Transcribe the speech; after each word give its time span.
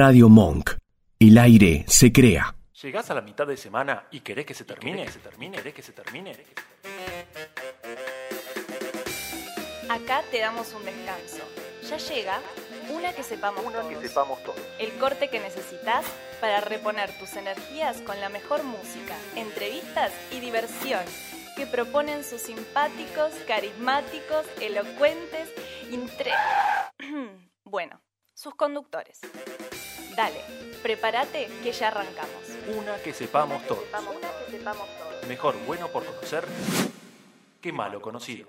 Radio 0.00 0.28
Monk. 0.28 0.76
El 1.18 1.36
aire 1.38 1.84
se 1.88 2.12
crea. 2.12 2.54
Llegás 2.80 3.10
a 3.10 3.14
la 3.14 3.20
mitad 3.20 3.48
de 3.48 3.56
semana 3.56 4.06
y 4.12 4.20
querés 4.20 4.46
que 4.46 4.54
se 4.54 4.64
termine, 4.64 5.04
que 5.04 5.10
se 5.10 5.18
termine, 5.18 5.56
querés 5.56 5.74
que 5.74 5.82
se 5.82 5.92
termine. 5.92 6.36
Acá 9.88 10.22
te 10.30 10.38
damos 10.38 10.72
un 10.72 10.84
descanso. 10.84 11.42
Ya 11.90 11.96
llega 11.96 12.40
una 12.94 13.12
que 13.12 13.24
sepamos 13.24 13.64
Una 13.66 13.80
todos. 13.80 13.92
que 13.92 14.06
sepamos 14.06 14.40
todos. 14.44 14.60
El 14.78 14.92
corte 15.00 15.30
que 15.30 15.40
necesitas 15.40 16.06
para 16.40 16.60
reponer 16.60 17.10
tus 17.18 17.34
energías 17.34 18.00
con 18.02 18.20
la 18.20 18.28
mejor 18.28 18.62
música, 18.62 19.16
entrevistas 19.34 20.12
y 20.30 20.38
diversión 20.38 21.02
que 21.56 21.66
proponen 21.66 22.22
sus 22.22 22.42
simpáticos, 22.42 23.32
carismáticos, 23.48 24.46
elocuentes, 24.60 25.52
intre... 25.90 26.30
bueno, 27.64 28.00
sus 28.32 28.54
conductores. 28.54 29.18
Dale, 30.18 30.40
prepárate 30.82 31.48
que 31.62 31.70
ya 31.70 31.86
arrancamos. 31.86 32.42
Una 32.76 32.96
que 32.96 33.14
sepamos 33.14 33.64
todos. 33.68 33.84
Una 33.88 34.28
que 34.44 34.50
sepamos 34.50 34.88
todos. 34.98 35.28
Mejor 35.28 35.54
bueno 35.64 35.86
por 35.86 36.04
conocer 36.04 36.44
que 37.60 37.72
malo 37.72 38.02
conocido. 38.02 38.48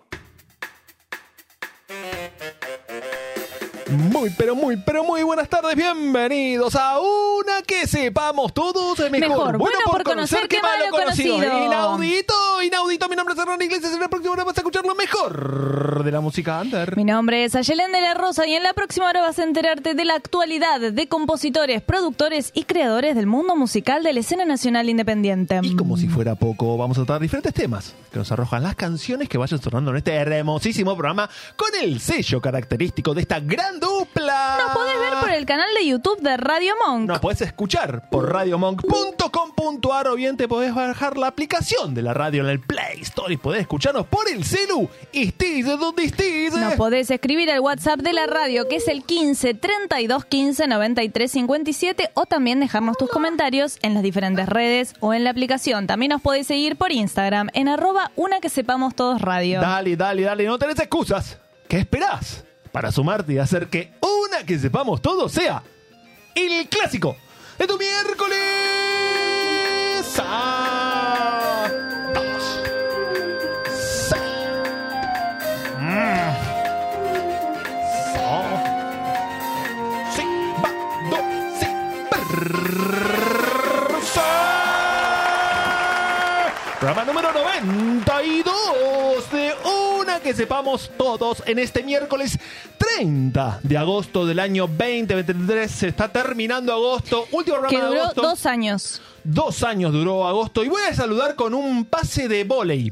Muy, 3.91 4.31
pero 4.31 4.55
muy, 4.55 4.77
pero 4.77 5.03
muy 5.03 5.21
buenas 5.21 5.47
tardes. 5.47 5.75
Bienvenidos 5.75 6.75
a 6.75 6.99
una 6.99 7.48
que 7.63 7.87
sepamos 7.87 8.53
todos. 8.53 8.99
Mejor, 9.11 9.19
Mejor 9.19 9.57
bueno 9.57 9.79
por 9.85 10.03
conocer 10.03 10.47
que 10.47 10.61
malo 10.61 10.85
conocido. 10.91 11.37
Inaudito, 11.37 12.33
inaudito. 12.63 13.09
Mi 13.09 13.15
nombre 13.15 13.33
es 13.33 13.39
Hernán 13.39 13.61
Iglesias. 13.61 13.93
En 13.93 13.99
la 13.99 14.07
próxima 14.07 14.33
hora 14.33 14.43
vas 14.43 14.57
a 14.57 14.61
escuchar 14.61 14.85
lo 14.85 14.95
mejor 14.95 16.03
de 16.03 16.11
la 16.11 16.21
música 16.21 16.61
under. 16.61 16.95
Mi 16.95 17.03
nombre 17.03 17.43
es 17.43 17.55
Ayelen 17.55 17.91
de 17.91 18.01
la 18.01 18.13
Rosa 18.13 18.45
y 18.47 18.53
en 18.53 18.63
la 18.63 18.73
próxima 18.73 19.07
hora 19.09 19.21
vas 19.21 19.39
a 19.39 19.43
enterarte 19.43 19.93
de 19.93 20.05
la 20.05 20.15
actualidad 20.15 20.79
de 20.79 21.07
compositores, 21.07 21.81
productores 21.81 22.51
y 22.53 22.63
creadores 22.63 23.15
del 23.15 23.27
mundo 23.27 23.55
musical 23.55 24.03
de 24.03 24.13
la 24.13 24.19
escena 24.19 24.45
nacional 24.45 24.89
independiente. 24.89 25.59
Y 25.63 25.75
como 25.75 25.97
si 25.97 26.07
fuera 26.07 26.35
poco, 26.35 26.77
vamos 26.77 26.97
a 26.97 27.05
tratar 27.05 27.21
diferentes 27.21 27.53
temas 27.53 27.93
que 28.11 28.19
nos 28.19 28.31
arrojan 28.31 28.63
las 28.63 28.75
canciones 28.75 29.29
que 29.29 29.37
vayan 29.37 29.61
sonando 29.61 29.91
en 29.91 29.97
este 29.97 30.13
hermosísimo 30.13 30.95
programa 30.95 31.29
con 31.55 31.69
el 31.81 31.99
sello 31.99 32.41
característico 32.41 33.13
de 33.13 33.21
esta 33.21 33.39
gran 33.39 33.79
dupla. 33.79 34.57
Nos 34.65 34.77
podés 34.77 34.99
ver 34.99 35.19
por 35.19 35.29
el 35.31 35.45
canal 35.45 35.67
de 35.77 35.87
YouTube 35.87 36.21
de 36.21 36.37
Radio 36.37 36.73
Monk. 36.85 37.07
Nos 37.07 37.19
podés 37.19 37.48
escuchar 37.49 38.09
por 38.09 38.31
radiomonk.com.ar 38.31 40.07
o 40.07 40.15
bien 40.15 40.37
te 40.37 40.47
podés 40.47 40.73
bajar 40.73 41.17
la 41.17 41.27
aplicación 41.27 41.93
de 41.93 42.01
la 42.01 42.13
radio 42.13 42.43
en 42.43 42.49
el 42.49 42.59
Play 42.59 43.01
Store 43.01 43.33
y 43.33 43.37
podés 43.37 43.61
escucharnos 43.61 44.07
por 44.07 44.29
el 44.29 44.45
celu. 44.45 44.89
Y 45.11 45.27
estés 45.27 45.65
de 45.65 45.77
donde 45.77 46.05
estés. 46.05 46.53
Nos 46.53 46.75
podés 46.75 47.11
escribir 47.11 47.51
al 47.51 47.59
WhatsApp 47.59 47.99
de 47.99 48.13
la 48.13 48.27
radio, 48.27 48.67
que 48.67 48.77
es 48.77 48.87
el 48.87 49.03
15 49.03 49.55
32 49.55 50.25
15 50.25 50.67
93 50.67 51.31
57, 51.31 52.11
o 52.13 52.25
también 52.25 52.59
dejarnos 52.59 52.97
tus 52.97 53.09
comentarios 53.09 53.77
en 53.81 53.93
las 53.93 54.03
diferentes 54.03 54.47
redes 54.47 54.93
o 54.99 55.13
en 55.13 55.23
la 55.23 55.31
aplicación. 55.31 55.87
También 55.87 56.11
nos 56.11 56.21
podés 56.21 56.47
seguir 56.47 56.77
por 56.77 56.91
Instagram 56.91 57.49
en 57.53 57.67
arroba 57.67 58.11
una 58.15 58.39
que 58.39 58.49
sepamos 58.49 58.95
todos 58.95 59.21
radio. 59.21 59.59
Dale, 59.59 59.95
dale, 59.95 60.21
dale, 60.23 60.45
no 60.45 60.57
tenés 60.57 60.79
excusas. 60.79 61.39
¿Qué 61.67 61.77
esperás? 61.77 62.45
Para 62.71 62.91
sumarte 62.91 63.33
y 63.33 63.37
hacer 63.39 63.67
que 63.67 63.91
una 64.01 64.45
que 64.45 64.59
sepamos 64.59 65.01
todos 65.01 65.31
sea 65.31 65.63
el 66.35 66.67
clásico 66.67 67.17
de 67.59 67.67
tu 67.67 67.77
miércoles. 67.77 68.39
Ah, 70.17 71.69
dos, 72.13 72.61
seis. 73.67 74.23
Mm. 75.77 76.33
So. 78.15 78.29
Do, 81.11 81.17
sí. 81.59 81.67
Programa 86.79 87.03
número 87.03 87.33
92 87.33 89.31
de 89.31 89.53
una 89.65 90.21
que 90.21 90.33
sepamos 90.33 90.89
todos 90.97 91.43
en 91.45 91.59
este 91.59 91.83
miércoles 91.83 92.39
30 92.99 93.61
de 93.63 93.77
agosto 93.77 94.25
del 94.25 94.39
año 94.39 94.67
2023. 94.67 95.71
Se 95.71 95.87
está 95.87 96.09
terminando 96.09 96.73
agosto. 96.73 97.27
Último 97.31 97.57
programa 97.59 97.69
Que 97.69 97.77
de 97.77 97.87
duró 97.87 98.01
agosto. 98.01 98.21
dos 98.21 98.45
años. 98.45 99.01
Dos 99.23 99.63
años 99.63 99.93
duró 99.93 100.27
agosto. 100.27 100.65
Y 100.65 100.67
voy 100.67 100.81
a 100.89 100.93
saludar 100.93 101.35
con 101.35 101.53
un 101.53 101.85
pase 101.85 102.27
de 102.27 102.43
volei 102.43 102.91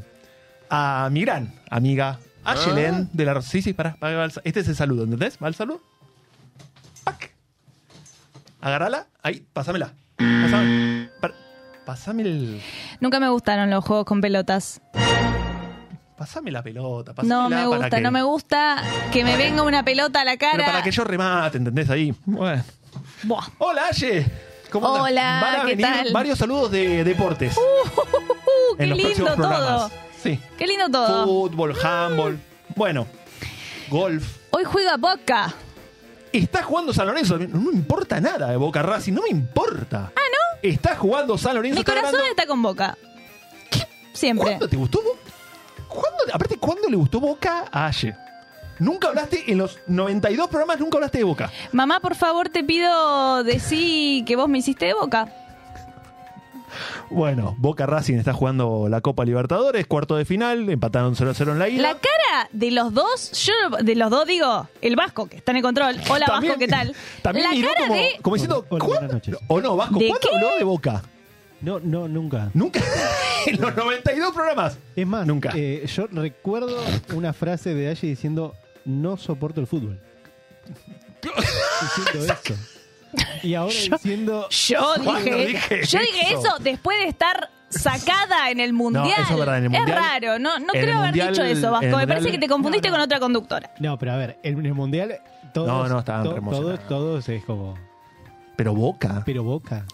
a 0.70 1.08
mi 1.12 1.20
gran 1.22 1.54
amiga 1.68 2.18
Ayelen 2.42 3.10
de 3.12 3.24
la 3.26 3.42
Sí, 3.42 3.60
sí, 3.60 3.74
pará, 3.74 3.98
Este 4.44 4.60
es 4.60 4.68
el 4.68 4.76
saludo, 4.76 5.04
¿entendés? 5.04 5.36
¿Va 5.42 5.48
el 5.48 5.54
saludo? 5.54 5.82
¡Pac! 7.04 7.30
Agárrala. 8.62 9.08
Ahí, 9.22 9.44
pásamela. 9.52 9.92
Pásame 11.84 12.22
el. 12.22 12.62
Nunca 13.00 13.20
me 13.20 13.28
gustaron 13.28 13.68
los 13.68 13.84
juegos 13.84 14.06
con 14.06 14.22
pelotas. 14.22 14.80
Pásame 16.18 16.50
la 16.50 16.62
pelota. 16.62 17.12
No 17.12 17.16
pásamela 17.16 17.48
me 17.48 17.54
para 17.56 17.66
gusta, 17.68 17.96
que- 17.96 18.02
no 18.02 18.10
me 18.10 18.22
gusta 18.22 18.82
que 19.12 19.24
me 19.24 19.36
venga 19.36 19.62
una 19.62 19.84
pelota 19.84 20.20
a 20.22 20.24
la 20.24 20.36
Pero 20.36 20.50
cara. 20.52 20.66
para 20.66 20.82
que 20.82 20.90
yo 20.90 21.04
remate, 21.04 21.58
¿entendés? 21.58 21.88
Ahí. 21.90 22.12
Bueno. 22.26 22.64
Buah. 23.22 23.44
Hola, 23.58 23.82
Aye. 23.90 24.26
¿Cómo? 24.70 24.88
Hola, 24.88 25.38
Van 25.40 25.54
a 25.54 25.60
¿qué 25.60 25.76
venir 25.76 25.86
tal? 25.86 26.12
varios 26.12 26.38
saludos 26.38 26.70
de 26.72 27.02
deportes. 27.04 27.56
Uh, 27.56 28.76
qué 28.76 28.82
en 28.84 28.90
los 28.90 28.98
lindo 28.98 29.14
próximos 29.14 29.36
programas. 29.36 29.90
todo. 29.90 30.00
Sí. 30.22 30.40
Qué 30.58 30.66
lindo 30.66 30.90
todo. 30.90 31.24
Fútbol, 31.24 31.74
handball. 31.82 32.38
Bueno, 32.74 33.06
golf. 33.88 34.36
Hoy 34.50 34.64
juega 34.64 34.96
Boca. 34.96 35.54
Está 36.32 36.62
jugando 36.64 36.92
San 36.92 37.06
Lorenzo. 37.06 37.38
No 37.38 37.60
me 37.60 37.72
importa 37.72 38.20
nada 38.20 38.48
de 38.50 38.56
Boca 38.56 38.82
Racing. 38.82 39.12
No 39.14 39.22
me 39.22 39.30
importa. 39.30 40.12
Ah, 40.14 40.20
¿no? 40.20 40.58
Está 40.68 40.96
jugando 40.96 41.38
San 41.38 41.54
Lorenzo. 41.54 41.76
Mi 41.76 41.80
está 41.80 41.92
corazón 41.92 42.12
ganando- 42.12 42.30
está 42.30 42.46
con 42.46 42.60
Boca. 42.62 42.98
Siempre. 44.12 44.44
¿Cuándo 44.48 44.68
te 44.68 44.76
gustó 44.76 45.00
Boca? 45.02 45.18
¿Cuándo, 46.00 46.18
aparte, 46.34 46.56
¿cuándo 46.58 46.88
le 46.88 46.96
gustó 46.96 47.20
Boca 47.20 47.64
a 47.70 47.86
Aye? 47.86 48.14
Nunca 48.78 49.08
hablaste, 49.08 49.50
en 49.50 49.58
los 49.58 49.78
92 49.88 50.48
programas 50.48 50.78
nunca 50.78 50.98
hablaste 50.98 51.18
de 51.18 51.24
Boca. 51.24 51.50
Mamá, 51.72 51.98
por 52.00 52.14
favor, 52.14 52.48
te 52.48 52.62
pido 52.62 53.42
decir 53.42 54.24
que 54.24 54.36
vos 54.36 54.48
me 54.48 54.58
hiciste 54.58 54.86
de 54.86 54.94
Boca. 54.94 55.28
Bueno, 57.10 57.56
Boca 57.58 57.86
Racing 57.86 58.16
está 58.18 58.34
jugando 58.34 58.86
la 58.90 59.00
Copa 59.00 59.24
Libertadores, 59.24 59.86
cuarto 59.86 60.16
de 60.16 60.26
final, 60.26 60.68
empataron 60.68 61.14
0-0 61.16 61.52
en 61.52 61.58
la 61.58 61.68
ida. 61.70 61.82
La 61.82 61.94
cara 61.94 62.48
de 62.52 62.70
los 62.70 62.92
dos, 62.92 63.32
yo 63.46 63.54
de 63.82 63.94
los 63.94 64.10
dos 64.10 64.26
digo, 64.26 64.68
el 64.82 64.94
Vasco 64.94 65.26
que 65.26 65.38
está 65.38 65.52
en 65.52 65.56
el 65.56 65.62
control. 65.62 65.96
Hola 66.10 66.26
También- 66.26 66.52
Vasco, 66.52 66.58
¿qué 66.58 66.68
tal? 66.68 66.94
También 67.22 67.46
la 67.48 67.52
miró 67.54 67.68
cara 67.68 67.80
como, 67.88 67.94
de 67.94 68.18
como 68.22 68.34
diciendo, 68.36 68.56
Hola, 68.68 68.68
¿cuándo- 68.68 68.86
buenas 68.86 69.12
noches. 69.14 69.36
O 69.48 69.60
no, 69.60 69.76
Vasco, 69.76 69.98
¿De 69.98 70.08
¿cuándo 70.08 70.28
qué? 70.30 70.36
habló 70.36 70.56
de 70.58 70.64
Boca? 70.64 71.02
No, 71.60 71.80
no, 71.80 72.06
nunca. 72.08 72.50
Nunca. 72.54 72.80
en 73.46 73.60
los 73.60 73.74
92 73.74 74.32
programas. 74.32 74.78
Es 74.94 75.06
más, 75.06 75.26
Nunca. 75.26 75.52
eh, 75.54 75.84
yo 75.86 76.06
recuerdo 76.12 76.80
una 77.14 77.32
frase 77.32 77.74
de 77.74 77.88
Aye 77.88 78.06
diciendo, 78.08 78.54
no 78.84 79.16
soporto 79.16 79.60
el 79.60 79.66
fútbol. 79.66 80.00
Diciendo 81.22 82.32
eso. 82.32 82.54
Y 83.42 83.54
ahora 83.54 83.74
diciendo, 83.74 84.46
yo 84.50 84.92
¿Cuándo 85.02 85.36
dije, 85.36 85.46
dije 85.46 85.86
yo 85.86 85.98
dije 85.98 86.20
eso? 86.30 86.40
eso 86.40 86.56
después 86.60 86.98
de 86.98 87.08
estar 87.08 87.50
sacada 87.70 88.50
en 88.50 88.60
el 88.60 88.72
mundial. 88.72 89.08
eso 89.18 89.32
es 89.32 89.38
verdad, 89.38 89.58
en 89.64 89.74
el 89.74 89.82
Es 89.82 89.94
raro, 89.94 90.38
no, 90.38 90.58
no 90.58 90.68
creo 90.68 90.98
haber 90.98 91.10
mundial- 91.10 91.28
dicho 91.30 91.42
eso, 91.42 91.70
Vasco. 91.70 91.86
Me 91.86 91.90
mundial- 91.92 92.08
parece 92.08 92.30
que 92.30 92.38
te 92.38 92.48
confundiste 92.48 92.88
No, 92.88 92.92
no. 92.92 92.98
con 92.98 93.04
otra 93.04 93.20
conductora. 93.20 93.70
no, 93.80 93.98
pero 93.98 94.12
a 94.12 94.16
ver, 94.16 94.38
en 94.42 94.64
el 94.64 94.74
mundial 94.74 95.18
todos, 95.54 95.68
No, 95.68 95.88
no, 95.88 95.98
estaban 96.00 96.24
to- 96.24 96.78
todos 96.88 97.28
es 97.28 97.44
como, 97.44 97.74
Pero 98.56 98.74
Boca. 98.74 99.22
pero 99.24 99.42
Boca. 99.42 99.84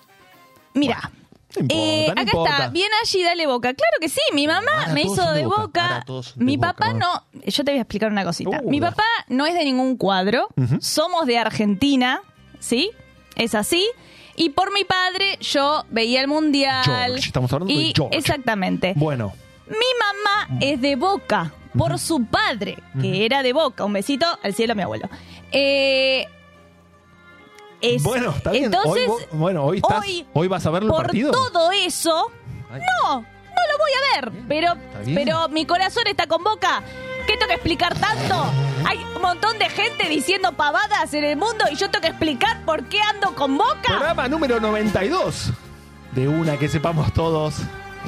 Mira. 0.75 1.11
No 1.57 1.63
importa, 1.63 1.75
Eh, 1.85 2.05
no 2.07 2.13
acá 2.13 2.23
importa. 2.23 2.51
está, 2.51 2.69
bien 2.69 2.89
allí, 3.03 3.23
dale 3.23 3.47
boca. 3.47 3.75
Claro 3.75 3.97
que 4.01 4.09
sí, 4.09 4.21
mi 4.33 4.47
mamá 4.47 4.73
Ahora 4.81 4.93
me 4.93 5.03
hizo 5.03 5.31
de 5.33 5.39
de 5.41 5.47
Boca, 5.47 6.05
de 6.07 6.45
Mi 6.45 6.57
Boca, 6.57 6.73
papá 6.73 6.93
¿no? 6.95 7.23
yo 7.47 7.65
te 7.65 7.71
voy 7.73 7.79
a 7.79 7.83
explicar 7.83 8.11
una 8.11 8.25
cosita. 8.25 8.61
Uh, 8.63 8.71
mi 8.71 8.81
papá 8.81 9.05
no 9.29 9.47
es 9.47 9.55
de 9.55 9.65
ningún 9.65 9.97
cuadro, 9.97 10.49
somos 10.81 11.27
de 11.27 11.39
Argentina, 11.39 12.21
¿sí? 12.61 12.91
Es 13.37 13.55
así. 13.55 13.87
Y 14.37 14.51
por 14.51 14.73
mi 14.73 14.85
padre 14.85 15.39
yo 15.41 15.85
veía 15.91 16.21
el 16.21 16.27
mundial. 16.29 16.83
George, 16.85 17.27
estamos 17.27 17.53
hablando 17.53 17.73
de 17.73 17.81
y 17.81 17.93
George. 17.95 18.17
Exactamente. 18.19 18.93
Bueno, 18.97 19.33
Mi 19.69 19.77
mamá 19.77 20.59
es 20.61 20.81
de 20.81 20.97
Boca 20.97 21.53
por 21.79 21.99
su 21.99 22.25
padre, 22.27 22.79
que 23.01 23.25
era 23.25 23.43
de 23.43 23.53
Boca. 23.53 23.85
Un 23.85 23.93
besito 23.93 24.27
al 24.43 24.55
cielo, 24.55 24.75
mi 24.75 24.83
abuelo. 24.83 25.09
Eh, 25.53 26.27
es- 27.85 28.03
bueno, 28.03 28.31
está 28.37 28.51
bien. 28.51 28.65
Entonces, 28.67 29.09
hoy, 29.09 29.23
bueno, 29.33 29.65
hoy, 29.65 29.77
estás, 29.79 30.01
hoy, 30.01 30.27
hoy 30.33 30.49
vas 30.49 30.65
a 30.67 30.71
ver 30.71 30.83
el 30.83 30.89
por 30.89 31.03
partido. 31.03 31.31
todo 31.33 31.71
eso, 31.73 32.31
Ay. 32.71 32.81
no, 33.03 33.21
no 33.21 33.23
lo 33.73 33.79
voy 33.79 33.91
a 33.93 34.21
ver. 34.21 34.33
Pero, 34.49 34.75
pero 35.15 35.49
mi 35.49 35.67
corazón 35.67 36.05
está 36.07 36.27
con 36.27 36.43
Boca. 36.45 36.83
¿Qué 37.27 37.35
tengo 37.39 37.47
que 37.49 37.55
explicar 37.55 37.95
tanto? 37.99 38.45
Hay 38.87 38.99
un 39.17 39.23
montón 39.23 39.59
de 39.59 39.69
gente 39.71 40.09
diciendo 40.11 40.53
pavadas 40.53 41.15
en 41.15 41.25
el 41.25 41.37
mundo 41.39 41.65
y 41.73 41.77
yo 41.77 41.91
tengo 41.91 42.03
que 42.03 42.09
explicar 42.09 42.65
por 42.67 42.85
qué 42.85 43.01
ando 43.01 43.35
con 43.35 43.57
Boca. 43.57 43.81
Programa 43.87 44.29
número 44.29 44.61
92 44.61 45.51
de 46.13 46.29
una 46.29 46.59
que 46.59 46.69
sepamos 46.69 47.13
todos. 47.15 47.55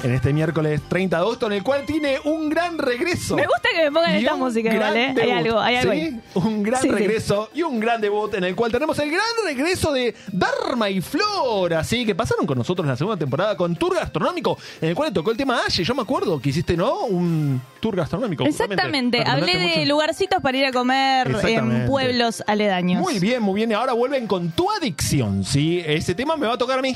En 0.02 0.12
este 0.14 0.32
miércoles 0.32 0.80
30 0.88 1.16
de 1.16 1.22
agosto, 1.22 1.46
en 1.46 1.52
el 1.54 1.62
cual 1.62 1.84
tiene 1.86 2.18
un 2.24 2.48
gran 2.48 2.78
regreso. 2.78 3.34
Me 3.36 3.46
gusta 3.46 3.68
que 3.74 3.84
me 3.84 3.92
pongan 3.92 4.14
Y 4.14 4.18
esta 4.18 4.36
música, 4.36 4.72
igual, 4.74 4.96
¿eh? 4.96 5.06
Hay 5.08 5.14
debut, 5.14 5.32
algo, 5.32 5.60
hay 5.60 5.76
algo 5.76 5.92
¿sí? 5.92 5.98
ahí. 5.98 6.20
Un 6.34 6.62
gran 6.62 6.82
Sí, 6.82 6.88
sí. 6.88 6.94
regreso 6.94 7.50
y 7.54 7.62
un 7.62 7.80
gran 7.80 8.00
debut 8.00 8.34
en 8.34 8.44
el 8.44 8.54
cual 8.54 8.70
tenemos 8.70 8.98
el 8.98 9.10
gran 9.10 9.24
regreso 9.44 9.92
de 9.92 10.14
Dharma 10.32 10.90
y 10.90 11.00
Flora, 11.00 11.82
¿sí? 11.82 12.04
Que 12.04 12.14
pasaron 12.14 12.46
con 12.46 12.58
nosotros 12.58 12.84
en 12.84 12.90
la 12.90 12.96
segunda 12.96 13.18
temporada 13.18 13.56
con 13.56 13.74
Tour 13.76 13.94
Gastronómico, 13.96 14.58
en 14.80 14.90
el 14.90 14.94
cual 14.94 15.08
le 15.08 15.14
tocó 15.14 15.30
el 15.30 15.36
tema 15.36 15.60
Aye. 15.66 15.82
Yo 15.82 15.94
me 15.94 16.02
acuerdo 16.02 16.40
que 16.40 16.50
hiciste, 16.50 16.76
¿no? 16.76 17.04
Un 17.06 17.60
tour 17.80 17.96
gastronómico. 17.96 18.44
Exactamente, 18.44 19.22
hablé 19.26 19.58
de 19.58 19.68
mucho. 19.78 19.84
lugarcitos 19.86 20.42
para 20.42 20.58
ir 20.58 20.66
a 20.66 20.72
comer 20.72 21.28
en 21.44 21.86
pueblos 21.86 22.42
aledaños. 22.46 23.00
Muy 23.00 23.18
bien, 23.18 23.42
muy 23.42 23.54
bien. 23.56 23.70
Y 23.70 23.74
ahora 23.74 23.92
vuelven 23.94 24.26
con 24.26 24.50
tu 24.50 24.70
adicción, 24.70 25.44
¿sí? 25.44 25.82
Ese 25.84 26.14
tema 26.14 26.36
me 26.36 26.46
va 26.46 26.54
a 26.54 26.58
tocar 26.58 26.78
a 26.78 26.82
mí, 26.82 26.94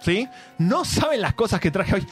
¿sí? 0.00 0.28
No 0.58 0.84
saben 0.84 1.20
las 1.22 1.34
cosas 1.34 1.58
que 1.60 1.70
traje 1.70 1.94
hoy. 1.94 2.06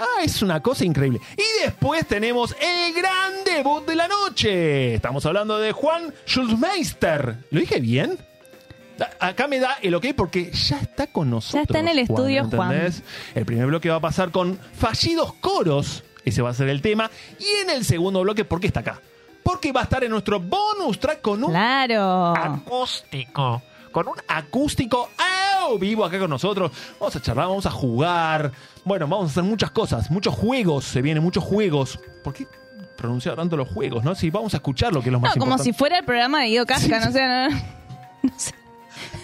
Ah, 0.00 0.22
es 0.24 0.40
una 0.42 0.60
cosa 0.62 0.84
increíble. 0.84 1.20
Y 1.36 1.64
después 1.64 2.06
tenemos 2.06 2.56
el 2.60 2.92
gran 2.94 3.44
debut 3.44 3.86
de 3.86 3.94
la 3.94 4.08
noche. 4.08 4.94
Estamos 4.94 5.24
hablando 5.26 5.58
de 5.58 5.72
Juan 5.72 6.12
Schulzmeister. 6.26 7.36
¿Lo 7.50 7.60
dije 7.60 7.80
bien? 7.80 8.18
Acá 9.18 9.46
me 9.46 9.58
da 9.60 9.78
el 9.82 9.94
ok 9.94 10.06
porque 10.16 10.50
ya 10.52 10.78
está 10.78 11.06
con 11.06 11.30
nosotros. 11.30 11.62
está 11.62 11.78
en 11.78 11.88
el 11.88 11.98
estudio, 12.00 12.44
Juan. 12.48 12.72
¿entendés? 12.72 13.02
El 13.34 13.46
primer 13.46 13.66
bloque 13.66 13.88
va 13.88 13.96
a 13.96 14.00
pasar 14.00 14.30
con 14.30 14.58
fallidos 14.74 15.32
coros. 15.34 16.02
Ese 16.24 16.42
va 16.42 16.50
a 16.50 16.54
ser 16.54 16.68
el 16.68 16.82
tema. 16.82 17.10
Y 17.38 17.62
en 17.62 17.70
el 17.70 17.84
segundo 17.84 18.20
bloque, 18.20 18.44
¿por 18.44 18.60
qué 18.60 18.66
está 18.66 18.80
acá? 18.80 19.00
Porque 19.42 19.72
va 19.72 19.80
a 19.80 19.84
estar 19.84 20.04
en 20.04 20.10
nuestro 20.10 20.38
bonus 20.38 20.98
track 21.00 21.22
con 21.22 21.42
un 21.44 21.50
Claro. 21.50 22.34
acústico. 22.36 23.62
Con 23.90 24.06
un 24.06 24.14
acústico 24.28 25.08
vivo 25.78 26.04
acá 26.04 26.18
con 26.18 26.30
nosotros. 26.30 26.70
Vamos 26.98 27.16
a 27.16 27.20
charlar, 27.22 27.46
vamos 27.48 27.66
a 27.66 27.70
jugar. 27.70 28.52
Bueno, 28.84 29.06
vamos 29.06 29.28
a 29.28 29.30
hacer 29.30 29.42
muchas 29.44 29.70
cosas, 29.70 30.10
muchos 30.10 30.34
juegos. 30.34 30.84
Se 30.84 31.02
vienen 31.02 31.22
muchos 31.22 31.44
juegos. 31.44 31.98
¿Por 32.24 32.32
qué 32.34 32.46
pronunciar 32.96 33.34
tanto 33.36 33.56
los 33.56 33.68
juegos, 33.68 34.04
no? 34.04 34.14
Si 34.14 34.30
vamos 34.30 34.52
a 34.54 34.58
escuchar 34.58 34.92
lo 34.92 35.00
que 35.02 35.08
es 35.08 35.12
lo 35.12 35.18
No, 35.18 35.26
más 35.26 35.36
como 35.36 35.56
si 35.58 35.72
fuera 35.72 35.98
el 35.98 36.04
programa 36.04 36.40
de 36.42 36.48
Guido 36.48 36.66
Casca, 36.66 37.00
no 37.04 37.10
sé, 37.12 37.26
no, 37.26 37.48
no 38.22 38.32
sé. 38.36 38.54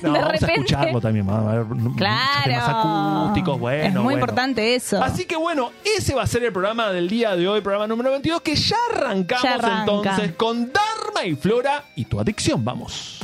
No, 0.03 0.13
de 0.13 0.19
vamos 0.19 0.29
a 0.29 0.33
repente- 0.33 0.55
escucharlo 0.55 1.01
también. 1.01 1.29
Va 1.29 1.37
a 1.39 1.53
haber 1.53 1.65
muchos 1.67 1.97
Claro. 1.97 2.43
temas 2.45 2.69
acústicos. 2.69 3.59
Bueno, 3.61 3.85
es 3.85 3.93
muy 3.95 4.03
bueno. 4.05 4.19
importante 4.21 4.75
eso. 4.75 5.03
Así 5.03 5.27
que 5.27 5.37
bueno, 5.37 5.71
ese 5.97 6.15
va 6.15 6.23
a 6.23 6.27
ser 6.27 6.45
el 6.45 6.53
programa 6.53 6.91
del 6.91 7.09
día 7.09 7.35
de 7.37 7.47
hoy, 7.49 7.61
programa 7.61 7.87
número 7.87 8.11
22, 8.11 8.41
que 8.43 8.55
ya 8.57 8.77
arrancamos 8.95 9.43
Ya 9.43 9.81
entonces 9.81 10.33
con 10.37 10.73
Dharma 10.73 11.25
y 11.27 11.35
Flora 11.37 11.85
y 11.97 12.05
tu 12.07 12.19
adicción. 12.21 12.65
Vamos. 12.65 13.16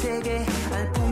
Que 0.00 0.36
esto 0.42 1.03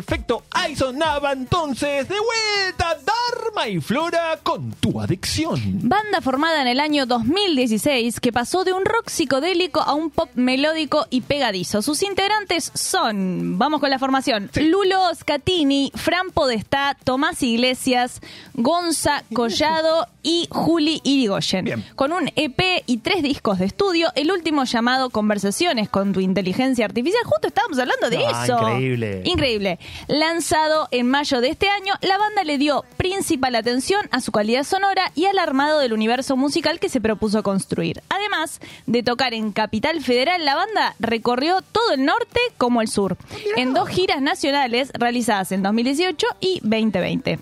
Perfecto, 0.00 0.44
ahí 0.52 0.74
sonaba 0.74 1.32
entonces. 1.32 2.08
De 2.08 2.14
vuelta 2.18 2.98
Dharma 3.04 3.68
y 3.68 3.82
Flora 3.82 4.38
con 4.42 4.70
tu 4.80 5.00
adicción. 5.00 5.60
Banda 5.88 6.20
formada 6.20 6.62
en 6.62 6.68
el 6.68 6.80
año 6.80 7.06
2016 7.06 8.18
que 8.20 8.32
pasó 8.32 8.64
de 8.64 8.72
un 8.72 8.84
rock 8.84 9.08
psicodélico 9.08 9.80
a 9.80 9.94
un 9.94 10.10
pop 10.10 10.30
melódico 10.34 11.06
y 11.10 11.20
pegadizo. 11.20 11.82
Sus 11.82 12.02
integrantes 12.02 12.70
son, 12.74 13.58
vamos 13.58 13.80
con 13.80 13.90
la 13.90 13.98
formación, 13.98 14.50
Lulo 14.54 15.00
Scatini, 15.14 15.92
Fran 15.94 16.30
Podestá, 16.30 16.96
Tomás 17.04 17.42
Iglesias, 17.42 18.20
Gonza 18.54 19.22
Collado 19.34 20.06
y 20.22 20.48
Juli 20.50 21.00
Irigoyen. 21.04 21.64
Bien. 21.64 21.84
Con 21.96 22.12
un 22.12 22.30
EP 22.36 22.82
y 22.86 22.98
tres 22.98 23.22
discos 23.22 23.58
de 23.58 23.66
estudio, 23.66 24.10
el 24.14 24.30
último 24.30 24.64
llamado 24.64 25.10
Conversaciones 25.10 25.88
con 25.88 26.12
tu 26.12 26.20
inteligencia 26.20 26.84
artificial. 26.84 27.22
Justo 27.24 27.48
estábamos 27.48 27.78
hablando 27.78 28.08
de 28.10 28.18
Ah, 28.26 28.44
eso. 28.44 28.58
increíble. 28.60 29.22
Increíble. 29.24 29.78
Lanzado 30.08 30.88
en 30.90 31.08
mayo 31.08 31.40
de 31.40 31.48
este 31.48 31.68
año, 31.68 31.94
la 32.02 32.18
banda 32.18 32.44
le 32.44 32.58
dio 32.58 32.84
principal 32.96 33.54
atención 33.54 34.06
a 34.10 34.20
su 34.20 34.32
calidad 34.32 34.64
sonora 34.70 35.10
y 35.16 35.26
al 35.26 35.38
armado 35.38 35.80
del 35.80 35.92
universo 35.92 36.36
musical 36.36 36.78
que 36.78 36.88
se 36.88 37.00
propuso 37.00 37.42
construir. 37.42 38.02
Además 38.08 38.60
de 38.86 39.02
tocar 39.02 39.34
en 39.34 39.50
Capital 39.50 40.00
Federal, 40.00 40.44
la 40.44 40.54
banda 40.54 40.94
recorrió 41.00 41.60
todo 41.60 41.92
el 41.94 42.04
norte 42.04 42.40
como 42.56 42.80
el 42.80 42.86
sur, 42.86 43.16
en 43.56 43.74
dos 43.74 43.88
giras 43.88 44.22
nacionales 44.22 44.92
realizadas 44.94 45.50
en 45.50 45.64
2018 45.64 46.26
y 46.40 46.60
2020. 46.62 47.40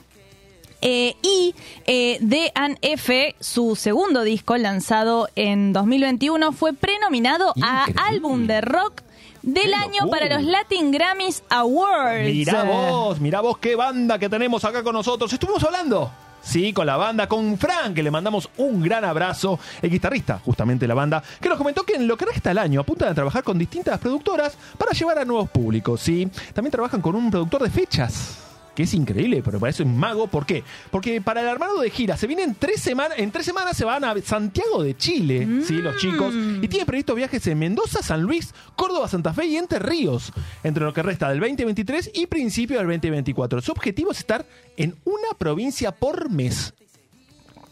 Eh, 0.80 1.16
y 1.22 1.54
eh, 1.86 2.18
D&F, 2.20 3.34
su 3.40 3.76
segundo 3.76 4.22
disco 4.22 4.56
lanzado 4.56 5.28
en 5.34 5.72
2021, 5.72 6.52
fue 6.52 6.72
prenominado 6.72 7.52
a. 7.62 7.86
Álbum 8.06 8.46
de 8.46 8.60
Rock 8.62 9.02
del 9.42 9.70
¡Qué 9.70 9.74
año 9.74 10.02
locura! 10.02 10.20
para 10.20 10.36
los 10.36 10.44
Latin 10.44 10.92
Grammys 10.92 11.42
Awards. 11.50 12.24
Mirá 12.32 12.62
vos, 12.62 13.20
mirá 13.20 13.40
vos 13.40 13.58
qué 13.58 13.74
banda 13.76 14.18
que 14.18 14.28
tenemos 14.28 14.64
acá 14.64 14.82
con 14.82 14.94
nosotros. 14.94 15.30
Estuvimos 15.32 15.62
hablando. 15.64 16.10
Sí, 16.42 16.72
con 16.72 16.86
la 16.86 16.96
banda, 16.96 17.28
con 17.28 17.58
Frank, 17.58 17.94
que 17.94 18.02
le 18.02 18.10
mandamos 18.10 18.48
un 18.56 18.82
gran 18.82 19.04
abrazo, 19.04 19.58
el 19.82 19.90
guitarrista 19.90 20.40
justamente 20.44 20.84
de 20.84 20.88
la 20.88 20.94
banda, 20.94 21.22
que 21.40 21.48
nos 21.48 21.58
comentó 21.58 21.82
que 21.82 21.94
en 21.94 22.06
lo 22.06 22.16
que 22.16 22.26
resta 22.26 22.50
el 22.50 22.58
año 22.58 22.80
apuntan 22.80 23.08
a 23.10 23.14
trabajar 23.14 23.42
con 23.44 23.58
distintas 23.58 23.98
productoras 23.98 24.56
para 24.78 24.92
llevar 24.92 25.18
a 25.18 25.24
nuevos 25.24 25.50
públicos, 25.50 26.00
¿sí? 26.00 26.28
También 26.54 26.70
trabajan 26.70 27.02
con 27.02 27.14
un 27.14 27.30
productor 27.30 27.62
de 27.62 27.70
fechas, 27.70 28.47
que 28.78 28.84
es 28.84 28.94
increíble, 28.94 29.42
pero 29.44 29.58
para 29.58 29.70
eso 29.70 29.82
es 29.82 29.88
mago. 29.88 30.28
¿Por 30.28 30.46
qué? 30.46 30.62
Porque 30.92 31.20
para 31.20 31.40
el 31.40 31.48
armado 31.48 31.80
de 31.80 31.90
gira 31.90 32.16
se 32.16 32.28
vienen 32.28 32.54
tres 32.56 32.80
semanas, 32.80 33.18
en 33.18 33.32
tres 33.32 33.44
semanas 33.44 33.76
se 33.76 33.84
van 33.84 34.04
a 34.04 34.14
Santiago 34.22 34.84
de 34.84 34.96
Chile, 34.96 35.64
¿sí? 35.66 35.78
Los 35.78 35.96
chicos, 35.96 36.32
y 36.62 36.68
tienen 36.68 36.86
previstos 36.86 37.16
viajes 37.16 37.44
en 37.48 37.58
Mendoza, 37.58 38.04
San 38.04 38.22
Luis, 38.22 38.54
Córdoba, 38.76 39.08
Santa 39.08 39.34
Fe 39.34 39.46
y 39.46 39.56
Entre 39.56 39.80
Ríos, 39.80 40.32
entre 40.62 40.84
lo 40.84 40.92
que 40.92 41.02
resta 41.02 41.28
del 41.28 41.40
2023 41.40 42.12
y 42.14 42.26
principio 42.26 42.78
del 42.78 42.86
2024. 42.86 43.60
Su 43.62 43.72
objetivo 43.72 44.12
es 44.12 44.18
estar 44.18 44.46
en 44.76 44.94
una 45.04 45.36
provincia 45.36 45.90
por 45.90 46.30
mes. 46.30 46.72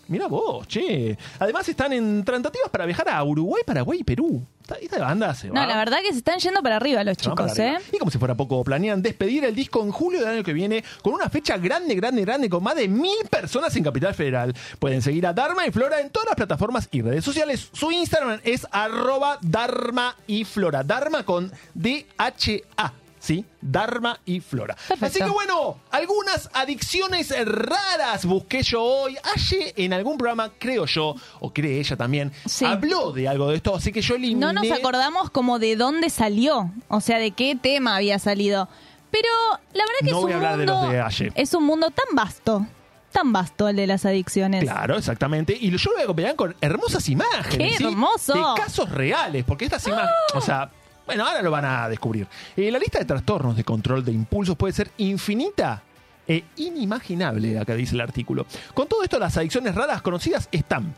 Mira 0.08 0.28
vos, 0.28 0.66
che. 0.68 1.16
Además 1.38 1.68
están 1.68 1.92
en 1.92 2.24
tratativas 2.24 2.70
para 2.70 2.86
viajar 2.86 3.08
a 3.08 3.22
Uruguay, 3.24 3.62
Paraguay 3.66 3.98
y 4.00 4.04
Perú. 4.04 4.46
Esta, 4.62 4.74
esta 4.76 4.98
banda 5.00 5.34
se 5.34 5.48
va. 5.50 5.60
No, 5.60 5.66
la 5.66 5.76
verdad 5.76 5.98
que 6.02 6.12
se 6.12 6.18
están 6.18 6.38
yendo 6.38 6.62
para 6.62 6.76
arriba 6.76 7.02
los 7.04 7.16
Se 7.16 7.24
chicos, 7.24 7.58
¿eh? 7.58 7.68
arriba. 7.70 7.80
Y 7.92 7.98
como 7.98 8.10
si 8.10 8.18
fuera 8.18 8.34
poco, 8.36 8.62
planean 8.64 9.02
despedir 9.02 9.44
el 9.44 9.54
disco 9.54 9.82
en 9.82 9.90
julio 9.92 10.20
del 10.20 10.28
año 10.28 10.44
que 10.44 10.52
viene 10.52 10.84
con 11.02 11.14
una 11.14 11.28
fecha 11.28 11.56
grande, 11.58 11.94
grande, 11.94 12.22
grande, 12.22 12.48
con 12.48 12.62
más 12.62 12.76
de 12.76 12.88
mil 12.88 13.18
personas 13.30 13.74
en 13.76 13.84
Capital 13.84 14.14
Federal. 14.14 14.54
Pueden 14.78 15.02
seguir 15.02 15.26
a 15.26 15.32
Dharma 15.32 15.66
y 15.66 15.70
Flora 15.70 16.00
en 16.00 16.10
todas 16.10 16.26
las 16.26 16.36
plataformas 16.36 16.88
y 16.90 17.02
redes 17.02 17.24
sociales. 17.24 17.68
Su 17.72 17.90
Instagram 17.90 18.40
es 18.44 18.66
arroba 18.70 19.38
Dharma 19.42 20.16
y 20.26 20.44
Flora. 20.44 20.82
Dharma 20.82 21.24
con 21.24 21.52
D-H-A. 21.74 22.92
¿Sí? 23.26 23.44
Dharma 23.60 24.20
y 24.24 24.38
Flora. 24.38 24.76
Perfecto. 24.76 25.04
Así 25.06 25.18
que 25.18 25.28
bueno, 25.30 25.80
algunas 25.90 26.48
adicciones 26.52 27.34
raras 27.44 28.24
busqué 28.24 28.62
yo 28.62 28.84
hoy. 28.84 29.16
Aye 29.34 29.74
en 29.76 29.92
algún 29.92 30.16
programa, 30.16 30.52
creo 30.60 30.86
yo, 30.86 31.16
o 31.40 31.52
cree 31.52 31.80
ella 31.80 31.96
también, 31.96 32.30
Sí. 32.44 32.64
habló 32.64 33.10
de 33.10 33.26
algo 33.26 33.48
de 33.48 33.56
esto, 33.56 33.74
así 33.74 33.90
que 33.90 34.00
yo 34.00 34.14
eliminé... 34.14 34.40
No 34.40 34.52
nos 34.52 34.70
acordamos 34.70 35.30
como 35.30 35.58
de 35.58 35.74
dónde 35.74 36.08
salió, 36.08 36.70
o 36.86 37.00
sea, 37.00 37.18
de 37.18 37.32
qué 37.32 37.56
tema 37.60 37.96
había 37.96 38.20
salido. 38.20 38.68
Pero 39.10 39.28
la 39.72 39.84
verdad 39.84 39.98
que 40.04 40.10
No 40.12 40.18
es 40.18 40.22
voy 40.22 40.24
un 40.24 40.32
a 40.32 40.36
hablar 40.36 40.52
de 40.58 40.66
mundo 40.66 40.92
los 40.92 41.18
de 41.18 41.32
es 41.34 41.54
un 41.54 41.64
mundo 41.64 41.90
tan 41.90 42.14
vasto, 42.14 42.64
tan 43.10 43.32
vasto 43.32 43.66
el 43.68 43.74
de 43.74 43.88
las 43.88 44.04
adicciones. 44.04 44.62
Claro, 44.62 44.96
exactamente. 44.98 45.56
Y 45.60 45.76
yo 45.76 45.90
lo 45.90 45.96
voy 45.96 46.00
a 46.02 46.04
acompañar 46.04 46.36
con 46.36 46.54
hermosas 46.60 47.08
imágenes. 47.08 47.72
¡Qué 47.72 47.76
¿sí? 47.78 47.84
hermoso! 47.84 48.34
De 48.34 48.60
casos 48.60 48.88
reales, 48.90 49.44
porque 49.44 49.64
estas 49.64 49.84
imágenes. 49.86 50.12
O 50.34 50.40
sea, 50.40 50.70
bueno, 51.06 51.26
ahora 51.26 51.40
lo 51.42 51.50
van 51.50 51.64
a 51.64 51.88
descubrir. 51.88 52.26
Eh, 52.56 52.70
la 52.70 52.78
lista 52.78 52.98
de 52.98 53.04
trastornos 53.04 53.56
de 53.56 53.64
control 53.64 54.04
de 54.04 54.12
impulsos 54.12 54.56
puede 54.56 54.72
ser 54.74 54.90
infinita 54.98 55.82
e 56.26 56.44
inimaginable, 56.56 57.58
acá 57.58 57.74
dice 57.74 57.94
el 57.94 58.00
artículo. 58.00 58.46
Con 58.74 58.88
todo 58.88 59.02
esto, 59.04 59.18
las 59.18 59.36
adicciones 59.36 59.74
raras 59.74 60.02
conocidas 60.02 60.48
están. 60.50 60.94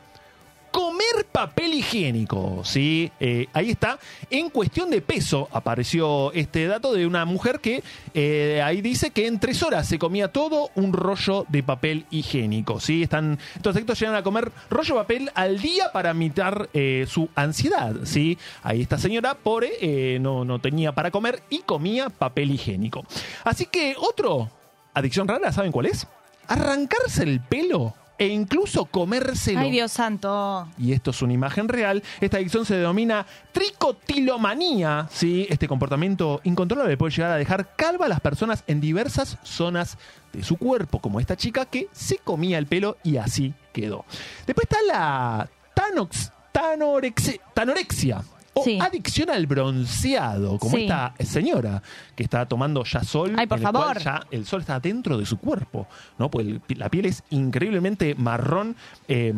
Comer 0.70 1.26
papel 1.32 1.74
higiénico, 1.74 2.62
¿sí? 2.64 3.10
Eh, 3.20 3.46
ahí 3.52 3.70
está. 3.70 3.98
En 4.30 4.50
cuestión 4.50 4.90
de 4.90 5.00
peso 5.00 5.48
apareció 5.50 6.32
este 6.32 6.66
dato 6.66 6.92
de 6.92 7.06
una 7.06 7.24
mujer 7.24 7.60
que 7.60 7.82
eh, 8.14 8.60
ahí 8.64 8.80
dice 8.80 9.10
que 9.10 9.26
en 9.26 9.40
tres 9.40 9.62
horas 9.62 9.88
se 9.88 9.98
comía 9.98 10.32
todo 10.32 10.70
un 10.74 10.92
rollo 10.92 11.46
de 11.48 11.62
papel 11.62 12.06
higiénico, 12.10 12.80
¿sí? 12.80 13.02
Están, 13.02 13.38
estos 13.54 13.74
llegan 13.98 14.14
a 14.14 14.22
comer 14.22 14.52
rollo 14.70 14.94
de 14.94 15.00
papel 15.00 15.30
al 15.34 15.58
día 15.60 15.90
para 15.92 16.10
imitar 16.10 16.68
eh, 16.72 17.06
su 17.08 17.28
ansiedad, 17.34 17.94
¿sí? 18.04 18.38
Ahí 18.62 18.82
esta 18.82 18.98
señora, 18.98 19.34
pobre, 19.34 19.72
eh, 19.80 20.18
no, 20.20 20.44
no 20.44 20.58
tenía 20.60 20.92
para 20.92 21.10
comer 21.10 21.42
y 21.48 21.60
comía 21.60 22.10
papel 22.10 22.50
higiénico. 22.50 23.04
Así 23.44 23.66
que 23.66 23.94
otro, 23.98 24.50
adicción 24.94 25.28
rara, 25.28 25.52
¿saben 25.52 25.72
cuál 25.72 25.86
es? 25.86 26.06
Arrancarse 26.46 27.22
el 27.22 27.40
pelo 27.40 27.94
e 28.18 28.26
incluso 28.26 28.84
comérselo. 28.84 29.60
Ay, 29.60 29.70
Dios 29.70 29.92
santo. 29.92 30.68
Y 30.76 30.92
esto 30.92 31.12
es 31.12 31.22
una 31.22 31.32
imagen 31.32 31.68
real. 31.68 32.02
Esta 32.20 32.38
adicción 32.38 32.66
se 32.66 32.76
denomina 32.76 33.24
tricotilomanía. 33.52 35.08
¿sí? 35.10 35.46
Este 35.48 35.68
comportamiento 35.68 36.40
incontrolable 36.44 36.96
puede 36.96 37.12
llegar 37.12 37.30
a 37.30 37.36
dejar 37.36 37.76
calva 37.76 38.06
a 38.06 38.08
las 38.08 38.20
personas 38.20 38.64
en 38.66 38.80
diversas 38.80 39.38
zonas 39.42 39.98
de 40.32 40.42
su 40.42 40.56
cuerpo, 40.56 41.00
como 41.00 41.20
esta 41.20 41.36
chica 41.36 41.64
que 41.64 41.88
se 41.92 42.18
comía 42.18 42.58
el 42.58 42.66
pelo 42.66 42.98
y 43.02 43.16
así 43.16 43.54
quedó. 43.72 44.04
Después 44.46 44.66
está 44.68 44.78
la 44.86 45.48
tanox, 45.74 46.32
tanorexia, 46.52 47.40
tanorexia. 47.54 48.22
O 48.60 48.64
Sí. 48.64 48.78
adicción 48.80 49.30
al 49.30 49.46
bronceado, 49.46 50.58
como 50.58 50.76
Sí. 50.76 50.82
esta 50.82 51.14
señora 51.24 51.82
que 52.14 52.22
está 52.22 52.46
tomando 52.46 52.84
ya 52.84 53.02
sol. 53.04 53.34
Ay, 53.38 53.46
por 53.46 53.58
en 53.58 53.66
el 53.66 53.72
cual 53.72 53.98
ya 53.98 54.26
el 54.30 54.44
sol 54.46 54.60
está 54.60 54.80
dentro 54.80 55.16
de 55.18 55.26
su 55.26 55.38
cuerpo, 55.38 55.86
¿no? 56.18 56.30
Pues 56.30 56.46
la 56.68 56.88
piel 56.88 57.06
es 57.06 57.22
increíblemente 57.30 58.14
marrón. 58.14 58.76
eh, 59.08 59.32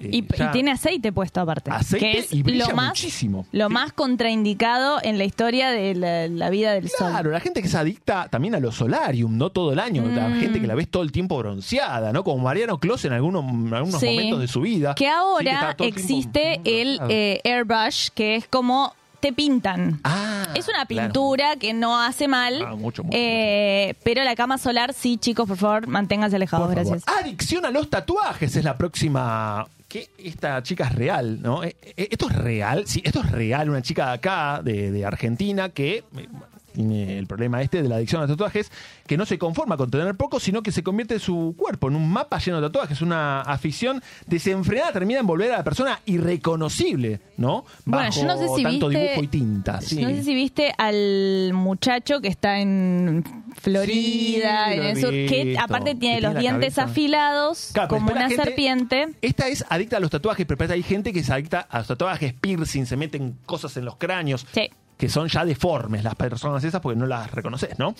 eh, 0.00 0.08
Y, 0.12 0.26
ya- 0.36 0.48
y 0.48 0.52
tiene 0.52 0.70
aceite 0.72 1.12
puesto 1.12 1.40
aparte. 1.40 1.70
Aceite 1.70 2.12
que 2.12 2.18
es 2.18 2.32
y 2.32 2.42
brilla 2.42 2.68
lo 2.68 2.76
más, 2.76 2.88
muchísimo. 2.88 3.46
Lo 3.52 3.68
Sí. 3.68 3.72
más 3.74 3.92
contraindicado 3.92 4.98
en 5.02 5.18
la 5.18 5.24
historia 5.24 5.70
de 5.70 5.94
la, 5.94 6.28
la 6.28 6.50
vida 6.50 6.72
del 6.72 6.88
sol. 6.88 7.10
Claro, 7.10 7.30
la 7.30 7.40
gente 7.40 7.60
que 7.62 7.68
es 7.68 7.74
adicta 7.74 8.28
también 8.30 8.54
a 8.54 8.60
los 8.60 8.74
solarium, 8.74 9.36
no 9.36 9.50
todo 9.50 9.72
el 9.72 9.78
año. 9.78 10.04
La 10.06 10.28
Mm. 10.28 10.40
gente 10.40 10.60
que 10.60 10.66
la 10.66 10.74
ves 10.74 10.88
todo 10.88 11.02
el 11.02 11.12
tiempo 11.12 11.36
bronceada, 11.38 12.12
¿no? 12.12 12.24
Como 12.24 12.42
Mariano 12.42 12.78
Clos 12.78 13.04
en 13.04 13.12
algunos, 13.12 13.44
en 13.44 13.72
algunos 13.74 14.00
Sí. 14.00 14.06
momentos 14.06 14.40
de 14.40 14.48
su 14.48 14.60
vida. 14.62 14.94
Que 14.94 15.08
ahora 15.08 15.76
existe 15.78 16.60
el 16.64 16.98
eh, 17.08 17.40
airbrush, 17.44 18.08
que 18.14 18.36
es 18.36 18.46
como 18.48 18.94
te 19.20 19.32
pintan. 19.32 20.00
Ah, 20.02 20.48
Es 20.56 20.66
una 20.68 20.84
claro. 20.84 21.08
pintura 21.12 21.54
que 21.56 21.72
no 21.72 21.96
hace 22.00 22.26
mal, 22.26 22.60
Ah, 22.60 22.74
mucho, 22.74 23.04
mucho, 23.04 23.16
eh, 23.16 23.94
pero 24.02 24.24
la 24.24 24.34
cama 24.34 24.58
solar 24.58 24.92
sí, 24.94 25.16
chicos, 25.16 25.46
por 25.46 25.56
favor, 25.56 25.86
manténganse 25.86 26.34
alejados, 26.36 26.66
Por 26.66 26.74
favor. 26.76 26.90
gracias. 26.98 27.18
Adicción 27.24 27.64
a 27.64 27.70
los 27.70 27.88
tatuajes 27.88 28.56
es 28.56 28.64
la 28.64 28.76
próxima. 28.76 29.64
Que 29.92 30.08
esta 30.16 30.62
chica 30.62 30.84
es 30.86 30.94
real, 30.94 31.42
¿no? 31.42 31.62
Eh, 31.62 31.76
eh, 31.82 32.08
Esto 32.10 32.30
es 32.30 32.34
real, 32.36 32.86
sí, 32.86 33.02
esto 33.04 33.20
es 33.20 33.30
real. 33.30 33.68
Una 33.68 33.82
chica 33.82 34.06
de 34.06 34.12
acá, 34.14 34.62
de, 34.64 34.90
de 34.90 35.04
Argentina, 35.04 35.68
que 35.68 35.96
eh, 36.16 36.28
tiene 36.72 37.18
el 37.18 37.26
problema 37.26 37.62
este 37.62 37.82
de 37.82 37.88
la 37.88 37.96
adicción 37.96 38.20
a 38.22 38.26
los 38.26 38.36
tatuajes, 38.36 38.70
que 39.06 39.16
no 39.16 39.26
se 39.26 39.38
conforma 39.38 39.76
con 39.76 39.90
tener 39.90 40.14
poco, 40.16 40.40
sino 40.40 40.62
que 40.62 40.72
se 40.72 40.82
convierte 40.82 41.18
su 41.18 41.54
cuerpo 41.56 41.88
en 41.88 41.96
un 41.96 42.10
mapa 42.10 42.38
lleno 42.38 42.60
de 42.60 42.66
tatuajes. 42.68 43.02
Una 43.02 43.42
afición 43.42 44.02
desenfrenada 44.26 44.92
termina 44.92 45.20
en 45.20 45.26
volver 45.26 45.52
a 45.52 45.58
la 45.58 45.64
persona 45.64 46.00
irreconocible, 46.06 47.20
¿no? 47.36 47.64
Bueno, 47.84 48.10
yo 48.10 48.24
no 48.24 48.36
sé 48.38 48.48
si 48.56 48.62
tanto 48.62 48.88
viste- 48.88 49.00
dibujo 49.02 49.22
y 49.22 49.28
tinta. 49.28 49.80
sí. 49.80 50.02
No 50.02 50.08
sé 50.10 50.22
si 50.24 50.34
viste 50.34 50.72
al 50.78 51.52
muchacho 51.54 52.20
que 52.20 52.28
está 52.28 52.58
en 52.58 53.24
Florida, 53.56 54.66
Sí, 54.68 54.74
en 54.78 54.82
el 54.84 55.00
sur, 55.00 55.10
que 55.10 55.56
aparte 55.60 55.94
tiene 55.94 56.20
los 56.20 56.34
dientes 56.36 56.74
cabeza. 56.74 56.90
afilados, 56.90 57.70
Claro, 57.72 57.88
como 57.88 58.10
una 58.12 58.28
gente- 58.28 58.44
serpiente. 58.44 59.08
Esta 59.22 59.48
es 59.48 59.64
adicta 59.68 59.96
a 59.96 60.00
los 60.00 60.10
tatuajes, 60.10 60.46
pero 60.46 60.72
hay 60.72 60.82
gente 60.82 61.12
que 61.12 61.20
es 61.20 61.30
adicta 61.30 61.60
a 61.60 61.78
los 61.78 61.86
tatuajes, 61.88 62.32
piercing, 62.34 62.86
se 62.86 62.96
meten 62.96 63.36
cosas 63.46 63.76
en 63.76 63.84
los 63.84 63.96
cráneos, 63.96 64.46
Sí. 64.52 64.70
Que 65.02 65.08
son 65.08 65.26
ya 65.26 65.44
deformes 65.44 66.04
las 66.04 66.14
personas 66.14 66.62
esas 66.62 66.80
porque 66.80 66.96
no 66.96 67.06
las 67.06 67.28
reconoces, 67.32 67.76
¿no? 67.76 67.96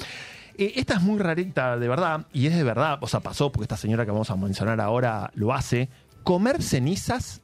Eh, 0.57 0.75
esta 0.77 0.95
es 0.95 1.01
muy 1.03 1.19
rarita, 1.19 1.77
de 1.77 1.89
verdad, 1.89 2.27
y 2.33 2.47
es 2.47 2.55
de 2.55 2.63
verdad, 2.63 2.97
o 3.01 3.09
sea, 3.09 3.19
pasó 3.19 3.51
porque 3.51 3.65
esta 3.65 3.77
señora 3.77 4.05
que 4.05 4.13
vamos 4.13 4.31
a 4.31 4.37
mencionar 4.37 4.81
ahora 4.81 5.33
lo 5.35 5.53
hace, 5.53 5.89
comer 6.23 6.63
cenizas 6.63 7.41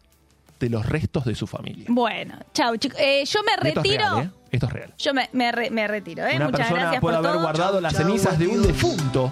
de 0.60 0.70
los 0.70 0.86
restos 0.86 1.24
de 1.24 1.34
su 1.34 1.48
familia. 1.48 1.86
Bueno, 1.88 2.36
chau, 2.54 2.76
chicos. 2.76 3.00
Eh, 3.00 3.24
yo 3.26 3.40
me 3.42 3.50
Esto 3.54 3.66
es 3.66 3.74
retiro. 3.74 4.04
real, 4.14 4.26
¿eh? 4.26 4.30
Esto 4.52 4.66
es 4.66 4.72
real. 4.72 4.94
Yo 4.96 5.12
me, 5.12 5.28
me 5.32 5.50
re- 5.50 5.70
me 5.70 5.88
retiro, 5.88 6.24
¿eh? 6.24 6.36
Una 6.36 6.44
Muchas 6.44 6.60
persona 6.60 6.80
gracias 6.82 7.00
puede 7.00 7.16
por 7.16 7.26
haber 7.26 7.32
todo. 7.32 7.42
guardado 7.42 7.80
las 7.80 7.94
cenizas 7.96 8.38
de 8.38 8.46
un 8.46 8.62
defunto 8.62 9.28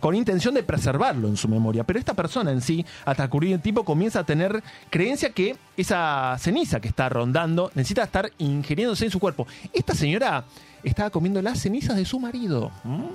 con 0.00 0.14
intención 0.14 0.54
de 0.54 0.62
preservarlo 0.62 1.28
en 1.28 1.36
su 1.36 1.48
memoria. 1.48 1.84
Pero 1.84 1.98
esta 1.98 2.14
persona 2.14 2.50
en 2.52 2.60
sí, 2.60 2.84
hasta 3.04 3.28
cubrir 3.28 3.52
el 3.54 3.60
tipo, 3.60 3.84
comienza 3.84 4.20
a 4.20 4.24
tener 4.24 4.62
creencia 4.90 5.30
que 5.30 5.56
esa 5.76 6.36
ceniza 6.38 6.80
que 6.80 6.88
está 6.88 7.08
rondando 7.08 7.70
necesita 7.74 8.02
estar 8.04 8.30
ingiriéndose 8.38 9.04
en 9.06 9.10
su 9.10 9.18
cuerpo. 9.20 9.46
Esta 9.72 9.94
señora 9.94 10.44
estaba 10.82 11.10
comiendo 11.10 11.40
las 11.42 11.60
cenizas 11.60 11.96
de 11.96 12.04
su 12.04 12.20
marido. 12.20 12.70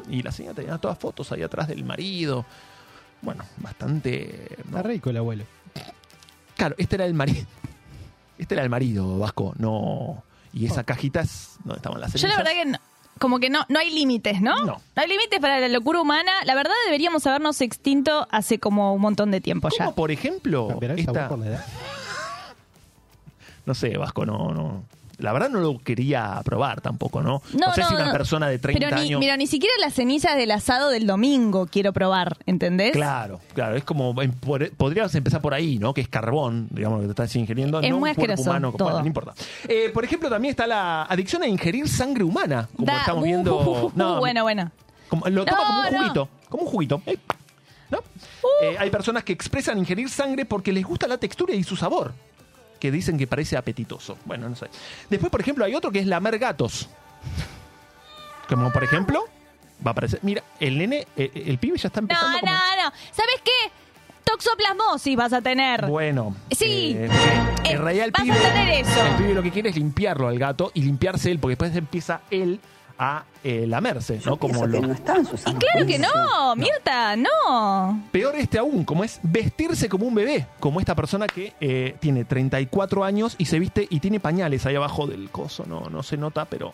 Y 0.09 0.21
la 0.23 0.31
señora 0.31 0.55
tenía 0.55 0.77
todas 0.77 0.97
fotos 0.97 1.31
ahí 1.31 1.43
atrás 1.43 1.67
del 1.67 1.83
marido. 1.85 2.45
Bueno, 3.21 3.45
bastante... 3.57 4.57
¿no? 4.69 4.77
Está 4.77 4.89
rico 4.89 5.09
el 5.11 5.17
abuelo. 5.17 5.43
Claro, 6.57 6.75
este 6.77 6.95
era 6.95 7.05
el 7.05 7.13
marido. 7.13 7.45
Este 8.37 8.55
era 8.55 8.63
el 8.63 8.69
marido, 8.69 9.19
Vasco, 9.19 9.53
no. 9.57 10.23
Y 10.53 10.65
esa 10.65 10.83
cajita 10.83 11.21
es 11.21 11.57
donde 11.63 11.77
estaban 11.77 12.01
las 12.01 12.11
Yo 12.13 12.19
cenizas. 12.19 12.37
la 12.39 12.43
verdad 12.43 12.63
que 12.63 12.69
no- 12.71 12.77
como 13.21 13.39
que 13.39 13.51
no, 13.51 13.63
no 13.69 13.79
hay 13.79 13.91
límites, 13.91 14.41
¿no? 14.41 14.65
No. 14.65 14.81
hay 14.95 15.07
límites 15.07 15.39
para 15.39 15.59
la 15.59 15.67
locura 15.69 16.01
humana. 16.01 16.31
La 16.43 16.55
verdad 16.55 16.73
deberíamos 16.85 17.25
habernos 17.27 17.61
extinto 17.61 18.27
hace 18.31 18.57
como 18.57 18.93
un 18.95 19.01
montón 19.01 19.29
de 19.29 19.39
tiempo 19.39 19.69
ya. 19.69 19.85
Como 19.85 19.95
por 19.95 20.09
ejemplo, 20.11 20.67
¿Cambiará 20.67 20.95
el 20.95 20.99
esta, 21.01 21.29
por 21.29 21.37
la 21.37 21.45
edad? 21.45 21.65
no 23.67 23.75
sé, 23.75 23.95
Vasco, 23.95 24.25
no, 24.25 24.51
no. 24.51 24.83
La 25.21 25.31
verdad 25.33 25.49
no 25.49 25.59
lo 25.59 25.79
quería 25.79 26.41
probar 26.43 26.81
tampoco, 26.81 27.21
¿no? 27.21 27.41
No, 27.53 27.73
sé 27.73 27.81
no, 27.81 27.87
si 27.87 27.93
una 27.95 28.05
no. 28.07 28.11
persona 28.11 28.47
de 28.49 28.59
30 28.59 28.79
pero 28.87 28.95
ni, 28.97 29.07
años. 29.07 29.19
Mira, 29.19 29.37
ni 29.37 29.47
siquiera 29.47 29.73
las 29.79 29.93
cenizas 29.93 30.35
del 30.35 30.51
asado 30.51 30.89
del 30.89 31.07
domingo 31.07 31.67
quiero 31.67 31.93
probar, 31.93 32.37
¿entendés? 32.45 32.91
Claro, 32.91 33.39
claro, 33.53 33.75
es 33.75 33.83
como 33.83 34.19
em, 34.21 34.31
podrías 34.77 35.13
empezar 35.15 35.41
por 35.41 35.53
ahí, 35.53 35.77
¿no? 35.79 35.93
Que 35.93 36.01
es 36.01 36.07
carbón, 36.07 36.67
digamos, 36.71 36.97
lo 36.97 37.01
que 37.03 37.07
te 37.13 37.23
estás 37.23 37.35
ingiriendo, 37.35 37.79
Es 37.81 37.89
no 37.89 37.99
muy 37.99 38.09
un 38.09 38.15
cuerpo 38.15 38.33
asqueroso, 38.33 38.49
humano, 38.49 38.71
todo. 38.77 38.85
bueno, 38.89 38.99
no 39.01 39.07
importa. 39.07 39.33
Eh, 39.67 39.89
por 39.93 40.03
ejemplo, 40.03 40.29
también 40.29 40.51
está 40.51 40.67
la 40.67 41.03
adicción 41.03 41.43
a 41.43 41.47
ingerir 41.47 41.87
sangre 41.87 42.23
humana, 42.23 42.67
como 42.75 42.87
Da- 42.87 42.97
estamos 42.99 43.21
uh, 43.21 43.25
viendo. 43.25 43.57
uh, 43.59 43.85
uh, 43.87 43.91
No, 43.95 44.19
bueno, 44.19 44.43
bueno. 44.43 44.71
Como- 45.09 45.27
lo 45.27 45.45
toma 45.45 45.57
No, 45.61 45.65
como 45.67 45.79
un 45.79 45.91
no. 45.93 45.99
juguito, 45.99 46.29
como 46.49 46.63
un 46.63 46.69
juguito. 46.69 47.01
eh, 47.05 47.17
¿no? 47.91 47.97
Eh, 48.63 48.77
hay 48.79 48.89
personas 48.89 49.23
que 49.23 49.33
expresan 49.33 49.77
ingerir 49.77 50.09
sangre 50.09 50.45
porque 50.45 50.71
les 50.71 50.85
gusta 50.85 51.07
la 51.07 51.17
textura 51.17 51.53
y 51.53 51.63
su 51.63 51.75
sabor, 51.75 52.13
que 52.81 52.91
dicen 52.91 53.17
que 53.17 53.27
parece 53.27 53.55
apetitoso. 53.55 54.17
Bueno, 54.25 54.49
no 54.49 54.55
sé. 54.57 54.65
Después, 55.09 55.31
por 55.31 55.39
ejemplo, 55.39 55.63
hay 55.63 55.75
otro 55.75 55.91
que 55.91 55.99
es 55.99 56.07
lamer 56.07 56.37
gatos. 56.39 56.89
Como 58.49 58.71
por 58.73 58.83
ejemplo, 58.83 59.23
va 59.85 59.91
a 59.91 59.93
aparecer. 59.93 60.19
Mira, 60.23 60.43
el 60.59 60.77
nene, 60.77 61.07
eh, 61.15 61.31
el, 61.45 61.57
pibe 61.59 61.77
ya 61.77 61.87
está 61.87 62.01
No, 62.01 62.05
empezando. 62.05 62.39
como- 62.39 62.51
no, 62.51 62.83
no. 62.83 62.91
¿Sabes 63.11 63.35
qué? 63.43 63.71
Toxoplasmosis 64.25 65.15
vas 65.15 65.33
a 65.33 65.41
tener. 65.41 65.85
Bueno. 65.85 66.35
Sí. 66.51 66.95
eh, 66.97 67.07
Eh, 67.63 67.71
en 67.71 67.81
realidad 67.81 68.05
el 68.07 68.11
vas 68.11 68.21
a 68.21 68.49
tener 68.53 68.69
eso. 68.85 69.05
el 69.05 69.15
pibe 69.15 69.33
lo 69.33 69.43
que 69.43 69.51
quiere 69.51 69.69
es 69.69 69.75
limpiarlo 69.75 70.27
al 70.27 70.37
gato 70.39 70.71
y 70.73 70.81
limpiarse 70.81 71.31
él, 71.31 71.39
porque 71.39 71.51
después 71.51 71.75
empieza 71.75 72.21
él 72.31 72.59
a 72.97 73.23
eh, 73.43 73.65
lamerse, 73.67 74.19
¿no? 74.25 74.37
Como 74.37 74.65
lo, 74.65 74.79
Claro 74.81 75.85
que 75.87 75.99
no, 75.99 76.55
Mirta, 76.55 77.15
no. 77.15 78.03
Peor 78.11 78.35
este 78.35 78.57
aún, 78.59 78.83
como 78.85 79.03
es 79.03 79.19
vestirse 79.23 79.89
como 79.89 80.05
un 80.05 80.15
bebé, 80.15 80.47
como 80.59 80.79
esta 80.79 80.95
persona 80.95 81.27
que 81.27 81.53
eh, 81.59 81.95
tiene 81.99 82.25
34 82.25 83.03
años 83.03 83.35
y 83.37 83.45
se 83.45 83.59
viste 83.59 83.87
y 83.89 83.99
tiene 83.99 84.19
pañales 84.19 84.65
ahí 84.65 84.75
abajo 84.75 85.07
del 85.07 85.29
coso, 85.29 85.65
no, 85.67 85.89
no 85.89 86.03
se 86.03 86.17
nota, 86.17 86.45
pero 86.45 86.73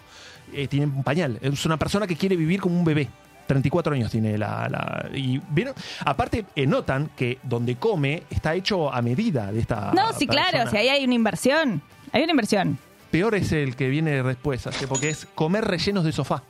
eh, 0.53 0.67
tiene 0.67 0.85
un 0.87 1.03
pañal. 1.03 1.39
Es 1.41 1.65
una 1.65 1.77
persona 1.77 2.07
que 2.07 2.15
quiere 2.15 2.35
vivir 2.35 2.59
como 2.61 2.77
un 2.77 2.85
bebé. 2.85 3.07
34 3.47 3.93
años 3.95 4.11
tiene 4.11 4.37
la... 4.37 4.67
la- 4.69 5.09
y 5.17 5.41
vieron, 5.51 5.73
aparte 6.05 6.45
eh, 6.53 6.67
notan 6.67 7.11
que 7.15 7.39
donde 7.43 7.77
come 7.77 8.23
está 8.29 8.53
hecho 8.53 8.93
a 8.93 9.01
medida 9.01 9.51
de 9.53 9.61
esta... 9.61 9.93
No, 9.93 10.11
sí, 10.11 10.27
claro, 10.27 10.69
si 10.69 10.75
ahí 10.75 10.89
hay 10.89 11.05
una 11.05 11.13
inversión. 11.13 11.81
Hay 12.11 12.23
una 12.23 12.31
inversión. 12.31 12.77
Peor 13.11 13.35
es 13.35 13.51
el 13.51 13.75
que 13.75 13.89
viene 13.89 14.21
después, 14.23 14.67
porque 14.87 15.09
es 15.09 15.27
comer 15.35 15.65
rellenos 15.65 16.03
de 16.03 16.11
sofá. 16.11 16.43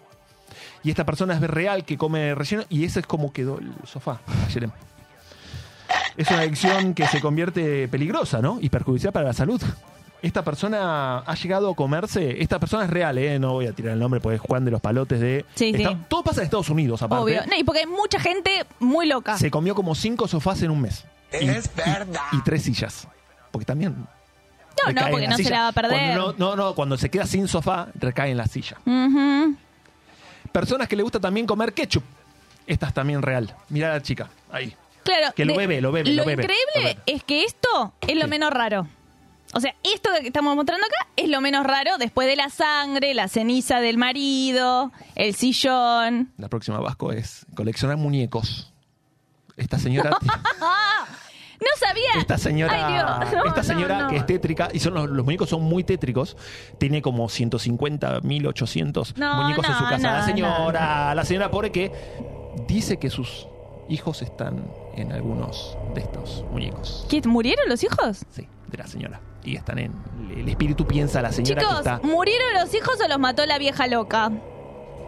Y 0.84 0.90
esta 0.90 1.06
persona 1.06 1.34
es 1.34 1.42
real 1.42 1.86
que 1.86 1.98
come 1.98 2.34
relleno 2.36 2.64
y 2.70 2.86
ese 2.86 3.02
es 3.02 3.06
como 3.06 3.34
quedó 3.34 3.60
el 3.60 3.74
sofá. 3.86 4.22
ayer. 4.46 4.70
Es 6.16 6.30
una 6.30 6.40
adicción 6.40 6.94
que 6.94 7.08
se 7.08 7.22
convierte 7.22 7.88
peligrosa, 7.88 8.42
¿no? 8.42 8.58
Y 8.62 8.70
perjudicial 8.70 9.14
para 9.14 9.28
la 9.28 9.34
salud. 9.34 9.62
Esta 10.22 10.44
persona 10.44 11.20
ha 11.20 11.36
llegado 11.36 11.70
a 11.70 11.76
comerse. 11.76 12.42
Esta 12.42 12.60
persona 12.60 12.86
es 12.86 12.90
real, 12.90 13.18
¿eh? 13.20 13.38
No 13.38 13.54
voy 13.54 13.68
a 13.68 13.74
tirar 13.74 13.94
el 13.94 14.00
nombre 14.00 14.20
porque 14.20 14.38
es 14.38 14.42
Juan 14.42 14.66
de 14.66 14.72
los 14.72 14.82
Palotes 14.82 15.20
de. 15.20 15.46
Sí, 15.54 15.74
sí. 15.76 15.86
Todo 16.08 16.24
pasa 16.24 16.42
en 16.42 16.46
Estados 16.46 16.70
Unidos, 16.70 17.02
aparte. 17.04 17.24
Obvio. 17.24 17.46
No, 17.46 17.56
y 17.56 17.64
porque 17.64 17.82
hay 17.82 17.86
mucha 17.86 18.20
gente 18.20 18.66
muy 18.80 19.06
loca. 19.06 19.38
Se 19.38 19.52
comió 19.52 19.76
como 19.76 19.94
cinco 19.94 20.28
sofás 20.28 20.62
en 20.64 20.72
un 20.72 20.82
mes. 20.82 21.06
Es 21.32 21.70
verdad. 21.76 22.22
Y, 22.32 22.42
tres 22.42 22.64
sillas. 22.64 23.08
Porque 23.52 23.66
también. 23.66 24.08
No, 24.86 24.94
no, 24.94 25.10
porque 25.12 25.28
no 25.28 25.38
se 25.38 25.50
la 25.50 25.62
va 25.64 25.68
a 25.70 25.72
perder. 25.72 25.98
Cuando 26.18 26.34
no, 26.38 26.56
no, 26.56 26.56
no, 26.56 26.76
cuando 26.76 26.98
se 26.98 27.10
queda 27.10 27.26
sin 27.26 27.48
sofá, 27.48 27.88
recae 27.96 28.32
en 28.32 28.38
la 28.38 28.46
silla. 28.48 28.78
Personas 30.52 30.88
que 30.88 30.96
le 30.96 31.04
gusta 31.04 31.20
también 31.20 31.46
comer 31.46 31.74
ketchup. 31.74 32.04
Esta 32.66 32.88
es 32.88 32.94
también 32.94 33.22
real. 33.22 33.54
Mira 33.70 33.92
a 33.92 33.94
la 33.96 34.02
chica, 34.02 34.30
ahí. 34.52 34.76
Claro. 35.04 35.34
Que 35.36 35.46
lo 35.46 35.54
de- 35.54 35.60
bebe, 35.60 35.82
lo 35.82 35.92
bebe, 35.92 36.10
Lo 36.10 36.24
lo 36.24 36.26
bebe, 36.28 36.44
increíble 36.44 36.66
lo 36.76 36.82
bebe. 36.82 37.00
es 37.06 37.24
que 37.24 37.44
esto 37.44 37.94
es 38.02 38.16
lo 38.16 38.24
Sí. 38.24 38.28
menos 38.30 38.52
raro. 38.52 38.88
O 39.54 39.62
sea, 39.62 39.74
esto 39.84 40.10
que 40.20 40.28
estamos 40.28 40.54
mostrando 40.58 40.86
acá 40.86 41.08
es 41.16 41.30
lo 41.30 41.40
menos 41.40 41.66
raro 41.66 41.98
después 41.98 42.28
de 42.28 42.36
la 42.36 42.50
sangre, 42.50 43.14
la 43.14 43.30
ceniza 43.30 43.80
del 43.80 43.98
marido, 43.98 44.92
el 45.16 45.34
sillón. 45.36 46.34
La 46.38 46.50
próxima 46.50 46.80
Vasco 46.80 47.14
es 47.14 47.46
coleccionar 47.56 47.96
muñecos. 47.96 48.74
Esta 49.56 49.80
señora, 49.80 50.12
No 51.60 51.68
sabía. 51.80 52.20
esta 52.20 52.38
señora, 52.38 52.74
Ay, 52.74 52.94
Dios. 53.26 53.34
No, 53.34 53.46
esta 53.46 53.64
señora 53.64 54.00
no. 54.04 54.08
que 54.10 54.18
es 54.18 54.26
tétrica 54.26 54.70
y 54.72 54.80
son 54.80 54.94
los, 54.94 55.10
los 55.10 55.26
muñecos 55.26 55.50
son 55.50 55.64
muy 55.64 55.84
tétricos. 55.84 56.38
Tiene 56.78 57.02
como 57.02 57.30
150, 57.30 58.22
1800 58.22 59.18
No, 59.18 59.42
muñecos 59.42 59.66
en 59.68 59.74
su 59.76 59.84
casa. 59.86 60.12
la 60.14 60.26
señora, 60.26 61.16
la 61.16 61.26
señora 61.26 61.50
pobre 61.50 61.72
que 61.72 61.92
dice 62.68 62.98
que 62.98 63.10
sus 63.10 63.48
hijos 63.90 64.22
están 64.22 64.66
en 64.96 65.12
algunos 65.12 65.78
de 65.96 66.02
estos 66.02 66.44
muñecos. 66.52 67.06
¿Qué, 67.10 67.22
¿Murieron 67.26 67.68
los 67.70 67.84
hijos? 67.84 68.26
Sí, 68.30 68.48
de 68.68 68.78
la 68.78 68.86
señora. 68.88 69.20
Y 69.44 69.56
están 69.56 69.80
en 69.80 69.94
el 70.36 70.48
espíritu 70.50 70.86
piensa 70.86 71.22
la 71.22 71.32
señora 71.32 71.62
Chicos, 71.62 71.76
que 71.76 71.80
está 71.90 72.00
¿murieron 72.04 72.54
los 72.56 72.74
hijos 72.74 73.00
o 73.04 73.08
los 73.08 73.18
mató 73.18 73.46
la 73.46 73.58
vieja 73.58 73.88
loca? 73.88 74.30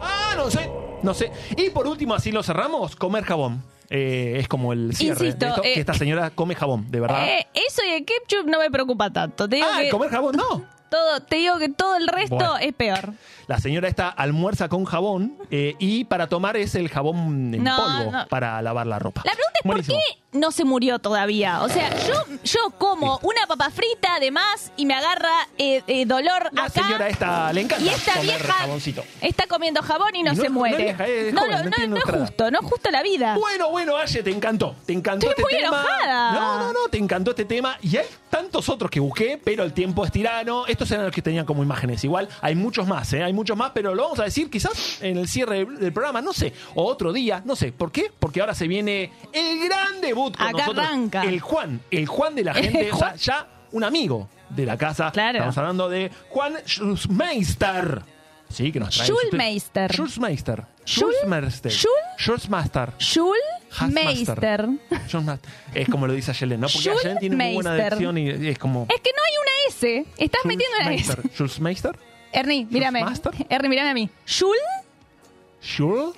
Ah, 0.01 0.33
no 0.37 0.49
sé. 0.49 0.71
No 1.03 1.13
sé. 1.13 1.31
Y 1.57 1.69
por 1.69 1.87
último, 1.87 2.13
así 2.13 2.31
lo 2.31 2.41
cerramos, 2.43 2.95
comer 2.95 3.23
jabón. 3.25 3.63
Eh, 3.89 4.37
es 4.39 4.47
como 4.47 4.71
el 4.71 4.95
cierre 4.95 5.25
Insisto, 5.25 5.45
de 5.45 5.51
esto, 5.51 5.63
eh, 5.63 5.73
que 5.73 5.79
esta 5.79 5.93
señora 5.95 6.29
come 6.29 6.53
jabón, 6.53 6.91
de 6.91 6.99
verdad. 6.99 7.27
Eh, 7.27 7.47
eso 7.53 7.81
y 7.83 7.93
el 7.93 8.05
ketchup 8.05 8.47
no 8.47 8.59
me 8.59 8.69
preocupa 8.69 9.11
tanto. 9.11 9.49
Te 9.49 9.55
digo 9.55 9.67
ah, 9.71 9.79
que 9.81 9.89
comer 9.89 10.09
jabón, 10.09 10.35
no. 10.35 10.78
Todo, 10.89 11.21
te 11.21 11.37
digo 11.37 11.57
que 11.59 11.69
todo 11.69 11.95
el 11.95 12.07
resto 12.07 12.35
Bueno. 12.35 12.57
es 12.57 12.73
peor. 12.73 13.13
La 13.47 13.59
señora 13.59 13.87
esta 13.87 14.09
almuerza 14.09 14.69
con 14.69 14.85
jabón 14.85 15.35
eh, 15.49 15.75
y 15.79 16.03
para 16.05 16.27
tomar 16.27 16.55
es 16.57 16.75
el 16.75 16.89
jabón 16.89 17.53
en 17.53 17.63
No, 17.63 17.75
polvo 17.77 18.11
no. 18.11 18.27
para 18.27 18.61
lavar 18.61 18.85
la 18.87 18.99
ropa. 18.99 19.21
La 19.25 19.31
pregunta 19.31 19.59
es 19.59 19.65
Buenísimo. 19.65 19.97
por 19.97 20.05
qué 20.31 20.37
no 20.39 20.51
se 20.51 20.63
murió 20.65 20.99
todavía. 20.99 21.61
O 21.63 21.69
sea, 21.69 21.89
yo, 22.07 22.13
yo 22.43 22.69
como 22.77 23.19
una 23.23 23.47
papa 23.47 23.71
frita 23.71 24.15
además 24.17 24.71
y 24.77 24.85
me 24.85 24.93
agarra 24.93 25.47
eh, 25.57 25.81
eh, 25.87 26.05
dolor 26.05 26.49
La 26.51 26.65
acá. 26.65 26.83
señora 26.83 27.07
esta 27.07 27.51
le 27.53 27.61
encanta 27.61 27.83
y 27.83 27.89
esta 27.89 28.13
comer 28.13 28.25
vieja 28.37 28.53
jaboncito. 28.53 29.03
está 29.21 29.47
comiendo 29.47 29.81
jabón 29.81 30.15
y 30.15 30.21
no, 30.23 30.33
Y 30.33 30.35
no 30.35 30.41
se 30.41 30.47
es- 30.47 30.51
no 30.53 30.59
muere. 30.59 30.89
es 31.27 31.33
no, 31.33 31.41
joven, 31.41 31.73
es 31.97 32.03
justo, 32.03 32.51
no 32.51 32.59
es 32.59 32.65
justo 32.65 32.91
la 32.91 33.01
vida. 33.01 33.35
Bueno, 33.35 33.69
bueno, 33.71 33.97
Aye, 33.97 34.21
te 34.21 34.29
encantó. 34.31 34.75
Te 34.85 34.93
encantó 34.93 35.27
Estoy 35.29 35.43
este 35.45 35.55
muy 35.55 35.63
tema. 35.63 35.81
enojada. 35.81 36.31
No, 36.33 36.59
no, 36.59 36.73
no, 36.73 36.79
te 36.89 36.97
encantó 36.99 37.31
este 37.31 37.45
tema. 37.45 37.77
Y 37.81 37.97
hay 37.97 38.05
tantos 38.29 38.69
otros 38.69 38.91
que 38.91 38.99
busqué, 38.99 39.41
pero 39.43 39.63
el 39.63 39.73
tiempo 39.73 40.05
es 40.05 40.11
tirano. 40.11 40.67
Estos 40.79 40.91
eran 40.91 41.07
los 41.07 41.13
que 41.13 41.21
tenían 41.21 41.45
como 41.45 41.61
imágenes. 41.61 42.05
Igual 42.05 42.29
hay 42.39 42.55
muchos 42.55 42.87
más, 42.87 43.11
¿eh? 43.11 43.21
Hay 43.21 43.33
muchos 43.33 43.57
más, 43.57 43.71
pero 43.73 43.93
lo 43.93 44.03
vamos 44.03 44.19
a 44.21 44.23
decir 44.23 44.49
quizás 44.49 45.01
en 45.01 45.17
el 45.17 45.27
cierre 45.27 45.65
del, 45.65 45.91
programa, 45.91 46.21
no 46.21 46.31
sé. 46.31 46.53
O 46.73 46.85
otro 46.85 47.11
día, 47.11 47.41
no 47.43 47.57
sé. 47.57 47.73
¿Por 47.73 47.91
qué? 47.91 48.09
Porque 48.17 48.39
ahora 48.39 48.55
se 48.55 48.65
viene 48.65 49.11
el 49.33 49.67
gran 49.67 49.99
debut 49.99 50.37
con 50.37 50.47
Acá 50.47 50.59
nosotros. 50.59 50.85
arranca. 50.85 51.23
El 51.23 51.41
Juan, 51.41 51.81
el 51.91 52.07
Juan 52.07 52.33
de 52.33 52.43
la 52.45 52.53
gente. 52.53 52.91
ya 53.17 53.45
un 53.73 53.83
amigo 53.83 54.29
de 54.47 54.65
la 54.65 54.77
casa. 54.77 55.11
Claro. 55.11 55.39
Estamos 55.39 55.57
hablando 55.57 55.89
de 55.89 56.11
Juan 56.29 56.53
Schulzmeister. 56.65 58.01
Sí, 58.49 58.71
que 58.71 58.79
nos 58.79 58.95
trae. 58.95 59.07
Schulmeister. 59.07 59.91
Schulzmeister. 59.93 60.65
Schul- 60.85 61.13
Schulzmeister. 61.21 61.71
Schul- 61.71 61.89
Schulzmeister. 62.17 62.93
Schulmeister. 62.97 64.69
Schulmeister. 65.07 65.51
Es 65.75 65.87
como 65.89 66.07
lo 66.07 66.13
dice 66.13 66.31
Ayelen, 66.31 66.59
¿no? 66.61 66.67
Porque 66.67 66.89
Ayelen 66.89 67.19
tiene 67.19 67.35
muy 67.35 67.53
buena 67.55 67.69
Schulmeister. 67.71 67.93
adicción 67.93 68.17
y 68.17 68.47
es 68.49 68.57
como. 68.57 68.87
Es 68.89 69.01
que 69.01 69.11
no 69.15 69.23
hay 69.23 69.33
una 69.41 69.51
S. 69.69 70.05
Estás 70.17 70.45
metiendo 70.45 70.77
una 70.81 70.93
S. 70.93 71.15
Schulzmeister. 71.35 71.97
Ernie, 72.31 72.65
mírame. 72.69 73.03
Ernie, 73.49 73.69
mírame 73.69 73.89
a 73.89 73.93
mí. 73.93 74.09
Schulmeister. 74.25 76.13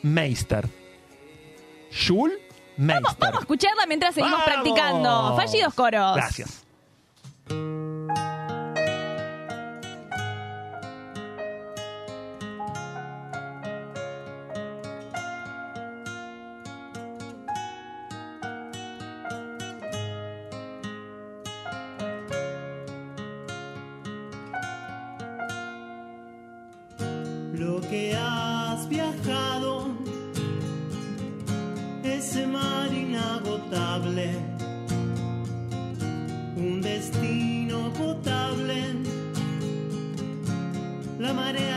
Schulmeister. 0.00 0.68
Schulmeister. 1.92 2.40
Vamos, 2.76 3.16
vamos 3.18 3.36
a 3.36 3.40
escucharla 3.40 3.84
mientras 3.86 4.14
seguimos 4.14 4.42
practicando. 4.44 5.34
Fallidos 5.36 5.74
coros. 5.74 6.16
Gracias. 6.16 6.64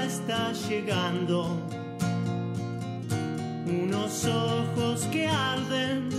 Está 0.06 0.52
llegando, 0.68 1.58
unos 3.66 4.26
ojos 4.26 5.02
que 5.12 5.28
arden, 5.28 6.10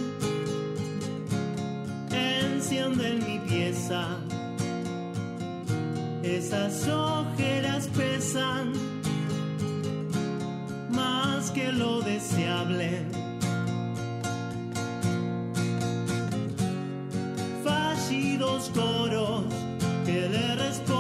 encienden 2.11 3.24
mi 3.27 3.38
pieza. 3.40 4.18
Esas 6.22 6.88
ojeras 6.88 7.88
pesan 7.88 8.72
más 10.90 11.50
que 11.50 11.70
lo 11.72 12.00
deseable. 12.00 13.03
Fallidos 17.62 18.70
coros 18.74 19.44
que 20.07 20.29
le 20.29 20.55
responderán 20.55 20.93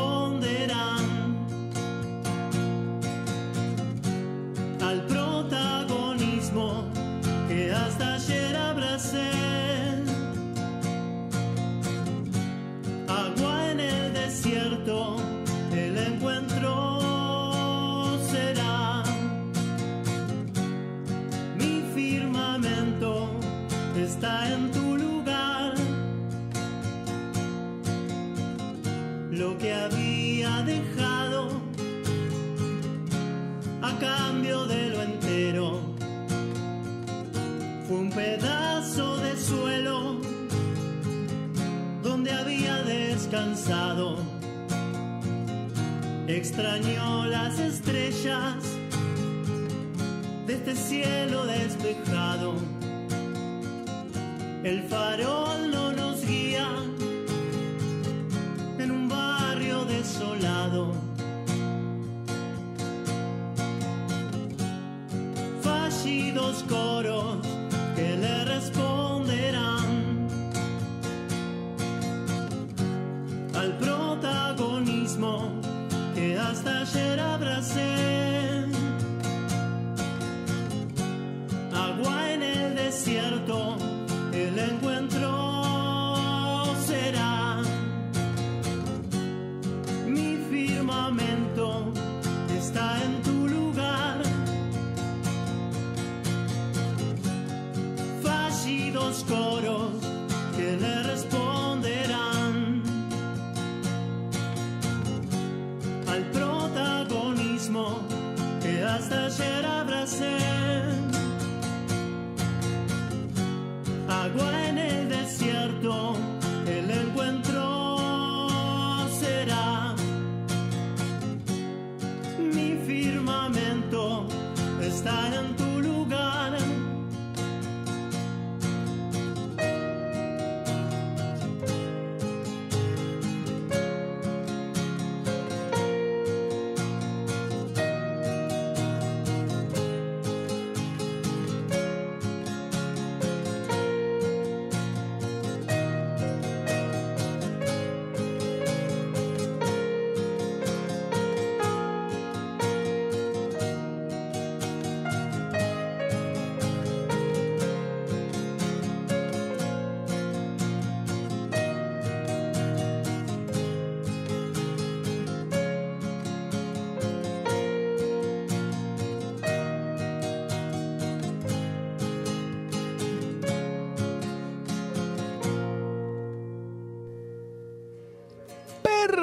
el 84.54 84.60
encuentro 84.60 85.43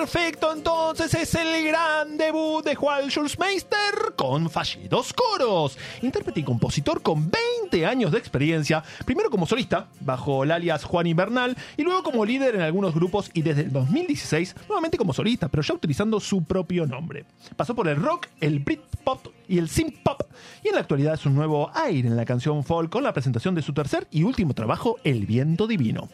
Perfecto, 0.02 0.52
entonces 0.52 1.14
es 1.14 1.36
el 1.36 1.64
gran 1.64 2.18
debut 2.18 2.66
de 2.66 2.74
Juan 2.74 3.08
Schulzmeister 3.08 4.16
con 4.16 4.50
Fallidos 4.50 5.14
Coros. 5.14 5.78
Intérprete 6.02 6.40
y 6.40 6.44
compositor 6.44 7.04
con 7.04 7.30
20 7.30 7.86
años 7.86 8.12
de 8.12 8.18
experiencia, 8.18 8.84
primero 9.06 9.30
como 9.30 9.46
solista, 9.46 9.90
bajo 10.00 10.44
el 10.44 10.50
alias 10.50 10.86
Juan 10.86 11.06
Invernal, 11.06 11.56
y 11.78 11.84
luego 11.84 12.02
como 12.02 12.26
líder 12.26 12.56
en 12.56 12.62
algunos 12.62 12.96
grupos 12.96 13.30
y 13.36 13.44
desde 13.44 13.62
el 13.62 13.72
2016 13.72 14.56
nuevamente 14.68 14.98
como 14.98 15.14
solista, 15.14 15.50
pero 15.50 15.62
ya 15.62 15.76
utilizando 15.76 16.20
su 16.20 16.46
propio 16.46 16.88
nombre. 16.88 17.26
Pasó 17.56 17.76
por 17.76 17.88
el 17.88 17.98
rock, 17.98 18.26
el 18.40 18.58
Britpop 18.58 19.28
y 19.48 19.60
el 19.60 19.70
synth 19.70 20.02
pop, 20.02 20.24
y 20.64 20.70
en 20.70 20.74
la 20.74 20.82
actualidad 20.82 21.14
es 21.14 21.28
un 21.28 21.36
nuevo 21.36 21.70
aire 21.76 22.08
en 22.08 22.18
la 22.18 22.26
canción 22.26 22.64
folk 22.64 22.90
con 22.90 23.04
la 23.04 23.14
presentación 23.14 23.54
de 23.54 23.62
su 23.62 23.72
tercer 23.72 24.08
y 24.10 24.24
último 24.24 24.56
trabajo, 24.56 24.98
El 25.04 25.28
Viento 25.28 25.68
Divino. 25.68 26.10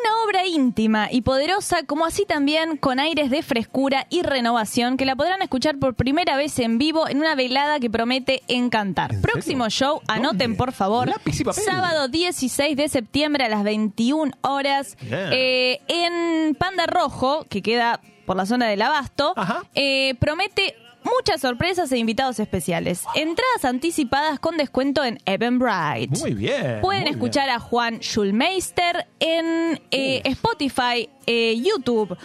Una 0.00 0.24
obra 0.24 0.46
íntima 0.46 1.08
y 1.10 1.22
poderosa, 1.22 1.82
como 1.84 2.04
así 2.04 2.24
también 2.24 2.76
con 2.76 3.00
aires 3.00 3.30
de 3.30 3.42
frescura 3.42 4.06
y 4.10 4.22
renovación, 4.22 4.96
que 4.96 5.04
la 5.04 5.16
podrán 5.16 5.42
escuchar 5.42 5.78
por 5.78 5.94
primera 5.94 6.36
vez 6.36 6.58
en 6.58 6.78
vivo 6.78 7.08
en 7.08 7.18
una 7.18 7.34
velada 7.34 7.80
que 7.80 7.90
promete 7.90 8.42
encantar. 8.46 9.12
¿En 9.12 9.22
Próximo 9.22 9.68
show, 9.70 10.00
anoten 10.06 10.38
¿Dónde? 10.38 10.56
por 10.56 10.72
favor, 10.72 11.10
sábado 11.52 12.08
16 12.08 12.76
de 12.76 12.88
septiembre 12.88 13.44
a 13.44 13.48
las 13.48 13.64
21 13.64 14.32
horas 14.42 14.96
eh, 15.10 15.80
en 15.88 16.54
Panda 16.54 16.86
Rojo, 16.86 17.46
que 17.48 17.62
queda 17.62 18.00
por 18.26 18.36
la 18.36 18.46
zona 18.46 18.66
del 18.66 18.82
Abasto. 18.82 19.34
Eh, 19.74 20.14
promete 20.20 20.76
muchas 21.04 21.40
sorpresas 21.40 21.90
e 21.92 21.98
invitados 21.98 22.38
especiales. 22.40 23.02
Entradas 23.14 23.64
anticipadas 23.64 24.38
con 24.38 24.56
descuento 24.56 25.04
en 25.04 25.18
Eventbrite. 25.24 26.18
Muy 26.18 26.34
bien. 26.34 26.80
Pueden 26.80 27.02
muy 27.04 27.12
escuchar 27.12 27.48
a 27.50 27.58
Juan 27.58 28.00
Schulmeister 28.00 29.06
en 29.20 29.80
eh, 29.90 30.22
Spotify, 30.24 31.08
eh, 31.26 31.60
YouTube, 31.60 32.16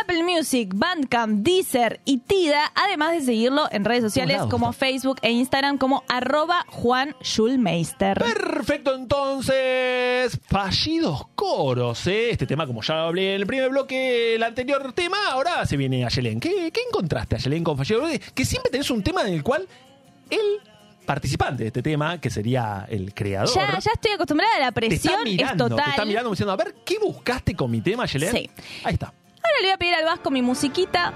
Apple 0.00 0.22
Music, 0.22 0.70
Bandcamp, 0.74 1.42
Deezer 1.42 2.00
y 2.04 2.18
Tida, 2.18 2.72
además 2.74 3.12
de 3.12 3.20
seguirlo 3.22 3.68
en 3.70 3.84
redes 3.84 4.02
sociales 4.02 4.42
como. 4.48 4.72
Facebook 4.72 5.18
e 5.22 5.30
Instagram 5.32 5.78
como 5.78 6.04
arroba 6.08 6.64
Juan 6.68 7.16
Schulmeister. 7.22 8.18
Perfecto, 8.18 8.94
entonces, 8.94 10.38
fallidos 10.48 11.26
coros, 11.34 12.06
¿eh? 12.06 12.30
Este 12.30 12.46
tema, 12.46 12.66
como 12.66 12.82
ya 12.82 13.06
hablé 13.06 13.34
en 13.34 13.40
el 13.40 13.46
primer 13.46 13.70
bloque, 13.70 14.36
el 14.36 14.42
anterior 14.42 14.92
tema, 14.92 15.16
ahora 15.30 15.66
se 15.66 15.76
viene 15.76 16.04
Ayelen. 16.04 16.38
¿Qué, 16.38 16.70
qué 16.70 16.80
encontraste, 16.88 17.36
Ayelen, 17.36 17.64
con 17.64 17.76
fallidos 17.76 18.02
coros? 18.02 18.18
Que 18.32 18.44
siempre 18.44 18.70
tenés 18.70 18.90
un 18.90 19.02
tema 19.02 19.22
en 19.22 19.34
el 19.34 19.42
cual 19.42 19.66
él 20.30 20.60
participante 21.10 21.64
de 21.64 21.66
este 21.66 21.82
tema, 21.82 22.20
que 22.20 22.30
sería 22.30 22.86
el 22.88 23.12
creador. 23.12 23.52
Ya, 23.52 23.78
ya 23.80 23.90
estoy 23.92 24.12
acostumbrada 24.12 24.54
a 24.54 24.60
la 24.60 24.72
te 24.72 24.86
está 24.86 25.10
presión, 25.10 25.24
mirando, 25.24 25.64
es 25.64 25.70
total. 25.70 25.84
te 25.84 25.90
está 25.90 26.04
mirando 26.04 26.30
diciendo, 26.30 26.52
a 26.52 26.56
ver, 26.56 26.76
¿qué 26.84 26.98
buscaste 27.00 27.56
con 27.56 27.68
mi 27.68 27.80
tema, 27.80 28.06
Yelén? 28.06 28.30
Sí. 28.30 28.50
Ahí 28.84 28.94
está. 28.94 29.12
Ahora 29.50 29.60
le 29.62 29.66
voy 29.68 29.72
a 29.74 29.76
pedir 29.78 29.94
al 29.94 30.04
Vasco 30.04 30.30
mi 30.30 30.42
musiquita. 30.42 31.12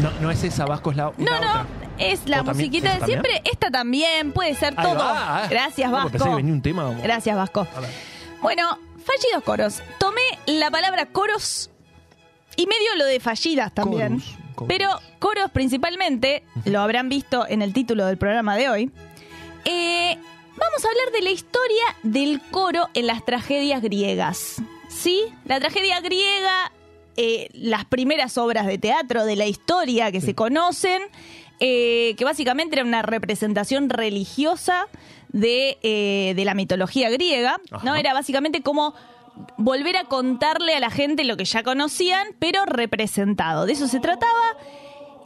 No, 0.00 0.10
no 0.20 0.30
es 0.30 0.44
esa, 0.44 0.64
Vasco, 0.66 0.90
es 0.90 0.96
la, 0.96 1.12
No, 1.16 1.30
la 1.32 1.40
no, 1.40 1.50
otra. 1.50 1.66
es 1.98 2.28
la 2.28 2.40
¿O 2.40 2.44
también- 2.44 2.68
musiquita 2.68 2.92
de 2.94 2.98
también? 3.00 3.22
siempre. 3.22 3.50
Esta 3.50 3.70
también, 3.70 4.32
puede 4.32 4.54
ser 4.54 4.74
Ahí 4.76 4.84
todo. 4.86 4.98
va. 4.98 5.46
Gracias, 5.48 5.90
pensé 5.90 6.10
que 6.12 6.18
Vasco. 6.18 6.36
venía 6.36 6.52
un 6.52 6.62
tema 6.62 6.84
como- 6.84 7.02
Gracias, 7.02 7.36
Vasco. 7.36 7.66
Bueno, 8.40 8.78
fallidos 9.04 9.42
coros. 9.44 9.82
Tomé 9.98 10.20
la 10.46 10.70
palabra 10.70 11.06
coros 11.06 11.70
y 12.56 12.66
medio 12.66 12.94
lo 12.96 13.04
de 13.06 13.18
fallidas 13.20 13.72
también. 13.74 14.20
Chorus, 14.20 14.36
chorus. 14.54 14.68
Pero 14.68 14.90
coros 15.18 15.50
principalmente, 15.50 16.44
lo 16.64 16.80
habrán 16.80 17.08
visto 17.08 17.46
en 17.48 17.62
el 17.62 17.72
título 17.72 18.06
del 18.06 18.18
programa 18.18 18.56
de 18.56 18.68
hoy. 18.68 18.92
Eh, 19.64 20.16
vamos 20.56 20.84
a 20.84 20.88
hablar 20.88 21.12
de 21.12 21.22
la 21.22 21.30
historia 21.30 21.82
del 22.04 22.40
coro 22.52 22.88
en 22.94 23.06
las 23.08 23.24
tragedias 23.24 23.82
griegas. 23.82 24.56
¿Sí? 24.88 25.24
La 25.44 25.58
tragedia 25.60 26.00
griega, 26.00 26.72
eh, 27.16 27.48
las 27.52 27.84
primeras 27.84 28.38
obras 28.38 28.66
de 28.66 28.78
teatro 28.78 29.24
de 29.24 29.36
la 29.36 29.46
historia 29.46 30.12
que 30.12 30.20
se 30.20 30.34
conocen, 30.34 31.02
eh, 31.60 32.14
que 32.16 32.24
básicamente 32.24 32.76
era 32.76 32.84
una 32.84 33.02
representación 33.02 33.90
religiosa 33.90 34.86
de, 35.30 35.78
eh, 35.82 36.34
de 36.36 36.44
la 36.44 36.54
mitología 36.54 37.10
griega, 37.10 37.56
¿no? 37.82 37.96
Era 37.96 38.14
básicamente 38.14 38.62
como 38.62 38.94
volver 39.56 39.96
a 39.96 40.04
contarle 40.04 40.74
a 40.74 40.80
la 40.80 40.90
gente 40.90 41.24
lo 41.24 41.36
que 41.36 41.44
ya 41.44 41.62
conocían, 41.62 42.28
pero 42.38 42.64
representado. 42.66 43.66
De 43.66 43.72
eso 43.72 43.88
se 43.88 44.00
trataba. 44.00 44.56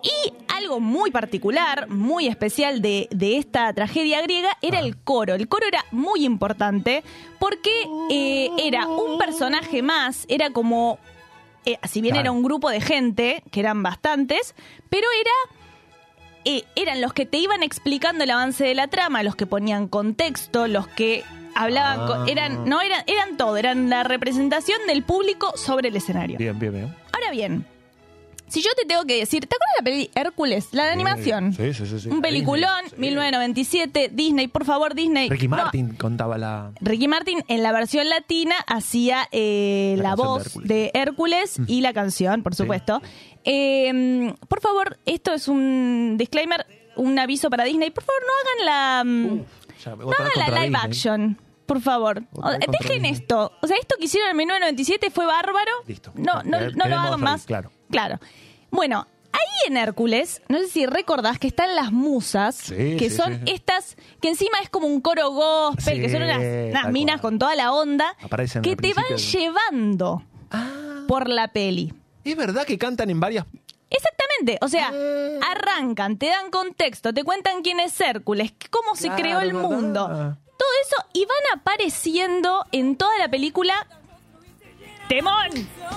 Y 0.02 0.32
algo 0.48 0.80
muy 0.80 1.12
particular, 1.12 1.88
muy 1.88 2.26
especial 2.26 2.82
de, 2.82 3.08
de 3.12 3.36
esta 3.36 3.72
tragedia 3.72 4.20
griega 4.20 4.56
era 4.60 4.80
el 4.80 4.96
coro. 4.96 5.34
El 5.34 5.46
coro 5.46 5.66
era 5.66 5.84
muy 5.92 6.24
importante 6.24 7.04
porque 7.38 7.86
eh, 8.10 8.50
era 8.58 8.88
un 8.88 9.16
personaje 9.18 9.80
más, 9.80 10.24
era 10.28 10.50
como, 10.50 10.98
eh, 11.64 11.78
si 11.88 12.00
bien 12.00 12.14
Claro. 12.14 12.24
era 12.26 12.32
un 12.32 12.42
grupo 12.42 12.70
de 12.70 12.80
gente, 12.80 13.42
que 13.50 13.60
eran 13.60 13.82
bastantes, 13.82 14.54
pero 14.90 15.06
era 15.20 15.56
eh, 16.44 16.64
eran 16.74 17.00
los 17.00 17.12
que 17.12 17.24
te 17.24 17.36
iban 17.38 17.62
explicando 17.62 18.24
el 18.24 18.30
avance 18.30 18.64
de 18.64 18.74
la 18.74 18.88
trama, 18.88 19.22
los 19.22 19.36
que 19.36 19.46
ponían 19.46 19.86
contexto, 19.86 20.66
los 20.66 20.88
que 20.88 21.22
hablaban, 21.54 22.00
Ah. 22.00 22.06
con- 22.06 22.28
eran, 22.28 22.64
no 22.64 22.80
eran, 22.80 23.04
eran 23.06 23.36
todo, 23.36 23.56
eran 23.56 23.88
la 23.88 24.02
representación 24.02 24.78
del 24.88 25.04
público 25.04 25.56
sobre 25.56 25.88
el 25.90 25.96
escenario. 25.96 26.38
Bien, 26.38 26.58
bien, 26.58 26.72
bien. 26.72 26.96
Ahora 27.12 27.30
bien, 27.30 27.64
si 28.52 28.62
yo 28.62 28.70
te 28.76 28.84
tengo 28.86 29.04
que 29.04 29.18
decir, 29.18 29.46
¿te 29.46 29.56
acuerdas 29.56 29.74
de 29.76 29.80
la 29.80 29.84
peli 29.84 30.10
Hércules, 30.14 30.68
la 30.72 30.84
de 30.84 30.90
animación? 30.92 31.52
Sí, 31.54 31.72
sí, 31.74 31.86
sí. 31.86 32.00
sí. 32.00 32.08
Un 32.08 32.20
peliculón, 32.22 32.80
Sí. 32.90 32.96
1997, 32.98 34.10
Disney, 34.12 34.48
por 34.48 34.64
favor, 34.64 34.94
Disney. 34.94 35.28
Ricky 35.28 35.48
No, 35.48 35.56
Martin 35.56 35.94
contaba 35.94 36.38
la... 36.38 36.72
Ricky 36.80 37.08
Martin 37.08 37.42
en 37.48 37.62
la 37.62 37.72
versión 37.72 38.08
latina 38.08 38.54
hacía 38.66 39.28
eh, 39.32 39.94
La 39.98 40.02
la, 40.02 40.08
canción 40.16 40.24
de 40.24 40.28
voz 40.28 40.46
Hércules. 40.46 40.68
de 40.68 40.90
Hércules 40.94 41.56
y 41.66 41.80
la 41.80 41.92
canción, 41.92 42.42
por 42.42 42.54
supuesto. 42.54 43.00
Eh, 43.44 44.34
por 44.48 44.60
favor, 44.60 44.98
esto 45.06 45.32
es 45.32 45.48
un 45.48 46.16
disclaimer, 46.18 46.66
un 46.96 47.18
aviso 47.18 47.50
para 47.50 47.64
Disney. 47.64 47.90
Por 47.90 48.04
favor, 48.04 48.22
no 48.22 48.32
hagan 48.42 48.66
la, 48.66 49.04
mm, 49.04 49.44
Ya, 49.84 49.96
no 49.96 50.10
hagan 50.12 50.30
la 50.36 50.46
live 50.48 50.60
Disney. 50.66 50.80
action. 50.90 51.40
Por 51.66 51.80
favor, 51.80 52.22
dejen 52.70 53.02
Disney. 53.02 53.12
esto. 53.12 53.52
O 53.62 53.66
sea, 53.66 53.76
esto 53.78 53.94
que 53.98 54.04
hicieron 54.04 54.30
en 54.30 54.36
1997 54.36 55.10
fue 55.10 55.24
bárbaro. 55.26 55.70
Listo. 55.86 56.12
No, 56.16 56.42
no, 56.42 56.58
no 56.70 56.86
lo 56.88 56.96
hagan 56.96 57.20
más. 57.20 57.44
claro. 57.46 57.70
Claro. 57.92 58.18
Bueno, 58.72 59.06
ahí 59.32 59.68
en 59.68 59.76
Hércules, 59.76 60.42
no 60.48 60.58
sé 60.58 60.66
si 60.68 60.86
recordás 60.86 61.38
que 61.38 61.46
están 61.46 61.76
las 61.76 61.92
musas, 61.92 62.56
Sí, 62.56 62.96
que 62.98 63.08
sí, 63.10 63.16
son 63.16 63.34
sí. 63.46 63.52
estas, 63.52 63.96
que 64.20 64.28
encima 64.30 64.58
es 64.60 64.68
como 64.70 64.88
un 64.88 65.00
coro 65.00 65.30
gospel, 65.30 65.94
Sí, 65.96 66.00
que 66.02 66.08
son 66.10 66.22
unas, 66.22 66.38
unas 66.38 66.82
tal 66.82 66.92
minas 66.92 67.20
cual. 67.20 67.32
con 67.32 67.38
toda 67.38 67.54
la 67.54 67.72
onda, 67.72 68.16
Aparecen 68.22 68.62
que 68.62 68.74
te 68.74 68.92
van 68.94 69.04
principio 69.06 69.40
llevando 69.40 70.24
Ah, 70.50 71.04
por 71.06 71.28
la 71.28 71.48
peli. 71.48 71.94
es 72.24 72.36
verdad 72.36 72.64
que 72.66 72.76
cantan 72.78 73.08
en 73.10 73.20
varias... 73.20 73.46
Exactamente, 73.90 74.58
o 74.62 74.68
sea, 74.68 74.90
Ah. 74.92 75.50
arrancan, 75.52 76.16
te 76.16 76.26
dan 76.28 76.50
contexto, 76.50 77.12
te 77.12 77.22
cuentan 77.24 77.60
quién 77.62 77.78
es 77.78 78.00
Hércules, 78.00 78.52
cómo 78.70 78.94
se 78.96 79.08
Claro, 79.08 79.22
creó 79.22 79.40
el 79.40 79.52
¿verdad? 79.52 79.68
mundo, 79.68 80.06
todo 80.08 80.68
eso, 80.86 80.96
y 81.12 81.26
van 81.26 81.60
apareciendo 81.60 82.64
en 82.72 82.96
toda 82.96 83.18
la 83.18 83.28
película. 83.28 83.74
¡Temón! 85.08 85.50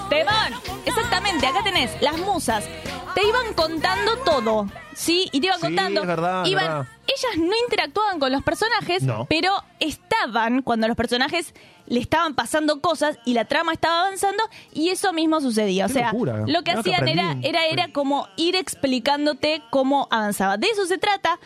¡Temón! 0.10 0.54
Exactamente, 0.86 1.48
acá 1.48 1.64
tenés 1.64 2.02
las 2.02 2.18
musas. 2.20 2.66
Te 3.14 3.26
iban 3.26 3.54
contando 3.54 4.18
todo, 4.26 4.68
¿sí? 4.94 5.30
Y 5.32 5.40
te 5.40 5.48
iban 5.48 5.60
Sí, 5.60 5.66
contando. 5.68 6.02
es 6.02 6.08
verdad, 6.08 6.44
es 6.44 6.50
iban, 6.52 6.64
verdad. 6.68 6.88
Ellas 7.08 7.38
no 7.48 7.54
interactuaban 7.64 8.20
con 8.20 8.32
los 8.32 8.44
personajes, 8.44 9.04
No. 9.04 9.26
pero 9.30 9.54
estaban 9.80 10.62
cuando 10.62 10.88
los 10.88 10.98
personajes 10.98 11.54
le 11.86 12.00
estaban 12.02 12.34
pasando 12.36 12.82
cosas 12.82 13.18
y 13.26 13.34
la 13.34 13.46
trama 13.46 13.72
estaba 13.72 14.02
avanzando 14.02 14.44
y 14.74 14.90
eso 14.90 15.14
mismo 15.14 15.40
sucedía. 15.40 15.86
O 15.86 15.88
Qué 15.88 15.94
sea, 15.94 16.12
locura. 16.12 16.40
lo 16.46 16.64
que 16.64 16.72
Mirá 16.72 16.84
que 16.84 16.90
hacían 16.96 17.08
era, 17.08 17.26
aprendí. 17.28 17.48
era, 17.48 17.66
era 17.68 17.88
como 17.94 18.28
ir 18.36 18.56
explicándote 18.58 19.62
cómo 19.70 20.08
avanzaba. 20.12 20.58
De 20.58 20.68
eso 20.68 20.86
se 20.86 20.98
trata. 20.98 21.40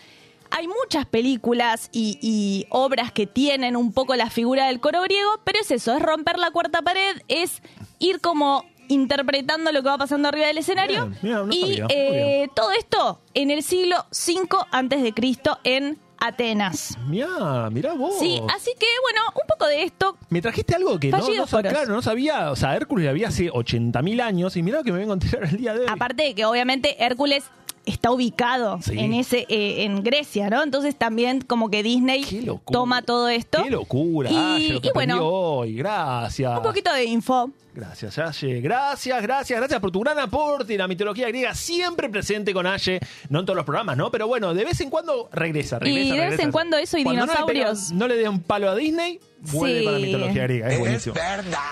Hay 0.51 0.67
muchas 0.67 1.05
películas 1.05 1.89
y, 1.91 2.17
y 2.21 2.65
obras 2.69 3.11
que 3.11 3.27
tienen 3.27 3.75
un 3.75 3.93
poco 3.93 4.15
la 4.15 4.29
figura 4.29 4.67
del 4.67 4.79
coro 4.79 5.01
griego, 5.01 5.29
pero 5.43 5.59
es 5.59 5.71
eso, 5.71 5.95
es 5.95 6.01
romper 6.01 6.37
la 6.37 6.51
cuarta 6.51 6.81
pared, 6.81 7.21
es 7.27 7.61
ir 7.99 8.19
como 8.19 8.65
interpretando 8.89 9.71
lo 9.71 9.81
que 9.81 9.89
va 9.89 9.97
pasando 9.97 10.27
arriba 10.27 10.47
del 10.47 10.57
escenario. 10.57 11.11
Bien, 11.21 11.35
no 11.35 11.53
y 11.53 11.77
sabía. 11.77 11.87
Eh, 11.89 12.49
todo 12.55 12.71
esto 12.71 13.21
en 13.33 13.51
el 13.51 13.63
siglo 13.63 14.05
V 14.11 14.47
antes 14.71 15.01
de 15.01 15.13
Cristo 15.13 15.59
en 15.63 15.97
Atenas. 16.19 16.97
Mirá, 17.07 17.69
mirá 17.69 17.93
vos. 17.93 18.19
Sí, 18.19 18.41
así 18.53 18.71
que 18.77 18.87
bueno, 19.01 19.21
un 19.35 19.47
poco 19.47 19.67
de 19.67 19.83
esto. 19.83 20.17
Me 20.29 20.41
trajiste 20.41 20.75
algo 20.75 20.99
que 20.99 21.09
no, 21.09 21.19
no, 21.19 21.45
claro, 21.45 21.93
no 21.93 22.01
sabía. 22.01 22.51
O 22.51 22.55
sea, 22.55 22.75
Hércules 22.75 23.07
había 23.07 23.29
hace 23.29 23.49
80.000 23.49 24.21
años 24.21 24.57
y 24.57 24.63
mirá 24.63 24.79
lo 24.79 24.83
que 24.83 24.91
me 24.91 24.99
vengo 24.99 25.13
a 25.13 25.15
enterar 25.15 25.45
el 25.45 25.57
día 25.57 25.73
de 25.73 25.81
hoy. 25.81 25.85
Aparte 25.87 26.23
de 26.23 26.35
que 26.35 26.45
obviamente 26.45 27.03
Hércules 27.03 27.45
está 27.89 28.11
ubicado 28.11 28.79
Sí. 28.81 28.97
en 28.99 29.13
ese 29.13 29.45
eh, 29.49 29.83
en 29.83 30.03
Grecia, 30.03 30.49
¿no? 30.49 30.63
Entonces 30.63 30.95
también 30.95 31.41
como 31.41 31.69
que 31.69 31.83
Disney 31.83 32.25
toma 32.71 33.01
todo 33.01 33.29
esto. 33.29 33.63
Qué 33.63 33.69
locura. 33.69 34.29
Y, 34.31 34.35
Aye, 34.35 34.73
lo 34.73 34.81
que 34.81 34.87
y 34.87 34.91
bueno, 34.93 35.19
hoy. 35.27 35.75
Gracias. 35.75 36.55
un 36.57 36.63
poquito 36.63 36.93
de 36.93 37.05
info. 37.05 37.51
Gracias, 37.73 38.17
Aye. 38.17 38.59
Gracias, 38.61 39.21
gracias, 39.21 39.59
gracias 39.59 39.79
por 39.79 39.91
tu 39.91 40.01
gran 40.01 40.17
aporte. 40.19 40.75
La 40.77 40.87
mitología 40.87 41.27
griega 41.29 41.53
siempre 41.53 42.09
presente 42.09 42.53
con 42.53 42.67
Aye. 42.67 42.99
No 43.29 43.39
en 43.39 43.45
todos 43.45 43.55
los 43.55 43.65
programas, 43.65 43.95
¿no? 43.95 44.11
Pero 44.11 44.27
bueno, 44.27 44.53
de 44.53 44.65
vez 44.65 44.81
en 44.81 44.89
cuando 44.89 45.29
regresa, 45.31 45.79
regresa. 45.79 46.15
Y 46.15 46.17
de 46.17 46.29
vez 46.29 46.39
en 46.39 46.51
cuando 46.51 46.77
eso 46.77 46.97
y 46.97 47.03
Cuando 47.03 47.21
dinosaurios. 47.23 47.91
No 47.93 47.93
le, 47.93 47.93
pega- 47.95 47.97
no 47.99 48.07
le 48.07 48.15
dé 48.17 48.27
un 48.29 48.41
palo 48.41 48.69
a 48.69 48.75
Disney, 48.75 49.19
vuelve 49.41 49.79
Sí. 49.79 49.85
para 49.85 49.97
la 49.99 50.05
mitología 50.05 50.43
griega. 50.43 50.69
Es 50.69 50.79
buenísimo. 50.79 51.15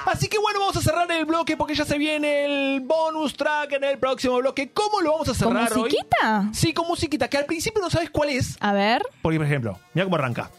Así 0.06 0.27
que 0.27 0.38
bueno, 0.39 0.60
vamos 0.60 0.77
a 0.77 0.82
cerrar 0.82 1.12
el 1.12 1.25
bloque 1.25 1.58
porque 1.58 1.75
ya 1.75 1.86
se 1.86 1.97
viene 1.97 2.45
el 2.45 2.82
bonus 2.82 3.36
track 3.36 3.73
en 3.73 3.84
el 3.84 3.97
próximo 3.97 4.38
bloque. 4.38 4.71
¿Cómo 4.71 5.01
lo 5.01 5.12
vamos 5.12 5.27
a 5.30 5.32
¿Con 5.32 5.53
cerrar 5.53 5.73
hoy? 5.73 5.80
musiquita? 5.84 6.49
Sí, 6.53 6.73
con 6.73 6.88
musiquita, 6.88 7.27
que 7.30 7.38
al 7.38 7.45
principio 7.45 7.82
no 7.82 7.89
sabes 7.89 8.10
cuál 8.10 8.30
es. 8.30 8.56
A 8.60 8.73
ver. 8.73 9.01
Porque, 9.21 9.38
por 9.38 9.45
ejemplo, 9.45 9.80
mira 9.93 10.06
cómo 10.06 10.15
arranca. 10.15 10.49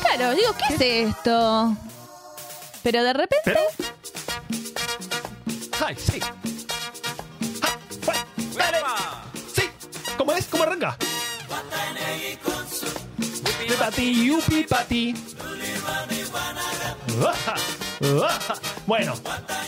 Claro, 0.00 0.34
digo, 0.34 0.50
¿qué 0.56 0.74
es 0.74 1.10
esto? 1.10 1.76
Pero 2.82 3.04
de 3.04 3.12
repente. 3.12 3.42
Pero. 3.44 3.60
¡Ay, 5.86 5.96
sí! 5.98 6.20
¡Ah, 7.62 7.68
fue! 8.02 8.14
¡Dale! 8.56 8.78
¡Sí! 9.54 9.62
¿Cómo 10.16 10.32
es? 10.32 10.46
¿Cómo 10.46 10.62
arranca? 10.64 10.96
Yupi 13.62 13.74
pati, 13.78 14.26
yupi 14.26 14.64
pati. 14.64 15.12
Bueno, 18.84 19.14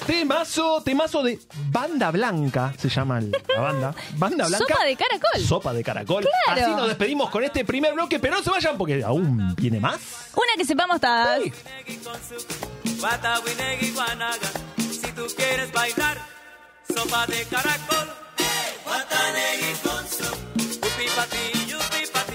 temazo, 0.07 0.83
temazo 0.83 1.23
de 1.23 1.39
Banda 1.71 2.11
Blanca, 2.11 2.75
se 2.77 2.89
llama 2.89 3.21
la 3.21 3.61
banda. 3.61 3.95
Banda 4.17 4.49
Blanca. 4.49 4.67
Sopa 4.67 4.85
de 4.85 4.97
caracol. 4.97 5.41
Sopa 5.41 5.73
de 5.73 5.85
caracol. 5.85 6.27
Claro. 6.45 6.63
Así 6.63 6.71
nos 6.75 6.89
despedimos 6.89 7.31
con 7.31 7.45
este 7.45 7.65
primer 7.65 7.95
bloque, 7.95 8.19
pero 8.19 8.35
no 8.37 8.43
se 8.43 8.51
vayan 8.51 8.77
porque 8.77 9.05
aún 9.05 9.55
viene 9.55 9.79
más. 9.79 10.01
Una 10.35 10.57
que 10.57 10.65
sepamos 10.65 11.01
todas. 11.01 11.43
Guanaga. 13.95 14.51
Si 14.79 15.13
tú 15.13 15.27
quieres 15.37 15.73
bailar, 15.73 16.19
sopa 16.93 17.25
de 17.27 17.45
caracol. 17.45 18.09
Guatanegui 18.85 19.75
con 19.85 20.09
su 20.09 20.25
yupi 20.59 21.07
pati, 21.15 21.69
yupi 21.69 22.07
pati. 22.13 22.35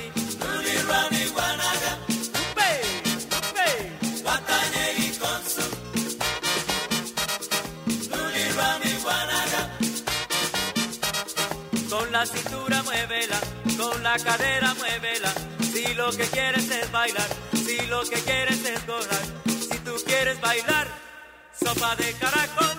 Con 13.79 14.03
la 14.03 14.17
cadera 14.17 14.73
muévela. 14.75 15.31
Si 15.71 15.93
lo 15.95 16.11
que 16.11 16.25
quieres 16.27 16.69
es 16.69 16.91
bailar, 16.91 17.27
si 17.53 17.77
lo 17.87 18.01
que 18.03 18.19
quieres 18.21 18.63
es 18.65 18.85
gozar, 18.85 19.23
si 19.47 19.79
tú 19.79 19.95
quieres 20.05 20.39
bailar, 20.41 20.87
sopa 21.63 21.95
de 21.95 22.13
caracol. 22.13 22.77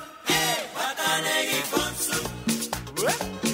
Guatanegui 0.75 1.63
con 1.73 1.93
su 2.07 2.19
Ruli, 2.97 3.50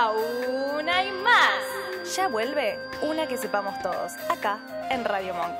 aún 0.00 0.88
hay 0.88 1.10
más. 1.12 2.14
Ya 2.16 2.28
vuelve 2.28 2.78
una 3.02 3.26
que 3.28 3.36
sepamos 3.36 3.80
todos, 3.82 4.12
acá 4.28 4.88
en 4.90 5.04
Radio 5.04 5.34
Monk. 5.34 5.56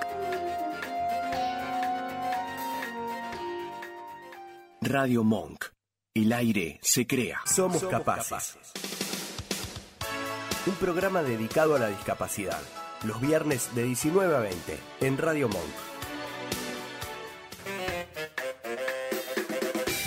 Radio 4.81 5.25
Monk. 5.25 5.67
El 6.15 6.33
aire 6.33 6.81
se 6.83 7.07
crea. 7.07 7.41
Somos 7.45 7.85
capaces. 7.85 8.59
Un 10.67 10.75
programa 10.75 11.23
dedicado 11.23 11.77
a 11.77 11.79
la 11.79 11.89
discapacidad. 11.89 12.61
Los 13.05 13.21
viernes 13.21 13.75
de 13.75 13.85
19 13.85 14.37
a 14.37 14.41
20 14.41 14.79
en 15.03 15.19
Radio 15.19 15.49
Monk. 15.49 15.90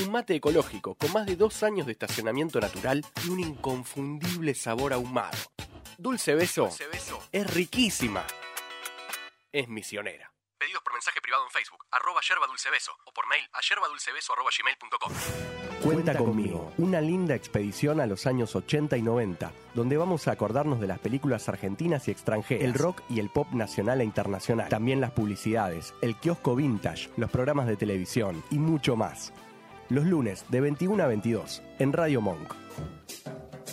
Un 0.00 0.10
mate 0.10 0.34
ecológico 0.34 0.94
con 0.94 1.12
más 1.12 1.26
de 1.26 1.36
dos 1.36 1.62
años 1.62 1.86
de 1.86 1.92
estacionamiento 1.92 2.60
natural 2.60 3.04
y 3.24 3.28
un 3.28 3.40
inconfundible 3.40 4.54
sabor 4.54 4.92
ahumado. 4.92 5.36
Dulce 5.98 6.34
Beso, 6.34 6.70
es 7.30 7.54
riquísima. 7.54 8.24
Es 9.52 9.68
misionera. 9.68 10.32
Pedidos 10.58 10.82
por 10.82 10.92
mensaje 10.92 11.20
privado 11.20 11.44
en 11.44 11.50
Facebook, 11.50 11.84
arroba 11.90 12.20
yerba 12.26 12.46
dulce 12.46 12.70
beso, 12.70 12.92
o 13.04 13.12
por 13.12 13.26
mail 13.26 13.42
a 13.52 13.60
yerbadulcebeso 13.60 14.32
arroba 14.32 14.50
gmail.com. 14.56 15.12
Cuenta 15.82 16.16
conmigo, 16.16 16.72
una 16.78 17.00
linda 17.00 17.34
expedición 17.34 18.00
a 18.00 18.06
los 18.06 18.26
años 18.28 18.54
80 18.54 18.96
y 18.96 19.02
90, 19.02 19.52
donde 19.74 19.96
vamos 19.96 20.28
a 20.28 20.30
acordarnos 20.30 20.80
de 20.80 20.86
las 20.86 21.00
películas 21.00 21.48
argentinas 21.48 22.06
y 22.06 22.12
extranjeras, 22.12 22.64
el 22.64 22.74
rock 22.74 23.02
y 23.10 23.18
el 23.18 23.28
pop 23.28 23.50
nacional 23.50 24.00
e 24.00 24.04
internacional, 24.04 24.68
también 24.68 25.00
las 25.00 25.10
publicidades, 25.10 25.94
el 26.00 26.14
kiosco 26.14 26.54
vintage, 26.54 27.10
los 27.16 27.30
programas 27.32 27.66
de 27.66 27.76
televisión 27.76 28.44
y 28.52 28.58
mucho 28.58 28.94
más. 28.94 29.32
Los 29.92 30.06
lunes 30.06 30.44
de 30.48 30.60
21 30.62 31.02
a 31.02 31.06
22 31.06 31.62
en 31.78 31.92
Radio 31.92 32.22
Monk. 32.22 32.54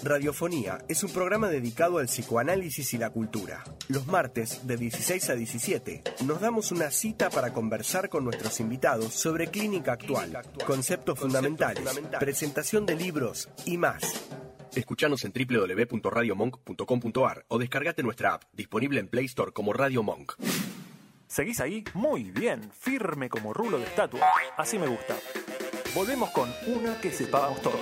Radiofonía 0.03 0.79
es 0.89 1.01
un 1.05 1.13
programa 1.13 1.47
dedicado 1.47 1.99
al 1.99 2.07
psicoanálisis 2.07 2.93
y 2.93 2.97
la 2.97 3.09
cultura. 3.09 3.63
Los 3.87 4.05
martes, 4.05 4.67
de 4.67 4.75
16 4.75 5.29
a 5.29 5.35
17, 5.35 6.03
nos 6.25 6.41
damos 6.41 6.73
una 6.73 6.91
cita 6.91 7.29
para 7.29 7.53
conversar 7.53 8.09
con 8.09 8.25
nuestros 8.25 8.59
invitados 8.59 9.13
sobre 9.13 9.47
clínica 9.47 9.93
actual, 9.93 10.37
conceptos 10.65 11.17
fundamentales, 11.17 11.85
presentación 12.19 12.85
de 12.85 12.97
libros 12.97 13.47
y 13.65 13.77
más. 13.77 14.27
Escuchanos 14.75 15.23
en 15.23 15.31
www.radiomonk.com.ar 15.31 17.45
o 17.47 17.57
descargate 17.57 18.03
nuestra 18.03 18.33
app, 18.33 18.43
disponible 18.51 18.99
en 18.99 19.07
Play 19.07 19.27
Store 19.27 19.53
como 19.53 19.71
Radio 19.71 20.03
Monk. 20.03 20.33
¿Seguís 21.27 21.61
ahí? 21.61 21.85
Muy 21.93 22.31
bien, 22.31 22.69
firme 22.77 23.29
como 23.29 23.53
rulo 23.53 23.77
de 23.77 23.85
estatua. 23.85 24.27
Así 24.57 24.77
me 24.77 24.87
gusta. 24.87 25.15
Volvemos 25.95 26.29
con 26.29 26.53
una 26.67 27.01
que 27.01 27.11
sepamos 27.11 27.61
todos. 27.63 27.79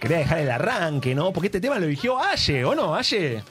Quería 0.00 0.18
dejar 0.18 0.38
el 0.40 0.50
arranque, 0.50 1.14
¿no? 1.14 1.32
Porque 1.32 1.46
este 1.46 1.60
tema 1.60 1.78
lo 1.78 1.86
eligió 1.86 2.18
Aye, 2.18 2.64
¿o 2.64 2.74
no, 2.74 2.96
Aye? 2.96 3.44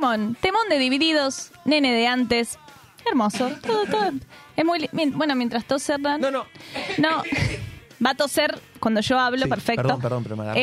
Temón, 0.00 0.36
temón 0.42 0.68
de 0.68 0.78
Divididos, 0.78 1.52
nene 1.64 1.90
de 1.94 2.06
antes. 2.06 2.58
Hermoso, 3.06 3.50
todo, 3.66 3.86
todo. 3.86 4.10
Es 4.56 4.64
muy 4.64 4.80
li- 4.80 4.90
bueno, 5.14 5.34
mientras 5.34 5.64
toser. 5.64 5.98
No, 6.00 6.18
no. 6.18 6.30
No, 6.98 7.22
va 8.04 8.10
a 8.10 8.14
toser 8.14 8.60
cuando 8.78 9.00
yo 9.00 9.18
hablo, 9.18 9.44
Sí, 9.44 9.48
perfecto. 9.48 9.82
Perdón, 9.82 10.00
perdón, 10.02 10.22
pero 10.22 10.36
me 10.36 10.42
agarré. 10.42 10.60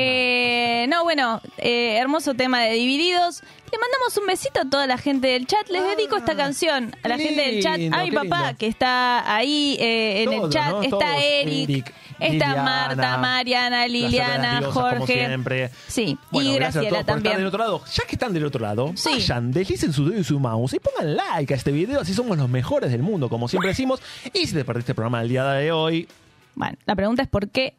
Eh, 0.83 0.87
no, 0.87 1.03
bueno, 1.03 1.41
eh, 1.57 1.95
hermoso 1.97 2.35
tema 2.35 2.61
de 2.61 2.73
Divididos. 2.73 3.41
Le 3.71 3.79
mandamos 3.79 4.15
un 4.17 4.27
besito 4.27 4.61
a 4.61 4.69
toda 4.69 4.85
la 4.85 4.99
gente 4.99 5.27
del 5.29 5.47
chat. 5.47 5.67
Les 5.69 5.83
dedico 5.83 6.15
esta 6.17 6.35
canción 6.35 6.95
a 7.01 7.07
la 7.07 7.15
Ah, 7.15 7.17
qué 7.17 7.23
gente 7.23 7.41
del 7.41 7.63
chat. 7.63 7.77
lindo, 7.77 7.97
A 7.97 8.03
mi 8.03 8.09
qué 8.11 8.15
papá, 8.17 8.39
lindo. 8.43 8.57
que 8.59 8.67
está 8.67 9.35
ahí 9.35 9.77
eh, 9.79 10.23
en 10.23 10.29
Todos, 10.29 10.43
el 10.43 10.49
chat. 10.51 10.69
¿no? 10.69 10.83
Está 10.83 10.89
Todos. 10.99 11.15
Eric, 11.23 11.69
Eric, 11.69 11.93
está 12.19 12.29
Liliana, 12.47 12.63
Marta, 12.63 13.17
Mariana, 13.17 13.87
Liliana, 13.87 14.33
operativas, 14.59 14.73
como 14.73 14.89
Jorge. 14.99 15.25
siempre. 15.27 15.71
Sí, 15.87 16.17
Bueno, 16.31 16.49
y 16.49 16.55
gracias 16.55 16.85
a 16.85 16.89
todos 16.89 16.89
por 16.91 16.99
estar 16.99 17.15
también. 17.15 17.37
del 17.37 17.45
otro 17.47 17.59
lado. 17.59 17.83
Ya 17.93 18.03
que 18.05 18.15
están 18.15 18.33
del 18.33 18.45
otro 18.45 18.61
lado, 18.61 18.93
vayan, 19.05 19.51
deslicen 19.51 19.93
su 19.93 20.09
dedo 20.09 20.19
y 20.19 20.23
su 20.23 20.39
mouse 20.39 20.73
y 20.73 20.79
pongan 20.79 21.15
like 21.15 21.53
a 21.53 21.57
este 21.57 21.71
video, 21.71 22.01
así 22.01 22.13
somos 22.13 22.37
los 22.37 22.49
mejores 22.49 22.91
del 22.91 23.01
mundo, 23.03 23.29
como 23.29 23.47
siempre 23.47 23.69
decimos. 23.69 24.01
Y 24.33 24.45
si 24.47 24.53
te 24.53 24.65
perdiste 24.65 24.91
el 24.91 24.95
programa 24.95 25.19
del 25.19 25.29
día 25.29 25.45
de 25.45 25.71
hoy, 25.71 26.07
Bueno, 26.55 26.77
la 26.85 26.95
pregunta 26.95 27.21
es 27.23 27.27
por 27.27 27.49
qué, 27.49 27.75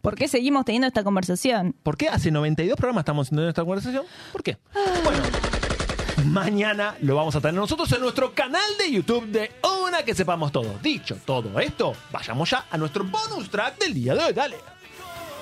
por 0.00 0.16
qué 0.16 0.26
seguimos 0.28 0.64
teniendo 0.64 0.88
esta 0.88 1.04
conversación. 1.04 1.74
¿por 1.82 1.96
qué 1.96 2.08
hace 2.08 2.30
92 2.30 2.76
programas 2.76 3.02
estamos 3.02 3.28
haciendo 3.28 3.48
esta 3.48 3.62
conversación? 3.62 4.04
¿Por 4.32 4.42
qué? 4.42 4.56
Bueno, 5.04 5.22
mañana 6.26 6.96
lo 7.00 7.16
vamos 7.16 7.34
a 7.36 7.40
tener 7.40 7.54
nosotros 7.54 7.90
en 7.92 8.00
nuestro 8.00 8.32
canal 8.32 8.76
de 8.78 8.90
YouTube 8.90 9.26
de 9.26 9.52
Una 9.84 10.02
que 10.02 10.14
sepamos 10.14 10.52
todo. 10.52 10.78
Dicho 10.82 11.16
todo 11.24 11.58
esto, 11.58 11.94
vayamos 12.10 12.50
ya 12.50 12.66
a 12.70 12.78
nuestro 12.78 13.04
bonus 13.04 13.50
track 13.50 13.78
del 13.78 13.94
día 13.94 14.14
de 14.14 14.24
hoy. 14.24 14.32
Dale. 14.32 14.56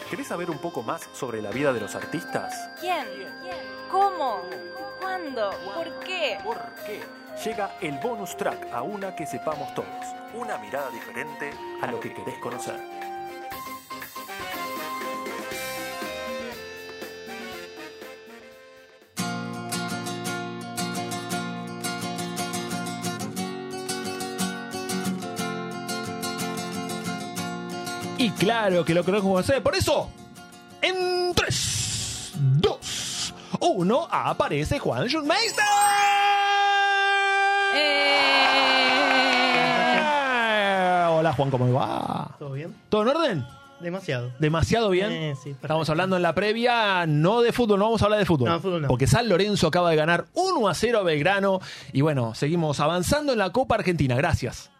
¿Querés 0.09 0.27
saber 0.27 0.51
un 0.51 0.59
poco 0.59 0.83
más 0.83 1.09
sobre 1.13 1.41
la 1.41 1.51
vida 1.51 1.73
de 1.73 1.81
los 1.81 1.95
artistas? 1.95 2.53
¿Quién? 2.81 3.07
¿Cómo? 3.91 4.43
¿Cuándo? 5.01 5.51
¿Por 5.75 6.01
qué? 6.01 6.39
¿Por 6.45 6.59
qué? 6.85 7.01
Llega 7.45 7.77
el 7.81 7.99
bonus 7.99 8.37
track 8.37 8.73
a 8.73 8.83
una 8.83 9.15
que 9.15 9.27
sepamos 9.27 9.73
todos. 9.75 9.89
Una 10.35 10.59
mirada 10.59 10.91
diferente 10.91 11.53
a 11.81 11.91
lo 11.91 12.01
que 12.01 12.13
querés 12.13 12.39
conocer. 12.41 13.00
Y 28.21 28.29
claro 28.33 28.85
que 28.85 28.93
lo 28.93 29.03
queremos 29.03 29.41
hacer. 29.41 29.63
Por 29.63 29.75
eso, 29.75 30.11
en 30.83 31.33
3, 31.35 32.33
2, 32.61 33.35
1, 33.61 34.09
aparece 34.11 34.79
Juan 34.79 35.09
Schulmeister. 35.09 35.65
Eh, 37.75 38.27
Hola 41.09 41.33
Juan, 41.33 41.51
¿cómo 41.51 41.73
va? 41.73 42.37
¿Todo 42.39 42.53
bien? 42.53 42.77
¿Todo 42.91 43.03
en 43.03 43.09
orden? 43.09 43.47
Demasiado. 43.81 44.31
Demasiado 44.39 44.91
bien. 44.91 45.11
Eh, 45.11 45.35
sí. 45.43 45.53
Estamos 45.53 45.89
hablando 45.89 46.17
en 46.17 46.23
la 46.23 46.35
previa, 46.35 47.07
no 47.07 47.41
de 47.41 47.53
fútbol, 47.53 47.79
no 47.79 47.87
vamos 47.87 48.03
a 48.03 48.05
hablar 48.05 48.21
de 48.21 48.27
fútbol. 48.27 48.51
No, 48.51 48.61
fútbol 48.61 48.83
no. 48.83 48.89
Porque 48.89 49.07
San 49.07 49.31
Lorenzo 49.31 49.67
acaba 49.67 49.89
de 49.89 49.97
ganar 49.97 50.27
1 50.35 50.69
a 50.69 50.75
0 50.75 50.99
a 50.99 51.03
Belgrano. 51.05 51.61
Y 51.95 52.03
bueno, 52.03 52.35
seguimos 52.35 52.81
avanzando 52.81 53.33
en 53.33 53.39
la 53.39 53.49
Copa 53.49 53.77
Argentina. 53.77 54.15
Gracias. 54.15 54.71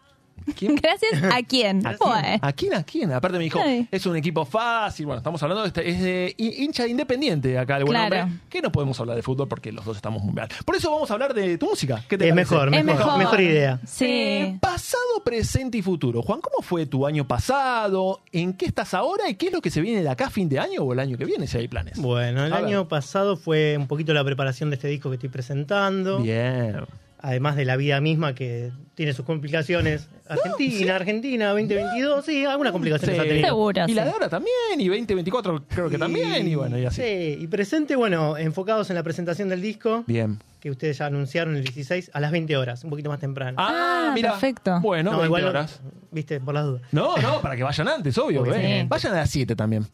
Gracias 0.45 1.23
a 1.23 1.41
quién. 1.43 1.81
Bueno. 1.81 2.39
¿A 2.41 2.51
quién? 2.53 2.73
¿A 2.73 2.83
quién? 2.83 3.11
Aparte 3.11 3.37
me 3.37 3.43
dijo, 3.45 3.59
Ay. 3.63 3.87
es 3.91 4.05
un 4.05 4.15
equipo 4.15 4.45
fácil. 4.45 5.05
Bueno, 5.05 5.17
estamos 5.19 5.41
hablando 5.43 5.61
de 5.63 5.67
este, 5.69 5.89
es 5.89 6.01
de 6.01 6.35
hi- 6.37 6.63
hincha 6.63 6.87
independiente 6.87 7.57
acá, 7.57 7.77
el 7.77 7.85
buen 7.85 7.97
Claro. 7.97 8.23
hombre, 8.23 8.39
que 8.49 8.61
no 8.61 8.71
podemos 8.71 8.99
hablar 8.99 9.15
de 9.15 9.21
fútbol 9.23 9.47
porque 9.47 9.71
los 9.71 9.85
dos 9.85 9.95
estamos 9.95 10.23
muy 10.23 10.33
mal. 10.33 10.49
Por 10.65 10.75
eso 10.75 10.91
vamos 10.91 11.09
a 11.11 11.13
hablar 11.13 11.33
de 11.33 11.57
tu 11.57 11.67
música. 11.67 12.03
¿Qué 12.07 12.17
te 12.17 12.27
Es 12.27 12.31
parece? 12.33 12.51
mejor, 12.53 12.73
Es 12.75 12.83
mejor, 12.85 12.99
mejor. 13.05 13.17
mejor 13.19 13.41
idea. 13.41 13.79
Sí. 13.85 14.05
Eh, 14.05 14.57
pasado, 14.61 15.01
presente 15.23 15.77
y 15.77 15.81
futuro. 15.81 16.21
Juan, 16.21 16.41
¿cómo 16.41 16.61
fue 16.61 16.85
tu 16.85 17.05
año 17.05 17.27
pasado? 17.27 18.21
¿En 18.31 18.53
qué 18.53 18.65
estás 18.65 18.93
ahora? 18.93 19.29
¿Y 19.29 19.35
qué 19.35 19.47
es 19.47 19.53
lo 19.53 19.61
que 19.61 19.69
se 19.69 19.81
viene 19.81 20.01
de 20.03 20.09
acá 20.09 20.27
a 20.27 20.29
fin 20.29 20.47
de 20.49 20.59
año 20.59 20.81
o 20.83 20.93
el 20.93 20.99
año 20.99 21.17
que 21.17 21.25
viene, 21.25 21.47
si 21.47 21.57
hay 21.57 21.67
planes? 21.67 21.97
Bueno, 21.99 22.45
el 22.45 22.53
A 22.53 22.57
ver. 22.57 22.65
año 22.65 22.87
pasado 22.87 23.37
fue 23.37 23.75
un 23.77 23.87
poquito 23.87 24.13
la 24.13 24.23
preparación 24.23 24.69
de 24.69 24.75
este 24.75 24.87
disco 24.87 25.09
que 25.09 25.15
estoy 25.15 25.29
presentando. 25.29 26.19
Bien. 26.19 26.75
Además 27.21 27.55
de 27.55 27.65
la 27.65 27.75
vida 27.77 27.99
misma 28.01 28.33
que 28.35 28.71
tiene 28.95 29.13
sus 29.13 29.25
complicaciones. 29.25 30.07
Argentina, 30.27 30.95
Argentina, 30.95 31.49
2022, 31.49 32.25
sí, 32.25 32.45
algunas 32.45 32.71
complicaciones 32.71 33.19
ha 33.19 33.23
tenido. 33.23 33.47
Seguro, 33.47 33.83
Y 33.87 33.93
la 33.93 34.03
sí. 34.03 34.07
de 34.07 34.13
ahora 34.13 34.29
también, 34.29 34.53
y 34.79 34.87
2024 34.87 35.63
creo 35.67 35.89
que 35.89 35.97
también, 35.97 36.47
y 36.47 36.55
bueno, 36.55 36.77
y 36.79 36.85
así. 36.85 37.01
Sí, 37.01 37.37
y 37.41 37.47
presente, 37.47 37.95
bueno, 37.95 38.37
enfocados 38.37 38.89
en 38.89 38.95
la 38.95 39.03
presentación 39.03 39.49
del 39.49 39.61
disco, 39.61 40.03
Bien. 40.07 40.39
que 40.61 40.71
ustedes 40.71 40.99
ya 40.99 41.07
anunciaron 41.07 41.55
el 41.57 41.63
16 41.63 42.11
a 42.13 42.19
las 42.21 42.31
20 42.31 42.55
horas, 42.55 42.83
un 42.83 42.89
poquito 42.91 43.09
más 43.09 43.19
temprano. 43.19 43.57
Ah, 43.59 44.07
Ah, 44.09 44.11
mira. 44.13 44.31
perfecto. 44.31 44.79
Bueno, 44.81 45.11
20 45.11 45.25
igual 45.25 45.41
no- 45.43 45.49
horas. 45.49 45.81
viste, 46.11 46.39
por 46.39 46.53
las 46.53 46.65
dudas. 46.65 46.81
No, 46.91 47.17
no, 47.17 47.41
para 47.41 47.55
que 47.57 47.63
vayan 47.63 47.87
antes, 47.87 48.17
obvio. 48.17 48.45
¿eh? 48.53 48.81
sí. 48.83 48.87
Vayan 48.87 49.13
a 49.13 49.17
las 49.17 49.29
7 49.29 49.55
también. 49.55 49.85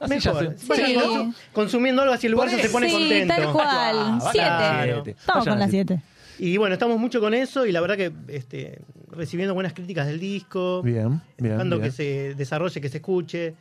Así 0.00 0.14
Mejor. 0.14 0.54
se- 0.58 0.66
Vayan 0.66 0.86
Sí. 0.86 0.94
consu- 0.96 1.34
consumiendo 1.52 2.02
algo 2.02 2.14
así 2.14 2.26
el 2.26 2.32
lugar 2.32 2.48
se 2.50 2.68
pone 2.68 2.88
sí, 2.88 2.94
contento. 2.94 3.34
tal 3.34 3.52
cual. 3.52 3.96
Ah, 3.98 4.18
siete. 4.30 4.46
Claro. 4.46 5.02
Estamos 5.06 5.48
con 5.48 5.58
las 5.58 5.70
siete. 5.70 6.00
Y 6.38 6.56
bueno, 6.56 6.74
estamos 6.74 6.98
mucho 6.98 7.20
con 7.20 7.34
eso 7.34 7.66
y 7.66 7.72
la 7.72 7.80
verdad 7.80 7.96
que 7.96 8.12
este, 8.28 8.80
recibiendo 9.10 9.54
buenas 9.54 9.72
críticas 9.72 10.06
del 10.06 10.20
disco, 10.20 10.82
Bien, 10.82 11.20
bien. 11.38 11.80
que 11.80 11.90
se 11.90 12.34
desarrolle, 12.34 12.80
que 12.80 12.88
se 12.88 12.98
escuche. 12.98 13.54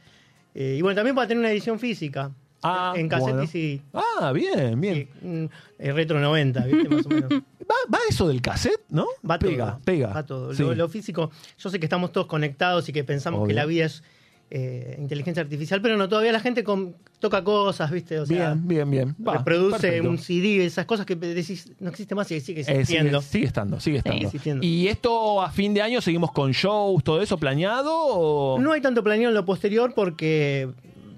Eh, 0.53 0.75
y 0.77 0.81
bueno, 0.81 0.95
también 0.95 1.15
para 1.15 1.27
tener 1.27 1.39
una 1.39 1.51
edición 1.51 1.79
física. 1.79 2.31
Ah, 2.63 2.93
en 2.95 3.07
cassette 3.07 3.29
bueno. 3.33 3.43
y 3.43 3.47
CD. 3.47 3.81
Ah, 3.93 4.31
bien, 4.31 4.81
bien. 4.81 5.07
Mm, 5.21 5.45
retro 5.93 6.19
90, 6.19 6.65
¿viste? 6.65 6.89
Más 6.89 7.05
o 7.05 7.09
menos. 7.09 7.29
¿Va, 7.69 7.75
va 7.93 7.99
eso 8.09 8.27
del 8.27 8.41
cassette, 8.41 8.81
¿no? 8.89 9.05
Va 9.29 9.37
pega, 9.37 9.73
todo. 9.73 9.81
pega. 9.83 10.07
Va 10.07 10.25
todo. 10.25 10.53
Sí. 10.53 10.63
Lo, 10.63 10.73
lo 10.73 10.89
físico, 10.89 11.29
yo 11.59 11.69
sé 11.69 11.79
que 11.79 11.85
estamos 11.85 12.11
todos 12.11 12.25
conectados 12.27 12.89
y 12.89 12.93
que 12.93 13.03
pensamos 13.03 13.39
Obvio. 13.41 13.49
que 13.49 13.53
la 13.53 13.65
vida 13.65 13.85
es 13.85 14.03
eh, 14.49 14.95
inteligencia 14.99 15.43
artificial, 15.43 15.81
pero 15.81 15.97
no, 15.97 16.07
todavía 16.07 16.31
la 16.31 16.39
gente 16.39 16.63
con- 16.63 16.95
toca 17.19 17.43
cosas, 17.43 17.91
¿viste? 17.91 18.19
O 18.19 18.25
sea, 18.25 18.53
bien, 18.53 18.67
bien, 18.67 18.89
bien. 18.89 19.15
Va, 19.27 19.37
reproduce 19.39 19.79
perfecto. 19.81 20.09
un 20.09 20.17
CD, 20.19 20.65
esas 20.65 20.85
cosas 20.85 21.05
que 21.05 21.15
decís, 21.15 21.71
no 21.79 21.89
existe 21.89 22.15
más 22.15 22.31
y 22.31 22.39
sigue 22.39 22.61
Eh, 22.61 22.63
sigue, 22.63 22.79
existiendo. 22.79 23.21
sigue 23.21 23.45
estando, 23.45 23.79
sigue 23.79 23.97
estando. 23.97 24.25
existiendo. 24.25 24.65
¿Y 24.65 24.87
esto 24.87 25.41
a 25.41 25.49
fin 25.51 25.73
de 25.73 25.81
año 25.81 25.99
seguimos 25.99 26.31
con 26.31 26.51
shows, 26.51 27.03
todo 27.03 27.21
eso 27.21 27.37
planeado? 27.37 27.91
O... 27.93 28.59
No 28.59 28.71
hay 28.71 28.79
tanto 28.81 29.03
planeado 29.03 29.31
en 29.31 29.35
lo 29.35 29.45
posterior 29.45 29.93
porque 29.93 30.69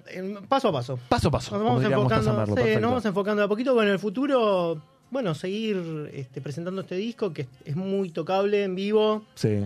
eh, 0.07 0.35
paso 0.47 0.69
a 0.69 0.71
paso. 0.71 0.97
Paso 1.09 1.27
a 1.27 1.31
paso. 1.31 1.55
Nos 1.55 1.63
vamos 1.65 1.83
enfocando, 1.83 2.45
sí, 2.55 2.71
nos 2.75 2.81
vamos 2.81 3.05
enfocando 3.05 3.41
de 3.41 3.45
a 3.45 3.47
poquito. 3.47 3.73
Bueno, 3.75 3.89
en 3.89 3.93
el 3.93 3.99
futuro, 3.99 4.81
bueno, 5.11 5.35
seguir 5.35 6.09
este, 6.13 6.41
presentando 6.41 6.81
este 6.81 6.95
disco 6.95 7.31
que 7.31 7.45
es 7.63 7.75
muy 7.75 8.09
tocable 8.09 8.63
en 8.63 8.73
vivo. 8.73 9.23
Sí. 9.35 9.59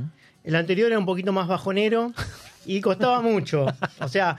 El 0.44 0.56
anterior 0.56 0.88
era 0.92 1.00
un 1.00 1.06
poquito 1.06 1.32
más 1.32 1.48
bajonero 1.48 2.12
y 2.66 2.82
costaba 2.82 3.22
mucho. 3.22 3.66
O 4.00 4.08
sea, 4.08 4.38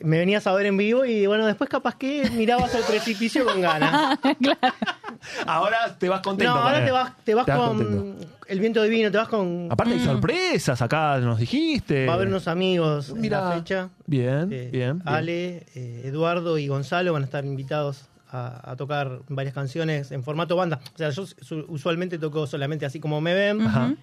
me 0.00 0.18
venías 0.18 0.46
a 0.46 0.52
ver 0.52 0.66
en 0.66 0.76
vivo 0.76 1.04
y 1.04 1.26
bueno, 1.26 1.44
después 1.46 1.68
capaz 1.68 1.96
que 1.96 2.28
mirabas 2.30 2.74
al 2.74 2.82
precipicio 2.84 3.44
con 3.44 3.60
ganas. 3.60 4.18
Ahora 5.46 5.96
te 5.98 6.08
vas 6.08 6.20
contento. 6.20 6.52
No, 6.54 6.60
ahora 6.60 6.84
te 6.84 6.90
vas, 6.90 7.12
te 7.24 7.34
vas 7.34 7.46
con 7.46 7.78
contento. 7.78 8.26
el 8.46 8.60
viento 8.60 8.82
divino, 8.82 9.10
te 9.10 9.18
vas 9.18 9.28
con... 9.28 9.66
Aparte 9.70 9.94
hay 9.94 10.00
sorpresas, 10.00 10.80
acá 10.80 11.18
nos 11.18 11.38
dijiste. 11.38 12.06
Va 12.06 12.12
a 12.12 12.16
haber 12.16 12.28
unos 12.28 12.46
amigos 12.48 13.10
en 13.10 13.20
Mira. 13.20 13.40
la 13.48 13.52
fecha. 13.56 13.88
Bien, 14.06 14.48
Eh, 14.52 14.68
bien, 14.70 14.98
bien. 14.98 15.02
Ale, 15.04 15.66
eh, 15.74 16.02
Eduardo 16.04 16.56
y 16.58 16.68
Gonzalo 16.68 17.12
van 17.12 17.22
a 17.22 17.24
estar 17.24 17.44
invitados 17.44 18.04
a, 18.30 18.70
a 18.72 18.76
tocar 18.76 19.20
varias 19.28 19.54
canciones 19.54 20.12
en 20.12 20.22
formato 20.22 20.54
banda. 20.54 20.80
O 20.94 20.98
sea, 20.98 21.10
yo 21.10 21.26
su- 21.26 21.64
usualmente 21.68 22.18
toco 22.18 22.46
solamente 22.46 22.86
así 22.86 23.00
como 23.00 23.20
me 23.20 23.34
ven. 23.34 23.62
Ajá. 23.66 23.94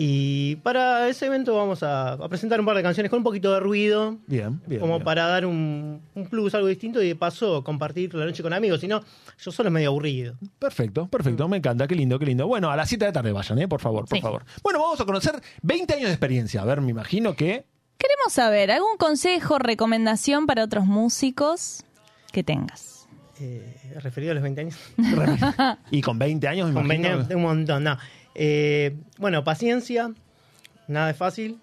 Y 0.00 0.54
para 0.62 1.08
ese 1.08 1.26
evento 1.26 1.56
vamos 1.56 1.82
a, 1.82 2.12
a 2.12 2.28
presentar 2.28 2.60
un 2.60 2.66
par 2.66 2.76
de 2.76 2.84
canciones 2.84 3.10
con 3.10 3.16
un 3.18 3.24
poquito 3.24 3.52
de 3.52 3.58
ruido. 3.58 4.16
Bien, 4.28 4.60
bien. 4.64 4.80
como 4.80 4.94
bien. 4.94 5.04
para 5.04 5.26
dar 5.26 5.44
un, 5.44 6.00
un 6.14 6.26
plus, 6.28 6.54
algo 6.54 6.68
distinto 6.68 7.02
y 7.02 7.08
de 7.08 7.16
paso 7.16 7.64
compartir 7.64 8.14
la 8.14 8.24
noche 8.24 8.40
con 8.44 8.52
amigos. 8.52 8.80
Si 8.80 8.86
no, 8.86 9.02
yo 9.40 9.50
solo 9.50 9.70
es 9.70 9.72
medio 9.72 9.88
aburrido. 9.88 10.36
Perfecto, 10.60 11.08
perfecto, 11.08 11.48
me 11.48 11.56
encanta, 11.56 11.88
qué 11.88 11.96
lindo, 11.96 12.16
qué 12.16 12.26
lindo. 12.26 12.46
Bueno, 12.46 12.70
a 12.70 12.76
las 12.76 12.88
7 12.88 13.06
de 13.06 13.08
la 13.08 13.12
tarde 13.12 13.32
vayan, 13.32 13.58
¿eh? 13.58 13.66
Por 13.66 13.80
favor, 13.80 14.06
por 14.06 14.16
Sí. 14.18 14.22
favor. 14.22 14.44
Bueno, 14.62 14.78
vamos 14.80 15.00
a 15.00 15.04
conocer 15.04 15.42
20 15.62 15.94
años 15.94 16.06
de 16.06 16.12
experiencia. 16.12 16.62
A 16.62 16.64
ver, 16.64 16.80
me 16.80 16.90
imagino 16.92 17.34
que... 17.34 17.64
Queremos 17.98 18.32
saber, 18.32 18.70
¿algún 18.70 18.98
consejo, 18.98 19.58
recomendación 19.58 20.46
para 20.46 20.62
otros 20.62 20.86
músicos 20.86 21.82
que 22.30 22.44
tengas? 22.44 23.08
Eh, 23.40 23.74
referido 24.00 24.30
a 24.30 24.34
los 24.34 24.42
20 24.44 24.60
años. 24.60 24.76
Y 25.90 26.02
con 26.02 26.20
20 26.20 26.46
años, 26.46 26.68
me 26.68 26.74
Con 26.74 26.86
20 26.86 27.08
imagino... 27.08 27.24
años, 27.24 27.34
un 27.36 27.42
montón, 27.42 27.82
no. 27.82 27.98
Eh, 28.40 28.94
bueno, 29.18 29.42
paciencia, 29.44 30.12
nada 30.86 31.10
es 31.10 31.16
fácil. 31.16 31.58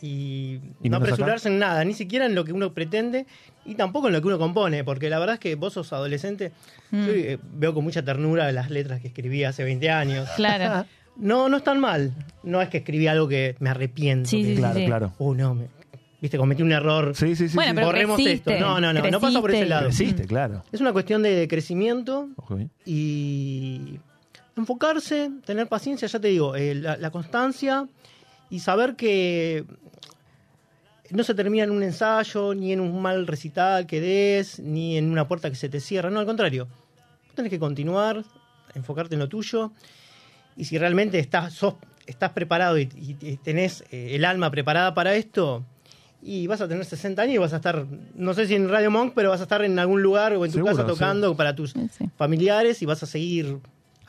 Y, 0.00 0.58
¿Y 0.82 0.88
no 0.88 0.96
acá? 0.96 1.04
apresurarse 1.06 1.48
en 1.48 1.60
nada, 1.60 1.84
ni 1.84 1.94
siquiera 1.94 2.26
en 2.26 2.34
lo 2.34 2.44
que 2.44 2.52
uno 2.52 2.72
pretende 2.74 3.24
y 3.64 3.76
tampoco 3.76 4.08
en 4.08 4.14
lo 4.14 4.20
que 4.20 4.26
uno 4.26 4.38
compone, 4.38 4.82
porque 4.82 5.08
la 5.08 5.20
verdad 5.20 5.34
es 5.34 5.40
que 5.40 5.54
vos 5.54 5.74
sos 5.74 5.92
adolescente. 5.92 6.50
Mm. 6.90 7.06
Yo 7.06 7.12
eh, 7.12 7.38
veo 7.54 7.72
con 7.72 7.84
mucha 7.84 8.02
ternura 8.04 8.50
las 8.50 8.68
letras 8.68 9.00
que 9.00 9.06
escribí 9.08 9.44
hace 9.44 9.62
20 9.62 9.90
años. 9.90 10.28
Claro. 10.36 10.84
No, 11.14 11.50
no 11.50 11.58
están 11.58 11.78
mal. 11.78 12.10
No 12.42 12.62
es 12.62 12.70
que 12.70 12.78
escribí 12.78 13.06
algo 13.06 13.28
que 13.28 13.54
me 13.60 13.68
arrepiento. 13.68 14.30
Sí, 14.30 14.42
que- 14.44 14.54
sí, 14.54 14.56
Claro, 14.56 14.78
sí. 14.78 14.86
claro. 14.86 15.12
Uh, 15.18 15.34
no, 15.34 15.54
me- 15.54 15.66
viste, 16.22 16.38
cometí 16.38 16.62
un 16.62 16.72
error. 16.72 17.14
Sí, 17.14 17.36
sí, 17.36 17.50
sí. 17.50 17.54
Bueno, 17.54 17.72
sí. 17.72 17.74
pero 17.74 17.86
Borremos 17.88 18.16
creciste, 18.16 18.54
esto. 18.54 18.64
No, 18.66 18.80
no, 18.80 18.94
no, 18.94 19.10
no 19.10 19.20
pasa 19.20 19.42
por 19.42 19.50
ese 19.50 19.66
lado. 19.66 19.84
Creciste, 19.88 20.24
claro. 20.24 20.64
Es 20.72 20.80
una 20.80 20.90
cuestión 20.94 21.22
de 21.22 21.46
crecimiento 21.48 22.30
y 22.86 24.00
enfocarse, 24.56 25.30
tener 25.44 25.66
paciencia, 25.68 26.08
ya 26.08 26.18
te 26.20 26.28
digo, 26.28 26.54
eh, 26.56 26.74
la, 26.74 26.96
la 26.96 27.10
constancia 27.10 27.88
y 28.50 28.60
saber 28.60 28.96
que 28.96 29.64
no 31.10 31.24
se 31.24 31.34
termina 31.34 31.64
en 31.64 31.70
un 31.70 31.82
ensayo, 31.82 32.54
ni 32.54 32.72
en 32.72 32.80
un 32.80 33.00
mal 33.02 33.26
recital 33.26 33.86
que 33.86 34.00
des, 34.00 34.58
ni 34.60 34.96
en 34.96 35.10
una 35.10 35.28
puerta 35.28 35.50
que 35.50 35.56
se 35.56 35.68
te 35.68 35.80
cierra, 35.80 36.10
no, 36.10 36.20
al 36.20 36.26
contrario. 36.26 36.66
Vos 37.26 37.34
tenés 37.34 37.50
que 37.50 37.58
continuar, 37.58 38.24
enfocarte 38.74 39.14
en 39.14 39.18
lo 39.20 39.28
tuyo 39.28 39.72
y 40.56 40.64
si 40.64 40.78
realmente 40.78 41.18
estás, 41.18 41.52
sos- 41.54 41.74
estás 42.06 42.30
preparado 42.30 42.78
y, 42.78 42.88
y- 42.96 43.16
y 43.20 43.36
tenés 43.38 43.84
eh, 43.90 44.14
el 44.14 44.24
alma 44.24 44.50
preparada 44.50 44.94
para 44.94 45.14
esto, 45.14 45.64
y 46.24 46.46
vas 46.46 46.60
a 46.60 46.68
tener 46.68 46.84
60 46.84 47.20
años 47.22 47.34
y 47.34 47.38
vas 47.38 47.52
a 47.52 47.56
estar, 47.56 47.84
no 48.14 48.32
sé 48.32 48.46
si 48.46 48.54
en 48.54 48.68
Radio 48.68 48.90
Monk, 48.92 49.12
pero 49.14 49.30
vas 49.30 49.40
a 49.40 49.42
estar 49.42 49.64
en 49.64 49.78
algún 49.78 50.02
lugar 50.02 50.32
o 50.34 50.44
en 50.44 50.52
tu 50.52 50.58
Seguro, 50.58 50.76
casa 50.76 50.86
tocando 50.86 51.36
para 51.36 51.54
tus 51.56 51.72
Sí. 51.72 52.08
familiares 52.16 52.80
y 52.80 52.86
vas 52.86 53.02
a 53.02 53.06
seguir 53.06 53.58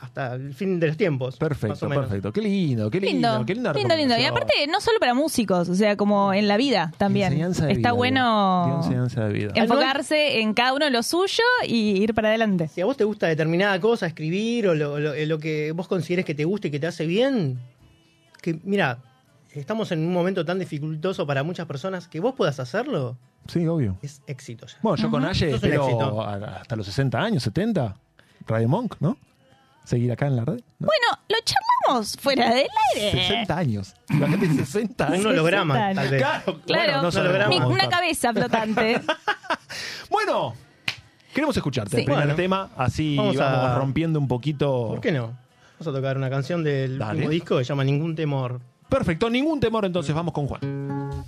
hasta 0.04 0.34
el 0.34 0.54
fin 0.54 0.78
de 0.78 0.86
los 0.88 0.96
tiempos. 0.96 1.36
Perfecto, 1.36 1.88
perfecto. 1.88 2.32
Qué 2.32 2.40
lindo, 2.40 2.90
qué 2.90 3.00
lindo, 3.00 3.28
Lindo, 3.38 3.46
qué 3.46 3.54
linda 3.54 3.72
lindo, 3.72 3.96
lindo. 3.96 4.18
Y 4.18 4.24
aparte, 4.24 4.52
no 4.70 4.80
solo 4.80 4.98
para 5.00 5.14
músicos, 5.14 5.68
o 5.68 5.74
sea, 5.74 5.96
como 5.96 6.32
en 6.32 6.46
la 6.48 6.56
vida 6.56 6.92
también. 6.98 7.28
Enseñanza 7.32 7.66
de 7.66 7.72
Está 7.72 7.88
vida, 7.90 7.92
bueno 7.92 8.62
Diego. 8.66 8.82
Enseñanza 8.82 9.24
de 9.26 9.32
vida. 9.32 9.52
enfocarse 9.54 10.40
en 10.40 10.54
cada 10.54 10.72
uno 10.74 10.88
lo 10.90 11.02
suyo 11.02 11.42
y 11.66 12.02
ir 12.02 12.14
para 12.14 12.28
adelante. 12.28 12.68
Si 12.68 12.80
a 12.80 12.84
vos 12.84 12.96
te 12.96 13.04
gusta 13.04 13.26
determinada 13.26 13.80
cosa, 13.80 14.06
escribir 14.06 14.68
o 14.68 14.74
lo, 14.74 14.98
lo- 15.00 15.14
lo 15.14 15.38
que 15.38 15.72
vos 15.72 15.88
consideres 15.88 16.24
que 16.24 16.34
te 16.34 16.44
guste 16.44 16.68
y 16.68 16.70
que 16.70 16.78
te 16.80 16.86
hace 16.86 17.06
bien, 17.06 17.58
que 18.42 18.58
mira, 18.64 18.98
estamos 19.52 19.90
en 19.92 20.00
un 20.00 20.12
momento 20.12 20.44
tan 20.44 20.58
dificultoso 20.58 21.26
para 21.26 21.42
muchas 21.42 21.66
personas 21.66 22.08
que 22.08 22.20
vos 22.20 22.34
puedas 22.34 22.60
hacerlo, 22.60 23.16
Sí, 23.46 23.66
obvio. 23.66 23.96
es 24.02 24.20
éxito 24.26 24.66
ya. 24.66 24.76
Bueno, 24.82 24.96
yo 25.02 25.10
con 25.10 25.24
Aye 25.24 25.50
Sos 25.52 25.62
un 25.62 25.68
espero 25.72 26.22
hasta 26.22 26.76
los 26.76 26.86
60 26.86 27.18
años, 27.20 27.42
70. 27.42 27.96
Radio 28.46 28.68
Monk, 28.68 28.96
¿no? 29.00 29.16
Seguir 29.84 30.10
acá 30.12 30.26
en 30.26 30.36
la 30.36 30.44
red. 30.44 30.60
¿no? 30.78 30.86
Bueno, 30.86 31.22
lo 31.28 31.36
charlamos 31.44 32.16
fuera 32.18 32.54
del 32.54 32.66
aire. 32.94 33.10
60 33.28 33.56
años. 33.56 33.94
Imagínate 34.08 34.48
60 34.64 35.06
años. 35.06 35.18
Un 35.20 35.26
holograma, 35.26 35.74
60 35.74 35.94
tal 36.02 36.10
vez. 36.10 36.22
Claro, 36.22 36.60
Claro, 36.66 37.10
bueno, 37.48 37.60
no 37.60 37.68
una 37.68 37.88
cabeza 37.88 38.32
flotante. 38.32 39.00
Bueno, 40.10 40.54
queremos 41.32 41.56
escucharte. 41.56 41.90
Sí. 41.96 41.98
El 41.98 42.04
primer 42.04 42.24
Bueno. 42.24 42.36
tema, 42.36 42.70
así 42.76 43.16
Vamos 43.16 43.36
vamos, 43.36 43.58
a- 43.70 43.78
rompiendo 43.78 44.18
un 44.18 44.28
poquito. 44.28 44.88
¿Por 44.88 45.00
qué 45.00 45.12
no? 45.12 45.36
Vamos 45.78 45.88
a 45.88 45.92
tocar 45.92 46.16
una 46.16 46.30
canción 46.30 46.62
del 46.62 46.98
Dale. 46.98 47.12
último 47.14 47.30
disco 47.30 47.58
que 47.58 47.64
se 47.64 47.68
llama 47.70 47.82
Ningún 47.84 48.14
Temor. 48.14 48.60
Perfecto, 48.88 49.28
ningún 49.28 49.58
temor, 49.58 49.84
entonces 49.86 50.14
vamos 50.14 50.32
con 50.32 50.46
Juan. 50.46 51.24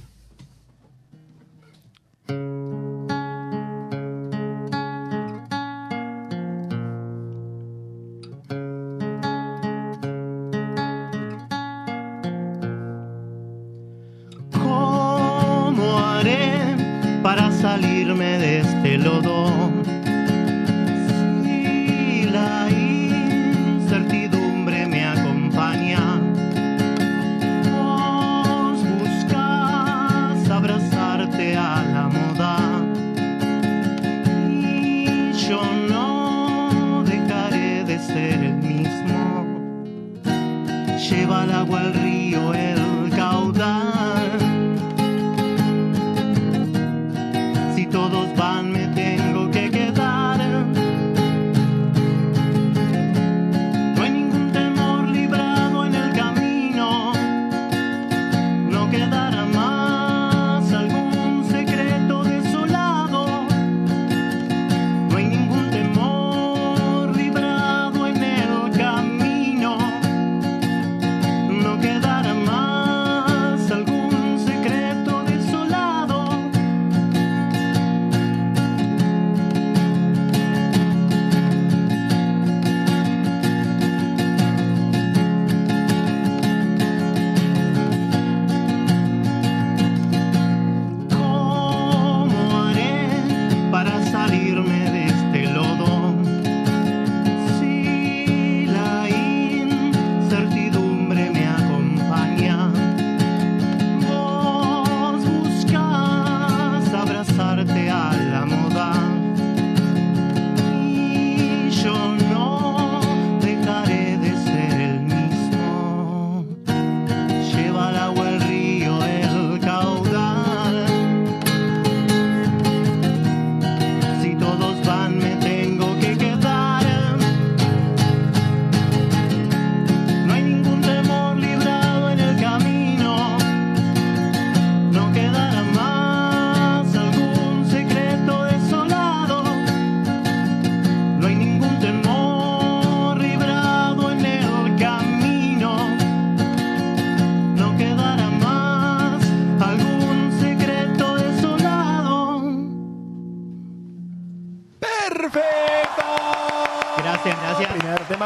Río 42.03 42.76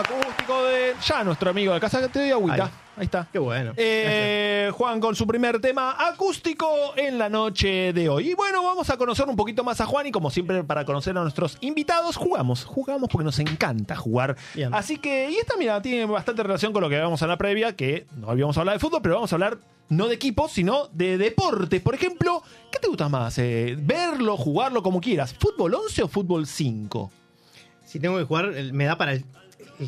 acústico 0.00 0.64
de 0.64 0.94
ya 1.02 1.24
nuestro 1.24 1.50
amigo 1.50 1.72
de 1.74 1.80
casa. 1.80 2.06
Te 2.08 2.18
doy 2.18 2.30
agüita. 2.30 2.70
Ahí 2.96 3.04
está. 3.04 3.26
Qué 3.32 3.38
bueno. 3.38 3.72
Eh, 3.76 4.70
Juan 4.74 5.00
con 5.00 5.14
su 5.14 5.26
primer 5.26 5.60
tema 5.60 5.96
acústico 5.98 6.92
en 6.96 7.18
la 7.18 7.28
noche 7.28 7.92
de 7.92 8.08
hoy. 8.08 8.30
Y 8.30 8.34
bueno, 8.34 8.62
vamos 8.62 8.90
a 8.90 8.96
conocer 8.96 9.26
un 9.28 9.36
poquito 9.36 9.64
más 9.64 9.80
a 9.80 9.86
Juan 9.86 10.06
y 10.06 10.10
como 10.10 10.30
siempre 10.30 10.64
para 10.64 10.84
conocer 10.84 11.16
a 11.16 11.22
nuestros 11.22 11.56
invitados, 11.60 12.16
jugamos, 12.16 12.64
jugamos 12.64 13.08
porque 13.08 13.24
nos 13.24 13.38
encanta 13.38 13.96
jugar. 13.96 14.36
Bien. 14.54 14.74
Así 14.74 14.98
que, 14.98 15.30
y 15.30 15.36
esta 15.36 15.56
mira, 15.56 15.80
tiene 15.80 16.04
bastante 16.06 16.42
relación 16.42 16.72
con 16.72 16.82
lo 16.82 16.88
que 16.88 16.96
habíamos 16.96 17.22
en 17.22 17.28
la 17.28 17.38
previa, 17.38 17.74
que 17.74 18.06
no 18.16 18.30
habíamos 18.30 18.58
hablado 18.58 18.76
de 18.76 18.80
fútbol, 18.80 19.00
pero 19.02 19.14
vamos 19.14 19.32
a 19.32 19.36
hablar 19.36 19.58
no 19.88 20.06
de 20.08 20.14
equipos, 20.14 20.52
sino 20.52 20.88
de 20.92 21.18
deportes. 21.18 21.80
Por 21.80 21.94
ejemplo, 21.94 22.42
¿qué 22.70 22.78
te 22.78 22.88
gusta 22.88 23.08
más? 23.08 23.38
Eh, 23.38 23.76
verlo, 23.78 24.36
jugarlo, 24.36 24.82
como 24.82 25.00
quieras. 25.00 25.34
¿Fútbol 25.38 25.74
11 25.74 26.02
o 26.02 26.08
fútbol 26.08 26.46
5? 26.46 27.10
Si 27.84 27.98
tengo 27.98 28.18
que 28.18 28.24
jugar, 28.24 28.52
me 28.72 28.84
da 28.84 28.96
para 28.96 29.12
el 29.12 29.24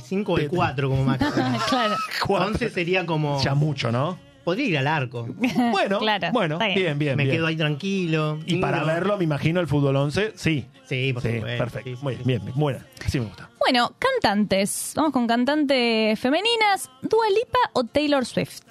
5 0.00 0.32
o 0.32 0.38
el 0.38 0.48
4 0.48 0.88
como 0.88 1.04
máximo. 1.04 1.32
claro. 1.68 1.96
11 2.28 2.70
sería 2.70 3.04
como. 3.06 3.40
Ya 3.42 3.54
mucho, 3.54 3.90
¿no? 3.92 4.18
Podría 4.44 4.66
ir 4.66 4.78
al 4.78 4.86
arco. 4.88 5.28
Bueno, 5.70 5.98
Claro, 6.00 6.28
bueno, 6.32 6.54
está 6.56 6.66
bien. 6.66 6.78
bien, 6.80 6.98
bien. 6.98 7.16
me 7.16 7.24
bien. 7.24 7.36
quedo 7.36 7.46
ahí 7.46 7.56
tranquilo. 7.56 8.38
Y 8.46 8.56
para 8.56 8.78
miro. 8.80 8.92
verlo, 8.94 9.16
me 9.18 9.24
imagino 9.24 9.60
el 9.60 9.68
fútbol 9.68 9.94
11, 9.96 10.32
sí. 10.34 10.66
Sí, 10.84 11.12
por 11.12 11.22
Sí, 11.22 11.34
supuesto. 11.36 11.58
perfecto. 11.64 11.90
sí, 11.90 11.96
sí, 11.96 12.02
Muy 12.02 12.16
sí. 12.16 12.22
bien, 12.24 12.44
bien, 12.44 12.54
buena. 12.56 12.84
Así 13.06 13.20
me 13.20 13.26
gusta. 13.26 13.48
Bueno, 13.60 13.92
cantantes. 13.98 14.92
Vamos 14.96 15.12
con 15.12 15.26
cantantes 15.28 16.18
femeninas. 16.18 16.90
¿Dua 17.02 17.28
Lipa 17.28 17.58
o 17.74 17.84
Taylor 17.84 18.26
Swift? 18.26 18.62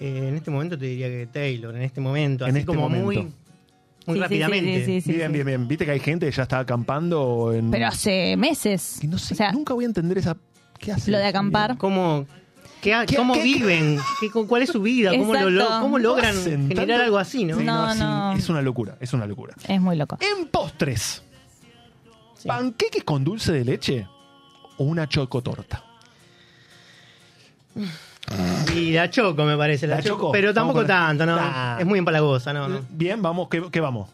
Eh, 0.00 0.28
en 0.28 0.34
este 0.36 0.50
momento 0.50 0.78
te 0.78 0.86
diría 0.86 1.08
que 1.08 1.28
Taylor, 1.30 1.76
en 1.76 1.82
este 1.82 2.00
momento. 2.00 2.44
En 2.44 2.50
así 2.52 2.60
este 2.60 2.66
como 2.66 2.88
momento. 2.88 3.04
muy. 3.04 3.32
Muy 4.06 4.16
Sí, 4.16 4.20
rápidamente. 4.22 4.84
sí, 4.84 4.84
sí, 4.84 5.00
sí, 5.00 5.12
bien, 5.12 5.28
sí. 5.28 5.32
bien, 5.34 5.46
bien. 5.46 5.68
Viste 5.68 5.84
que 5.84 5.92
hay 5.92 6.00
gente 6.00 6.26
que 6.26 6.32
ya 6.32 6.42
está 6.42 6.58
acampando 6.58 7.52
en. 7.52 7.70
Pero 7.70 7.86
hace 7.86 8.36
meses. 8.36 8.98
Que 9.00 9.06
no 9.06 9.18
sé, 9.18 9.34
o 9.34 9.36
sea, 9.36 9.52
nunca 9.52 9.74
voy 9.74 9.84
a 9.84 9.88
entender 9.88 10.18
esa. 10.18 10.36
¿Qué 10.78 10.90
hace? 10.92 11.10
lo 11.12 11.18
de 11.18 11.26
acampar. 11.26 11.78
¿Cómo, 11.78 12.26
qué 12.80 12.92
ha- 12.94 13.06
¿Qué- 13.06 13.14
cómo 13.16 13.34
qué- 13.34 13.42
viven? 13.44 13.98
¿Qué- 14.20 14.28
¿Cuál 14.30 14.62
es 14.62 14.70
su 14.70 14.82
vida? 14.82 15.10
¿Cómo, 15.16 15.32
lo, 15.34 15.48
lo- 15.50 15.62
Exacto. 15.62 15.82
cómo 15.82 15.98
logran 16.00 16.36
hacen 16.36 16.62
generar 16.68 16.88
tanto? 16.88 17.04
algo 17.04 17.18
así, 17.18 17.44
no? 17.44 17.58
Sí, 17.58 17.64
No, 17.64 17.94
no. 17.94 18.32
Es 18.32 18.48
una 18.48 18.60
locura, 18.62 18.96
es 19.00 19.12
una 19.12 19.26
locura. 19.26 19.54
Es 19.68 19.80
muy 19.80 19.94
loco. 19.96 20.18
En 20.20 20.48
postres, 20.48 21.22
Sí. 22.38 22.48
¿panqueques 22.48 23.04
con 23.04 23.22
dulce 23.22 23.52
de 23.52 23.64
leche 23.64 24.08
o 24.78 24.84
una 24.84 25.08
chocotorta? 25.08 25.84
Y 28.74 28.92
la 28.92 29.10
choco, 29.10 29.44
me 29.44 29.56
parece. 29.56 29.86
La, 29.86 29.96
¿La 29.96 30.02
choco, 30.02 30.16
choco? 30.22 30.32
Pero 30.32 30.54
tampoco 30.54 30.84
tanto, 30.84 31.26
¿no? 31.26 31.36
Ah. 31.38 31.76
Es 31.78 31.86
muy 31.86 31.98
empalagosa, 31.98 32.52
¿no? 32.52 32.68
no. 32.68 32.80
Bien, 32.90 33.20
vamos, 33.20 33.48
¿qué, 33.48 33.62
qué 33.70 33.80
vamos? 33.80 34.08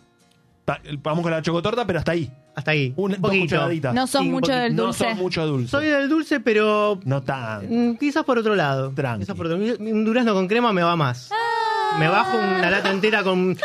Ta- 0.64 0.80
Vamos 1.02 1.22
con 1.22 1.30
la 1.32 1.40
chocotorta, 1.40 1.86
pero 1.86 1.98
hasta 2.00 2.12
ahí. 2.12 2.30
Hasta 2.54 2.72
ahí. 2.72 2.92
Un, 2.96 3.04
un 3.04 3.10
dos 3.12 3.20
poquito. 3.30 3.44
cucharaditas. 3.56 3.94
No 3.94 4.06
sos 4.06 4.20
Sí, 4.22 4.28
mucho 4.28 4.52
del 4.52 4.74
No 4.74 4.84
dulce. 4.86 5.04
son 5.04 5.16
mucho 5.18 5.46
dulce. 5.46 5.70
Soy 5.70 5.86
del 5.86 6.08
dulce, 6.08 6.40
pero 6.40 6.98
No 7.04 7.22
tan. 7.22 7.92
mm, 7.92 7.96
quizás 7.98 8.24
por 8.24 8.38
otro 8.38 8.54
lado. 8.56 8.90
Tranqui. 8.90 9.20
Quizás 9.24 9.36
por 9.36 9.46
otro- 9.46 9.56
Un 9.56 10.04
durazno 10.04 10.34
con 10.34 10.48
crema 10.48 10.72
me 10.72 10.82
va 10.82 10.96
más. 10.96 11.30
Ah. 11.32 11.36
Me 11.98 12.08
bajo 12.08 12.36
una 12.36 12.70
lata 12.70 12.90
entera 12.90 13.22
con 13.22 13.38
un 13.38 13.58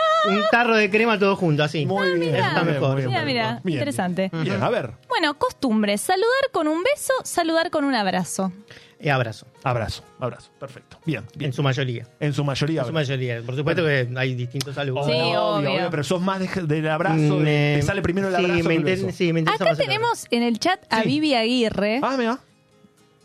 tarro 0.52 0.76
de 0.76 0.90
crema 0.90 1.20
todo 1.20 1.36
junto, 1.36 1.64
así. 1.64 1.86
Muy 1.86 2.20
bien. 2.20 2.36
Eso 2.36 2.48
está 2.48 2.62
bien, 2.64 2.74
mejor. 2.76 2.96
bien, 2.98 3.10
Mira, 3.10 3.24
bien. 3.24 3.36
mira, 3.38 3.62
Bien, 3.64 3.78
interesante. 3.80 4.30
Bien, 4.32 4.44
Bien, 4.44 4.64
a 4.64 4.70
ver. 4.70 4.92
Bueno, 5.10 5.38
costumbres. 5.38 6.02
Saludar 6.02 6.50
con 6.52 6.68
un 6.68 6.82
beso, 6.84 7.14
saludar 7.24 7.70
con 7.70 7.84
un 7.86 7.94
abrazo. 7.96 8.52
Y 9.00 9.10
abrazo. 9.10 9.46
Abrazo, 9.64 10.02
abrazo. 10.20 10.50
Perfecto. 10.60 10.98
Bien, 11.06 11.24
bien. 11.36 11.50
En 11.50 11.54
su 11.54 11.62
mayoría. 11.62 12.08
En 12.22 12.34
su 12.34 12.44
mayoría. 12.46 12.82
En 12.82 12.86
su 12.86 12.90
abrazo. 12.92 13.12
mayoría. 13.12 13.42
Por 13.42 13.56
supuesto 13.56 13.84
que 13.84 14.08
hay 14.16 14.34
distintos 14.34 14.76
saludos. 14.76 15.06
Sí, 15.06 15.12
obvio. 15.12 15.90
Pero 15.92 16.04
sos 16.04 16.22
más 16.22 16.40
de- 16.40 16.62
del 16.64 16.88
abrazo. 16.88 17.18
Mm, 17.18 17.44
de- 17.44 17.74
eh, 17.74 17.78
te 17.80 17.82
sale 17.86 18.02
primero 18.02 18.30
el 18.30 18.36
sí, 18.36 18.42
abrazo. 18.46 18.64
me 18.64 18.64
que 18.64 18.74
el 18.76 18.80
inter- 18.80 19.06
beso. 19.06 19.18
sí, 19.18 19.34
me 19.34 19.40
interesa 19.42 19.64
Acá 19.66 19.72
más 19.74 19.80
el 19.80 19.86
tenemos 19.86 20.28
en 20.32 20.44
el 20.44 20.58
chat 20.60 20.80
a 20.90 21.02
Sí. 21.02 21.08
Vivi 21.10 21.34
Aguirre. 21.36 22.00
Ah, 22.02 22.16
mira. 22.18 22.40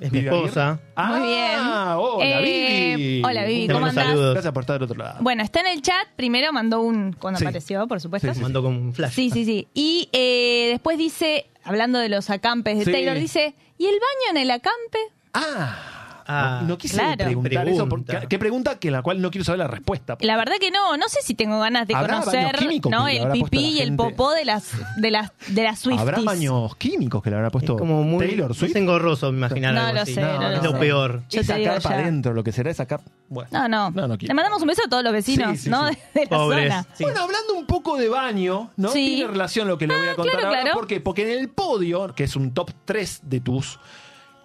Es 0.01 0.13
mi 0.13 0.21
Vivi 0.21 0.35
esposa. 0.35 0.79
Ah, 0.95 1.09
Muy 1.09 1.29
bien. 1.29 1.59
Hola, 1.61 2.41
Eh, 2.41 2.95
Vivi. 2.97 3.23
hola, 3.25 3.45
Vivi, 3.45 3.67
Te 3.67 3.73
¿cómo 3.73 3.87
mando 3.87 4.01
andás? 4.01 4.15
saludos. 4.15 4.33
Gracias 4.35 4.53
por 4.55 4.63
estar 4.63 4.75
del 4.77 4.83
otro 4.85 4.97
lado. 4.97 5.19
Bueno, 5.23 5.43
está 5.43 5.61
en 5.61 5.67
el 5.67 5.83
chat. 5.83 6.07
Primero 6.15 6.53
mandó 6.53 6.81
un. 6.81 7.13
cuando 7.15 7.39
Sí. 7.41 7.45
apareció, 7.45 7.87
por 7.89 8.01
supuesto. 8.01 8.29
Sí, 8.29 8.35
sí. 8.37 8.43
Mando 8.43 8.63
como 8.63 8.79
un 8.79 8.95
flash. 8.95 9.13
Sí, 9.13 9.31
sí, 9.31 9.45
sí. 9.45 9.67
Y 9.75 10.09
eh, 10.13 10.69
después 10.71 10.99
dice, 10.99 11.47
hablando 11.65 11.99
de 11.99 12.09
los 12.09 12.31
acampes 12.31 12.79
de 12.79 12.85
Sí. 12.85 12.93
Taylor, 12.93 13.17
dice, 13.19 13.55
¿y 13.77 13.87
el 13.87 13.95
baño 13.95 14.31
en 14.31 14.37
el 14.37 14.51
acampe? 14.53 14.99
Ah. 15.35 15.98
Ah, 16.31 16.59
no, 16.63 16.69
no 16.69 16.79
quise 16.79 16.95
claro. 16.99 17.25
preguntar 17.25 17.69
eso. 17.69 17.89
Porque, 17.89 18.19
¿Qué 18.29 18.39
pregunta? 18.39 18.79
Que 18.79 18.91
la 18.91 19.01
cual 19.03 19.21
no 19.23 19.31
quiero 19.31 19.45
saber 19.45 19.61
la 19.61 19.67
respuesta. 19.67 20.17
La 20.21 20.37
verdad 20.37 20.57
que 20.61 20.71
no, 20.71 20.97
no 20.99 21.09
sé 21.09 21.21
si 21.23 21.35
tengo 21.35 21.59
ganas 21.59 21.89
de 21.89 21.95
¿Habrá 21.95 22.21
conocer 22.21 22.55
¿no? 22.91 23.09
el 23.09 23.31
pipí 23.33 23.59
y 23.59 23.81
el 23.81 23.97
popó 23.97 24.33
de 24.33 24.45
las 24.45 24.71
de 24.99 25.11
las 25.11 25.33
de 25.49 25.63
las 25.63 25.79
Swifties. 25.79 26.03
¿Habrá 26.03 26.21
baños 26.21 26.77
químicos 26.77 27.23
que 27.23 27.31
le 27.31 27.37
habrá 27.37 27.51
puesto 27.51 27.73
Es 27.75 27.79
como 27.79 28.03
muy, 28.03 28.27
Taylor 28.27 28.55
Swift? 28.55 28.71
es 28.71 28.77
engorroso 28.77 29.31
imaginar 29.31 29.73
No 29.75 29.81
algo 29.81 29.95
lo 29.95 30.01
así. 30.03 30.15
sé, 30.15 30.21
no 30.21 30.33
es 30.51 30.57
lo 30.59 30.63
lo 30.65 30.73
sé. 30.73 30.79
peor. 30.79 31.23
Yo 31.31 31.43
para 31.47 31.79
ya. 31.79 31.91
adentro 31.91 32.35
lo 32.35 32.45
que 32.45 32.53
será 32.53 32.71
es 32.71 32.77
sacar. 32.77 33.01
Bueno. 33.31 33.49
No, 33.51 33.67
no. 33.69 33.91
No, 33.91 34.07
no 34.09 34.19
quiero. 34.19 34.31
Le 34.31 34.35
mandamos 34.35 34.61
un 34.61 34.69
beso 34.69 34.83
a 34.85 34.89
todos 34.91 35.03
los 35.03 35.13
vecinos, 35.15 35.53
Sí, 35.53 35.65
sí, 35.65 35.71
¿no? 35.71 35.89
sí. 35.89 35.97
De 36.15 36.21
la 36.25 36.29
Pobres. 36.29 36.65
zona. 36.69 36.87
Sí. 36.95 37.05
Bueno, 37.05 37.21
hablando 37.23 37.55
un 37.55 37.65
poco 37.67 37.97
de 37.97 38.09
baño, 38.11 38.71
¿no? 38.77 38.91
Sí. 38.91 39.15
Tiene 39.17 39.31
relación 39.33 39.67
lo 39.67 39.79
que 39.79 39.87
le 39.87 39.97
voy 39.97 40.09
a 40.09 40.13
Ah, 40.13 40.15
contar 40.15 40.45
ahora. 40.45 40.73
¿Por 40.75 40.87
qué? 40.87 41.01
Porque 41.01 41.23
en 41.33 41.39
el 41.39 41.49
podio, 41.49 42.15
que 42.15 42.25
es 42.25 42.37
un 42.37 42.53
top 42.53 42.71
3 42.85 43.21
de 43.25 43.41
tus 43.41 43.79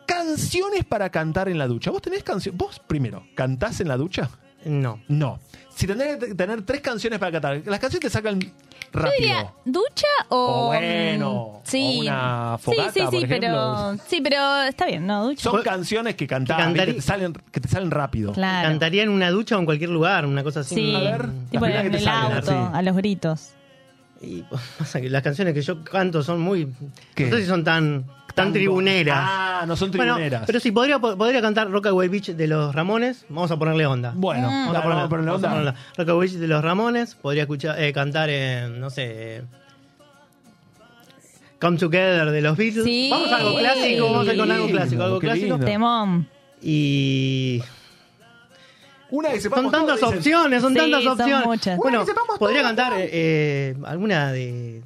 canciones 0.06 0.84
para 0.86 1.10
cantar 1.10 1.50
en 1.50 1.58
la 1.58 1.68
ducha. 1.68 1.92
¿Vos 1.92 2.02
tenés 2.02 2.24
canciones? 2.24 2.58
¿Vos 2.58 2.80
primero, 2.86 3.26
cantás 3.36 3.80
en 3.82 3.88
la 3.88 3.98
ducha? 3.98 4.30
No. 4.66 5.00
No. 5.08 5.40
Si 5.76 5.88
tenés 5.88 6.18
que 6.18 6.36
tener 6.36 6.62
tres 6.62 6.82
canciones 6.82 7.20
para 7.20 7.32
cantar, 7.34 7.62
las 7.66 7.80
canciones 7.80 8.02
te 8.02 8.10
sacan 8.10 8.40
Yo 8.40 8.48
rápido. 8.94 9.14
diría, 9.20 9.54
¿ducha 9.66 10.08
o...? 10.30 10.38
O 10.38 10.68
bueno, 10.68 11.62
mm, 11.64 11.68
Sí. 11.68 11.98
o 11.98 12.02
una 12.02 12.58
fogata, 12.60 12.92
sí, 12.94 13.00
sí, 13.02 13.06
sí, 13.12 13.20
por 13.22 13.30
pero... 13.30 13.98
Sí, 14.08 14.22
pero 14.22 14.62
está 14.64 14.86
bien, 14.86 15.06
¿no? 15.08 15.26
Ducha. 15.26 15.50
Son 15.50 15.62
canciones 15.64 16.16
que 16.16 16.28
cantás, 16.28 16.72
Que 16.74 16.86
que, 16.86 16.94
te 16.94 17.02
salen, 17.02 17.34
que 17.52 17.60
te 17.60 17.68
salen 17.68 17.92
rápido. 17.92 18.32
Claro. 18.34 18.70
Cantaría 18.70 19.04
en 19.04 19.10
una 19.10 19.32
ducha 19.32 19.58
o 19.58 19.60
en 19.60 19.66
cualquier 19.66 19.90
lugar, 19.90 20.26
una 20.26 20.44
cosa 20.44 20.62
así. 20.62 20.76
Sí, 20.76 20.96
A 20.96 21.00
ver, 21.00 21.30
tipo 21.52 21.66
en 21.66 21.82
que 21.84 21.90
te 21.90 21.98
el 21.98 22.04
salgan, 22.04 22.38
auto, 22.38 22.72
a 22.74 22.82
los 22.84 22.96
gritos. 22.96 23.50
Y 24.22 24.44
pasa 24.78 25.02
que 25.02 25.10
las 25.10 25.24
canciones 25.24 25.54
que 25.54 25.62
yo 25.62 25.84
canto 25.84 26.24
son 26.24 26.40
muy. 26.40 26.72
¿Qué? 27.16 27.26
No 27.26 27.36
sé 27.36 27.42
si 27.42 27.48
son 27.50 27.64
tan, 27.66 28.06
tan 28.34 28.52
tribuneras. 28.54 29.18
Ah, 29.22 29.64
no 29.68 29.76
son 29.76 29.92
Bueno, 29.92 30.16
tribuneras. 30.16 30.44
pero 30.48 30.60
sí, 30.60 30.72
podría, 30.72 31.00
podría 31.00 31.42
cantar 31.42 31.70
Rockaway 31.70 32.08
Beach 32.10 32.30
de 32.30 32.48
los 32.48 32.74
Ramones. 32.74 33.26
Vamos 33.30 33.52
a 33.52 33.58
ponerle 33.58 33.86
onda. 33.86 34.14
Bueno, 34.16 34.48
Mm. 34.50 34.52
Vamos 34.52 34.76
a 34.76 34.82
ponerle, 34.82 34.90
vamos 34.96 35.06
a 35.06 35.10
ponerle 35.10 35.32
vamos 35.32 35.44
a 35.44 35.48
onda. 35.48 35.50
ponerle 35.50 35.70
onda. 35.72 35.82
Rockaway 35.98 36.28
Beach 36.28 36.40
de 36.40 36.48
los 36.48 36.64
Ramones. 36.64 37.16
Podría 37.16 37.44
escuchar, 37.44 37.82
eh, 37.82 37.94
cantar, 37.94 38.30
eh, 38.32 38.68
no 38.70 38.90
sé. 38.90 39.04
eh, 39.38 39.42
Come 41.62 41.78
Together 41.78 42.30
de 42.32 42.42
los 42.42 42.58
Beatles. 42.58 42.84
Sí. 42.84 43.08
Vamos 43.10 43.32
a 43.32 43.38
algo 43.38 43.58
clásico, 43.58 44.06
vamos 44.12 44.28
a 44.28 44.34
ir 44.34 44.40
con 44.40 44.52
algo 44.52 44.68
clásico, 44.68 45.04
algo 45.04 45.20
qué 45.20 45.28
clásico. 45.28 45.48
lindo. 45.58 45.66
Temón. 45.66 46.28
Y 46.62 47.62
Una 49.10 49.30
que 49.30 49.36
son 49.36 49.42
sepamos 49.44 49.72
tantas 49.72 50.00
todos, 50.00 50.14
dicen. 50.16 50.18
opciones, 50.36 50.62
son 50.62 50.74
Sí, 50.74 50.80
tantas 50.80 51.04
son 51.04 51.12
opciones. 51.22 51.46
muchas. 51.46 51.78
Bueno, 51.78 51.98
Una 52.00 52.06
que 52.06 52.12
sepamos 52.12 52.40
podría 52.40 52.62
todos, 52.62 52.70
cantar 52.76 52.94
eh, 53.00 53.10
eh, 53.14 53.76
alguna 53.86 54.32
de, 54.34 54.82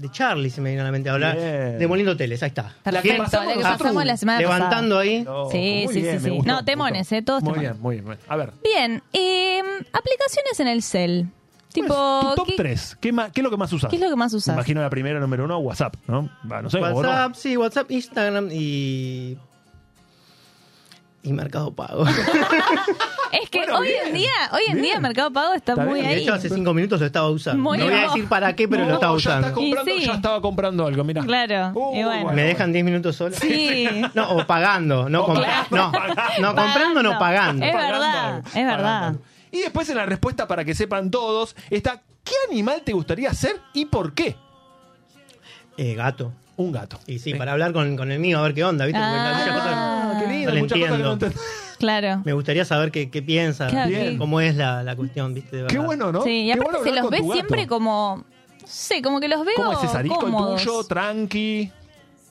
de 0.00 0.10
Charlie, 0.10 0.50
se 0.50 0.60
me 0.60 0.70
viene 0.70 0.80
a 0.82 0.84
la 0.84 0.92
mente 0.92 1.10
hablar. 1.10 1.36
Bien. 1.36 1.78
De 1.78 1.86
Moliendo 1.86 2.16
Teles, 2.16 2.42
ahí 2.42 2.48
está. 2.48 2.72
Perfecto, 2.82 3.22
pasamos 3.22 3.54
que 3.54 3.62
pasamos 3.62 4.04
la 4.04 4.16
semana 4.16 4.40
Levantando 4.40 4.98
ahí. 4.98 5.22
No, 5.22 5.50
Sí, 5.50 5.86
sí, 5.92 6.00
bien, 6.02 6.18
sí, 6.18 6.24
sí. 6.24 6.30
gustó, 6.36 6.50
No, 6.52 6.64
temones, 6.64 7.12
eh, 7.12 7.22
todos 7.22 7.42
Muy 7.42 7.52
temones. 7.52 7.72
bien, 7.72 7.82
muy 7.82 8.00
bien. 8.00 8.18
A 8.28 8.36
ver. 8.36 8.52
Bien, 8.62 9.02
eh, 9.12 9.60
aplicaciones 9.92 10.58
en 10.60 10.68
el 10.68 10.82
cel. 10.82 11.26
Tipo, 11.72 11.94
Pues, 12.22 12.30
tu 12.30 12.34
top 12.36 12.46
¿qué, 12.48 12.54
3. 12.56 12.96
¿Qué, 13.00 13.12
ma- 13.12 13.30
¿Qué 13.30 13.40
es 13.40 13.44
lo 13.44 13.50
que 13.50 13.56
más 13.56 13.72
usas? 13.72 13.90
qué 13.90 13.96
es 13.96 14.02
lo 14.02 14.08
que 14.08 14.16
más 14.16 14.32
Me 14.32 14.38
usas? 14.38 14.54
imagino 14.56 14.80
la 14.80 14.90
primera, 14.90 15.20
número 15.20 15.44
uno, 15.44 15.58
WhatsApp, 15.58 15.94
¿no? 16.08 16.28
Va, 16.50 16.62
no 16.62 16.68
sé, 16.70 16.80
no. 16.80 16.88
WhatsApp, 16.90 17.34
sí, 17.36 17.56
WhatsApp, 17.56 17.90
Instagram 17.92 18.48
y. 18.50 19.38
Y 21.22 21.32
Mercado 21.32 21.72
Pago. 21.74 22.04
Es 23.32 23.48
que 23.48 23.58
Bueno, 23.58 23.78
hoy 23.78 23.88
bien, 23.88 24.08
en 24.08 24.14
día, 24.14 24.30
hoy 24.52 24.62
en 24.66 24.72
bien. 24.72 24.84
día 24.86 25.00
Mercado 25.00 25.30
Pago 25.32 25.52
está, 25.54 25.72
Está 25.72 25.84
muy 25.84 26.00
bien, 26.00 26.06
De 26.10 26.14
ahí. 26.16 26.22
hecho, 26.24 26.34
hace 26.34 26.48
cinco 26.48 26.74
minutos 26.74 26.98
lo 26.98 27.06
estaba 27.06 27.28
usando. 27.30 27.62
Muy 27.62 27.78
no 27.78 27.84
voy 27.84 27.94
a 27.94 28.00
decir 28.02 28.26
para 28.28 28.56
qué, 28.56 28.66
pero 28.66 28.82
No, 28.82 28.88
lo 28.88 28.94
estaba 28.94 29.12
ya 29.12 29.16
usando. 29.18 29.52
comprando, 29.54 29.90
Y 29.96 30.00
sí. 30.00 30.06
ya 30.06 30.14
estaba 30.14 30.40
comprando 30.40 30.86
algo, 30.86 31.04
mira. 31.04 31.22
Claro, 31.22 31.72
y 31.94 32.02
bueno. 32.02 32.32
¿Me 32.32 32.42
dejan 32.42 32.72
10 32.72 32.84
minutos 32.84 33.14
solo? 33.16 33.36
Sí. 33.36 33.88
No, 34.14 34.30
o 34.30 34.46
pagando, 34.46 35.08
no, 35.08 35.24
O 35.26 35.34
no, 35.34 35.40
pagando. 35.70 36.40
no 36.40 36.54
comprando, 36.56 37.02
no 37.04 37.18
pagando. 37.20 37.64
Es 37.66 37.72
verdad, 37.72 38.38
es 38.46 38.66
verdad. 38.66 39.14
Y 39.52 39.58
después 39.60 39.88
en 39.90 39.96
la 39.98 40.06
respuesta, 40.06 40.48
para 40.48 40.64
que 40.64 40.74
sepan 40.74 41.10
todos, 41.10 41.54
está 41.70 42.02
¿qué 42.24 42.34
animal 42.50 42.82
te 42.84 42.92
gustaría 42.92 43.32
ser 43.34 43.60
y 43.74 43.84
por 43.86 44.12
qué? 44.14 44.36
Eh, 45.76 45.94
gato. 45.94 46.32
Un 46.60 46.72
gato. 46.72 46.98
Y 47.06 47.18
sí, 47.18 47.30
Eh, 47.30 47.36
para 47.36 47.52
hablar 47.52 47.72
con, 47.72 47.96
con 47.96 48.12
el 48.12 48.18
mío, 48.18 48.38
a 48.38 48.42
ver 48.42 48.52
qué 48.54 48.64
onda, 48.64 48.84
¿viste? 48.84 49.00
Porque 49.00 49.16
hay 49.16 49.34
muchas 49.34 49.54
cosas- 49.54 49.72
Ah, 49.74 50.20
qué 50.20 50.30
lindo, 50.32 50.52
no 50.52 50.58
muchas 50.60 50.78
cosas 50.78 50.96
que 50.96 51.02
no 51.02 51.12
entiendo. 51.12 51.26
entiendo. 51.26 51.40
Claro. 51.78 52.22
Me 52.26 52.32
gustaría 52.34 52.64
saber 52.66 52.90
qué, 52.90 53.08
qué 53.10 53.22
piensa, 53.22 53.68
Bien. 53.86 54.18
cómo 54.18 54.40
es 54.42 54.54
la, 54.56 54.82
la 54.82 54.94
cuestión, 54.96 55.32
¿viste? 55.32 55.56
De 55.56 55.66
Qué 55.68 55.78
bueno, 55.78 56.12
¿no? 56.12 56.22
Sí, 56.22 56.42
y 56.42 56.50
aparte 56.52 56.72
bueno 56.72 56.84
se 56.84 57.00
los 57.00 57.10
ve 57.10 57.22
siempre 57.32 57.66
como, 57.66 58.24
no 58.60 58.66
sé, 58.66 59.00
como 59.00 59.18
que 59.20 59.28
los 59.28 59.44
veo 59.46 59.54
¿Cómo 59.56 59.72
es 59.72 59.82
ese 59.84 59.96
arisco 59.96 60.26
el 60.26 60.32
tuyo? 60.58 60.84
Tranqui. 60.84 61.70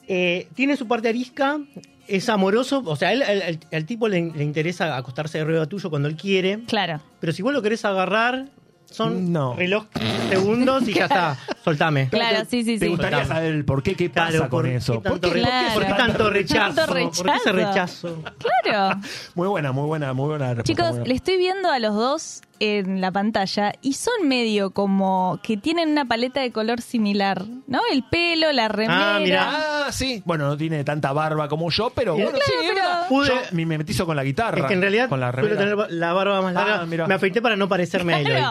Eh, 0.06 0.48
tiene 0.54 0.76
su 0.76 0.86
parte 0.86 1.08
arisca, 1.08 1.58
es 2.06 2.28
amoroso, 2.28 2.82
o 2.86 2.94
sea, 2.96 3.12
él- 3.12 3.22
el, 3.22 3.42
el- 3.42 3.60
el 3.72 3.86
tipo 3.86 4.06
le, 4.06 4.30
le 4.30 4.44
interesa 4.44 4.96
acostarse 4.96 5.40
arriba 5.40 5.66
tuyo 5.66 5.90
cuando 5.90 6.06
él 6.08 6.14
quiere, 6.16 6.60
Claro. 6.68 7.00
pero 7.18 7.32
si 7.32 7.42
vos 7.42 7.52
lo 7.52 7.62
querés 7.62 7.84
agarrar, 7.84 8.46
Son 8.92 9.32
No. 9.32 9.54
reloj 9.54 9.84
segundos 10.30 10.88
y 10.88 10.94
ya 10.94 11.04
está. 11.10 11.38
Soltame. 11.70 12.08
Claro, 12.08 12.38
sí, 12.48 12.64
sí, 12.64 12.78
¿Te 12.78 12.86
sí. 12.86 12.90
gustaría 12.90 13.18
Soltame. 13.20 13.40
saber 13.40 13.54
el 13.54 13.64
por 13.64 13.82
qué? 13.82 13.94
¿Qué 13.94 14.10
pasa 14.10 14.28
Claro, 14.30 14.40
con 14.44 14.50
¿por 14.50 14.64
qué 14.66 14.74
eso? 14.76 14.92
tanto 14.94 15.10
¿Por 15.10 15.20
qué, 15.20 15.26
re- 15.28 15.32
por 15.32 15.42
qué 15.42 15.48
Claro. 15.50 15.74
¿Por 15.74 15.82
qué 15.82 15.88
fue 15.88 15.96
tanto 15.98 16.30
rechazo? 16.30 16.74
Tanto 16.74 16.92
¿Por 16.92 16.96
qué 16.96 17.36
ese 17.36 17.52
rechazo? 17.52 17.52
rechazo? 17.52 18.22
Claro. 18.62 19.00
Muy 19.34 19.48
buena, 19.48 19.72
muy 19.72 19.86
buena, 19.86 20.12
muy 20.12 20.26
buena 20.28 20.54
respuesta. 20.54 20.64
Chicos, 20.64 20.84
muy 20.86 20.92
buena. 20.98 21.08
le 21.08 21.14
estoy 21.14 21.36
viendo 21.38 21.70
a 21.70 21.78
los 21.78 21.94
dos 21.94 22.42
en 22.60 23.00
la 23.00 23.10
pantalla 23.10 23.72
y 23.80 23.94
son 23.94 24.28
medio 24.28 24.70
como 24.72 25.40
que 25.42 25.56
tienen 25.56 25.90
una 25.90 26.04
paleta 26.04 26.40
de 26.40 26.52
color 26.52 26.82
similar, 26.82 27.44
¿no? 27.66 27.80
El 27.90 28.02
pelo, 28.04 28.52
la 28.52 28.68
remera. 28.68 29.16
Ah, 29.16 29.20
mirá. 29.20 29.48
Ah, 29.86 29.92
sí. 29.92 30.22
Bueno, 30.26 30.46
no 30.46 30.56
tiene 30.58 30.84
tanta 30.84 31.12
barba 31.12 31.48
como 31.48 31.70
yo, 31.70 31.90
pero 31.94 32.14
Claro, 32.16 32.30
bueno, 32.32 32.44
sí, 32.44 32.52
es 32.60 32.68
pero- 32.68 32.74
verdad. 32.74 33.08
Pude- 33.08 33.28
Yo 33.28 33.34
me 33.52 33.66
me 33.66 33.78
metizo 33.78 34.04
con 34.04 34.14
la 34.16 34.24
guitarra. 34.24 34.58
Es 34.60 34.64
que 34.66 34.74
en 34.74 34.80
realidad 34.82 35.08
con 35.08 35.20
la 35.20 35.32
remera. 35.32 35.56
tener 35.56 35.76
la 35.90 36.12
barba 36.12 36.42
más 36.42 36.52
larga. 36.54 36.80
Ah, 36.82 36.86
mirá. 36.86 37.06
me 37.06 37.14
afeité 37.14 37.40
para 37.40 37.56
no 37.56 37.68
parecerme 37.68 38.14
a 38.14 38.20
Eloy. 38.20 38.42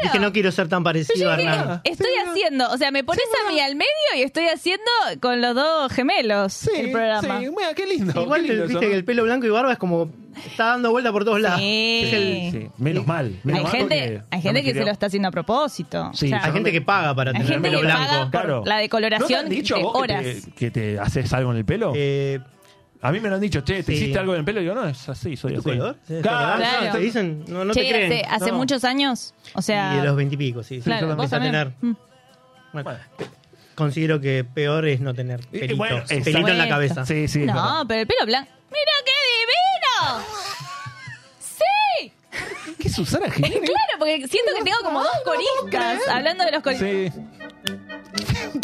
Claro. 0.00 0.12
Dije, 0.12 0.18
no 0.20 0.32
quiero 0.32 0.52
ser 0.52 0.68
tan 0.68 0.84
parecido 0.84 1.30
a 1.30 1.34
Hernán. 1.38 1.80
estoy 1.84 2.10
haciendo, 2.26 2.70
o 2.70 2.76
sea, 2.78 2.90
me 2.90 3.02
pones 3.04 3.24
a 3.46 3.50
mí 3.52 3.58
al 3.60 3.74
medio 3.74 3.88
y 4.16 4.22
estoy 4.22 4.46
haciendo 4.46 4.90
con 5.20 5.40
los 5.40 5.54
dos 5.54 5.92
gemelos 5.92 6.52
sí, 6.52 6.70
el 6.76 6.92
programa. 6.92 7.40
sí. 7.40 7.46
Mira, 7.50 7.74
qué 7.74 7.86
lindo. 7.86 8.22
Igual 8.22 8.42
qué 8.42 8.48
lindo 8.48 8.62
viste 8.64 8.72
eso. 8.84 8.90
que 8.90 8.94
el 8.96 9.04
pelo 9.04 9.24
blanco 9.24 9.46
y 9.46 9.50
barba 9.50 9.72
es 9.72 9.78
como 9.78 10.10
está 10.46 10.66
dando 10.66 10.90
vuelta 10.92 11.10
por 11.10 11.24
todos 11.24 11.40
lados. 11.40 11.58
Sí. 11.60 12.00
Es 12.04 12.12
el- 12.12 12.48
Sí, 12.52 12.70
menos 12.78 13.06
mal. 13.06 13.38
menos 13.42 13.58
Hay 13.58 13.64
mal 13.64 13.72
gente, 13.72 14.22
hay 14.30 14.40
gente 14.42 14.62
que 14.62 14.72
se 14.74 14.84
lo 14.84 14.90
está 14.90 15.06
haciendo 15.06 15.28
a 15.28 15.32
propósito. 15.32 16.10
Sí, 16.14 16.26
O 16.26 16.28
sea, 16.28 16.44
hay 16.44 16.52
gente 16.52 16.70
que 16.72 16.80
paga 16.80 17.14
para 17.14 17.32
tener 17.32 17.60
pelo 17.60 17.80
blanco. 17.80 18.30
Claro. 18.30 18.62
la 18.64 18.74
¿No 18.74 18.78
te 18.78 18.82
decoloración 18.82 19.40
han 19.40 19.48
dicho 19.48 19.74
de 19.76 19.82
vos 19.82 19.92
que 19.94 19.98
horas. 19.98 20.22
te, 20.22 20.50
que 20.52 20.70
te 20.70 20.98
haces 21.00 21.32
algo 21.32 21.50
en 21.50 21.56
el 21.58 21.64
pelo? 21.64 21.92
Eh, 21.96 22.38
a 23.00 23.12
mí 23.12 23.20
me 23.20 23.28
lo 23.28 23.36
han 23.36 23.40
dicho, 23.40 23.60
che, 23.60 23.82
¿te 23.82 23.92
Sí. 23.92 23.92
hiciste 23.94 24.18
algo 24.18 24.34
en 24.34 24.40
el 24.40 24.44
pelo? 24.44 24.60
Y 24.60 24.64
yo, 24.64 24.74
no, 24.74 24.86
es 24.86 25.08
así, 25.08 25.36
soy 25.36 25.52
¿Tu 25.54 25.60
así. 25.60 25.68
color? 25.70 25.96
¿Sí, 26.06 26.14
es 26.16 26.22
Claro? 26.22 26.56
Claro. 26.58 26.92
Te 26.92 26.98
dicen, 26.98 27.44
no, 27.48 27.64
no 27.64 27.72
Che, 27.74 27.80
te 27.82 27.88
creen. 27.88 28.12
hace, 28.12 28.24
hace 28.44 28.50
No. 28.52 28.56
muchos 28.58 28.84
años, 28.84 29.34
o 29.54 29.62
sea, 29.62 29.94
Y 29.94 29.98
de 29.98 30.04
los 30.06 30.16
veintipico, 30.16 30.62
sí. 30.62 30.76
sí. 30.76 30.82
claro, 30.82 31.08
yo 31.08 31.14
vos 31.16 31.24
empecé 31.24 31.36
a 31.36 31.40
tener. 31.44 31.72
Mm. 31.80 31.92
Bueno, 32.72 32.90
considero 33.74 34.20
que 34.20 34.44
peor 34.44 34.86
es 34.86 35.00
no 35.00 35.14
tener 35.14 35.40
Y- 35.52 35.56
y 35.56 35.60
pelito, 35.60 35.76
bueno, 35.76 35.96
pelito 36.06 36.28
exacto. 36.30 36.48
en 36.48 36.58
la 36.58 36.68
cabeza. 36.68 37.06
Sí, 37.06 37.28
sí. 37.28 37.40
es 37.40 37.46
verdad. 37.46 37.62
No, 37.78 37.88
pero 37.88 38.00
el 38.00 38.06
pelo 38.06 38.26
blanco. 38.26 38.50
¡Mira 38.70 38.92
qué 39.06 39.12
divino! 39.38 40.24
¡Sí! 41.40 42.12
¿Qué 42.78 42.88
Susana 42.88 43.30
Jiménez? 43.30 43.60
Claro, 43.60 43.98
porque 43.98 44.26
siento 44.28 44.52
que 44.56 44.62
tengo 44.64 44.78
como 44.82 45.00
dos 45.02 45.10
coristas 45.24 46.00
hablando 46.08 46.44
de 46.44 46.52
los 46.52 46.62
coristas. 46.62 46.88
Sí. 47.14 47.20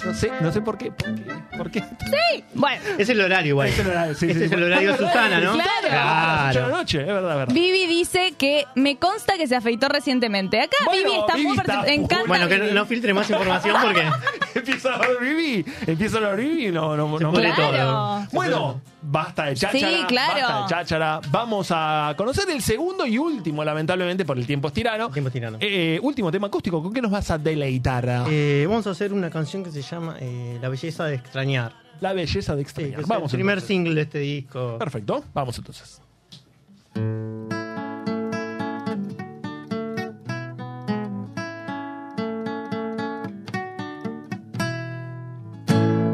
No 0.04 0.12
sé, 0.14 0.30
no 0.40 0.52
sé 0.52 0.60
por 0.60 0.76
qué. 0.76 0.90
¿Por 0.92 1.14
qué? 1.14 1.32
¿Por 1.56 1.70
qué? 1.70 1.80
Sí. 1.80 2.44
Bueno, 2.54 2.82
Es 2.98 3.08
el 3.08 3.20
horario 3.20 3.50
igual. 3.50 3.68
Este 3.68 3.80
es 3.80 3.86
el 3.86 3.92
horario, 3.92 4.14
sí, 4.14 4.26
Este 4.26 4.38
sí, 4.40 4.44
es 4.46 4.52
el 4.52 4.58
sí. 4.58 4.64
horario 4.64 4.88
de 4.92 4.98
¿verdad? 4.98 5.12
Susana, 5.12 5.40
¿no? 5.40 5.52
Claro. 5.54 5.64
Ocho 5.74 5.82
de 5.82 5.90
la 5.90 6.50
Claro. 6.52 6.68
noche, 6.68 7.00
es 7.00 7.06
verdad, 7.06 7.30
es 7.32 7.36
verdad. 7.38 7.54
Vivi 7.54 7.86
dice 7.86 8.34
que 8.38 8.66
me 8.74 8.96
consta 8.98 9.36
que 9.38 9.46
se 9.46 9.56
afeitó 9.56 9.88
recientemente. 9.88 10.60
Acá 10.60 10.76
Bueno, 10.84 11.08
Vivi 11.08 11.18
está 11.20 11.34
Vivi 11.34 11.46
muy 11.48 11.56
está 11.58 11.80
full. 11.80 11.88
encanta. 11.88 12.26
Bueno, 12.26 12.48
que 12.48 12.58
no 12.58 12.86
filtre 12.86 13.14
más 13.14 13.30
información 13.30 13.76
porque 13.82 14.02
Empieza 14.54 14.94
a 14.94 14.98
ver 14.98 15.16
Vivi, 15.20 15.64
empieza 15.86 16.18
a 16.18 16.20
ver 16.20 16.36
Vivi, 16.36 16.70
no, 16.70 16.96
no, 16.96 17.18
no. 17.18 17.32
Claro. 17.32 17.54
todo. 17.56 18.26
Bueno, 18.32 18.80
basta 19.06 19.44
de 19.46 19.54
cháchara, 19.54 19.78
Sí, 19.98 20.04
claro. 20.06 20.34
basta 20.40 20.62
de 20.62 20.68
cháchara. 20.68 21.20
Vamos 21.30 21.68
a 21.70 22.14
conocer 22.16 22.48
el 22.50 22.60
segundo 22.62 23.06
y 23.06 23.18
último, 23.18 23.62
lamentablemente, 23.64 24.24
por 24.24 24.38
el 24.38 24.46
tiempo 24.46 24.68
es 24.68 24.74
tirano. 24.74 25.10
Tiempo 25.10 25.28
es 25.28 25.32
tirano. 25.32 25.58
Eh, 25.60 25.98
último 26.02 26.30
tema 26.32 26.46
acústico, 26.48 26.82
¿con 26.82 26.92
qué 26.92 27.00
nos 27.02 27.10
vas 27.10 27.30
a 27.30 27.38
deleitar? 27.38 28.24
Eh, 28.28 28.66
vamos 28.68 28.86
a 28.86 28.90
hacer 28.90 29.12
una 29.12 29.30
canción 29.30 29.62
que 29.64 29.70
se 29.70 29.82
llama 29.82 30.16
eh, 30.20 30.58
La 30.60 30.68
belleza 30.68 31.04
de 31.04 31.14
extrañar. 31.16 31.72
La 32.00 32.12
belleza 32.12 32.56
de 32.56 32.62
Sí, 32.64 32.74
que 32.74 32.80
extrañar. 32.82 33.00
es 33.00 33.06
vamos 33.06 33.32
el 33.32 33.38
primer 33.38 33.52
entonces. 33.58 33.68
single 33.68 33.94
de 33.94 34.00
este 34.02 34.18
disco. 34.18 34.76
Perfecto, 34.78 35.24
vamos 35.32 35.56
entonces. 35.58 36.00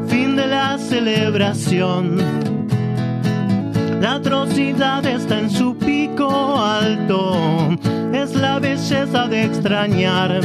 fin 0.07 0.35
de 0.35 0.47
la 0.47 0.77
celebración. 0.77 2.17
La 4.01 4.15
atrocidad 4.15 5.05
está 5.05 5.37
en 5.37 5.51
su 5.51 5.77
pico 5.77 6.59
alto, 6.59 7.69
es 8.11 8.33
la 8.33 8.57
belleza 8.57 9.27
de 9.27 9.43
extrañar 9.43 10.41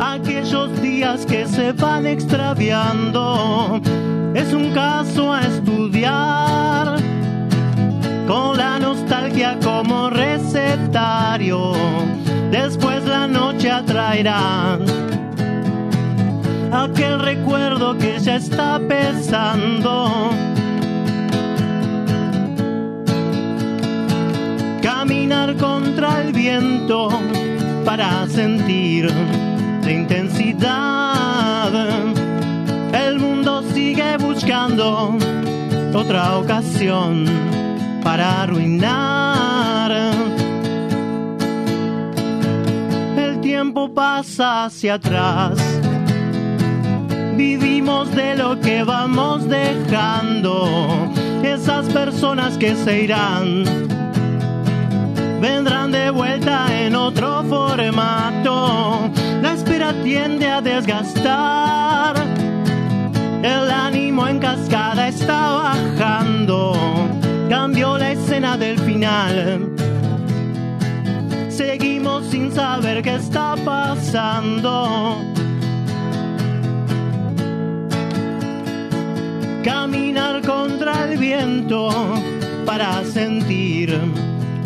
aquellos 0.00 0.80
días 0.80 1.26
que 1.26 1.46
se 1.46 1.72
van 1.72 2.06
extraviando. 2.06 3.82
Es 4.32 4.54
un 4.54 4.70
caso 4.70 5.34
a 5.34 5.42
estudiar 5.42 6.96
con 8.26 8.56
la 8.56 8.78
nostalgia 8.78 9.58
como 9.62 10.08
recetario. 10.08 11.72
Después 12.50 13.04
la 13.04 13.26
noche 13.26 13.70
atraerá 13.70 14.78
aquel 16.72 17.20
recuerdo 17.20 17.98
que 17.98 18.18
ya 18.18 18.36
está 18.36 18.80
pesando. 18.88 20.55
Contra 25.26 26.22
el 26.22 26.32
viento 26.32 27.08
para 27.84 28.28
sentir 28.28 29.10
la 29.82 29.90
intensidad. 29.90 31.72
El 32.92 33.18
mundo 33.18 33.64
sigue 33.74 34.16
buscando 34.18 35.18
otra 35.92 36.38
ocasión 36.38 37.24
para 38.04 38.42
arruinar. 38.42 40.12
El 43.16 43.40
tiempo 43.40 43.92
pasa 43.92 44.66
hacia 44.66 44.94
atrás 44.94 45.58
vivimos 47.36 48.14
de 48.14 48.36
lo 48.36 48.60
que 48.60 48.84
vamos 48.84 49.48
dejando. 49.48 50.68
Esas 51.42 51.86
personas 51.86 52.56
que 52.58 52.76
se 52.76 53.02
irán 53.02 53.95
vendrán 55.46 55.92
de 55.92 56.10
vuelta 56.10 56.66
en 56.70 56.96
otro 56.96 57.44
formato. 57.44 59.10
La 59.42 59.52
espera 59.52 59.92
tiende 60.02 60.46
a 60.48 60.60
desgastar. 60.60 62.16
El 63.42 63.70
ánimo 63.70 64.26
en 64.26 64.38
cascada 64.40 65.08
está 65.08 65.40
bajando. 65.62 66.74
Cambió 67.48 67.96
la 67.96 68.12
escena 68.12 68.56
del 68.56 68.78
final. 68.80 69.70
Seguimos 71.48 72.26
sin 72.26 72.50
saber 72.52 73.02
qué 73.02 73.14
está 73.14 73.54
pasando. 73.64 75.22
caminar 79.64 80.42
contra 80.42 80.92
el 81.06 81.18
viento 81.18 81.88
para 82.64 83.02
sentir 83.04 83.98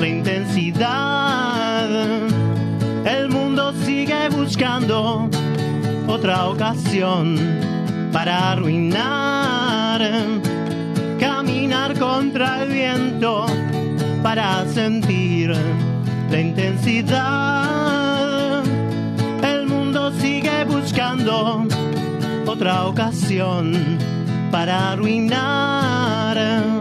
la 0.01 0.09
intensidad. 0.09 1.89
El 3.05 3.29
mundo 3.29 3.75
sigue 3.85 4.31
buscando 4.31 5.29
otra 6.09 6.49
ocasión 6.49 7.37
para 8.13 8.53
arruinar. 8.53 10.01
Caminar 11.19 11.99
contra 11.99 12.63
el 12.63 12.71
viento 12.71 13.45
para 14.23 14.65
sentir 14.67 15.53
la 16.31 16.41
intensidad. 16.41 17.83
El 19.43 19.67
mundo 19.67 20.13
sigue 20.19 20.65
buscando 20.65 21.67
otra 22.47 22.87
ocasión 22.87 23.99
para 24.51 24.93
arruinar. 24.93 26.80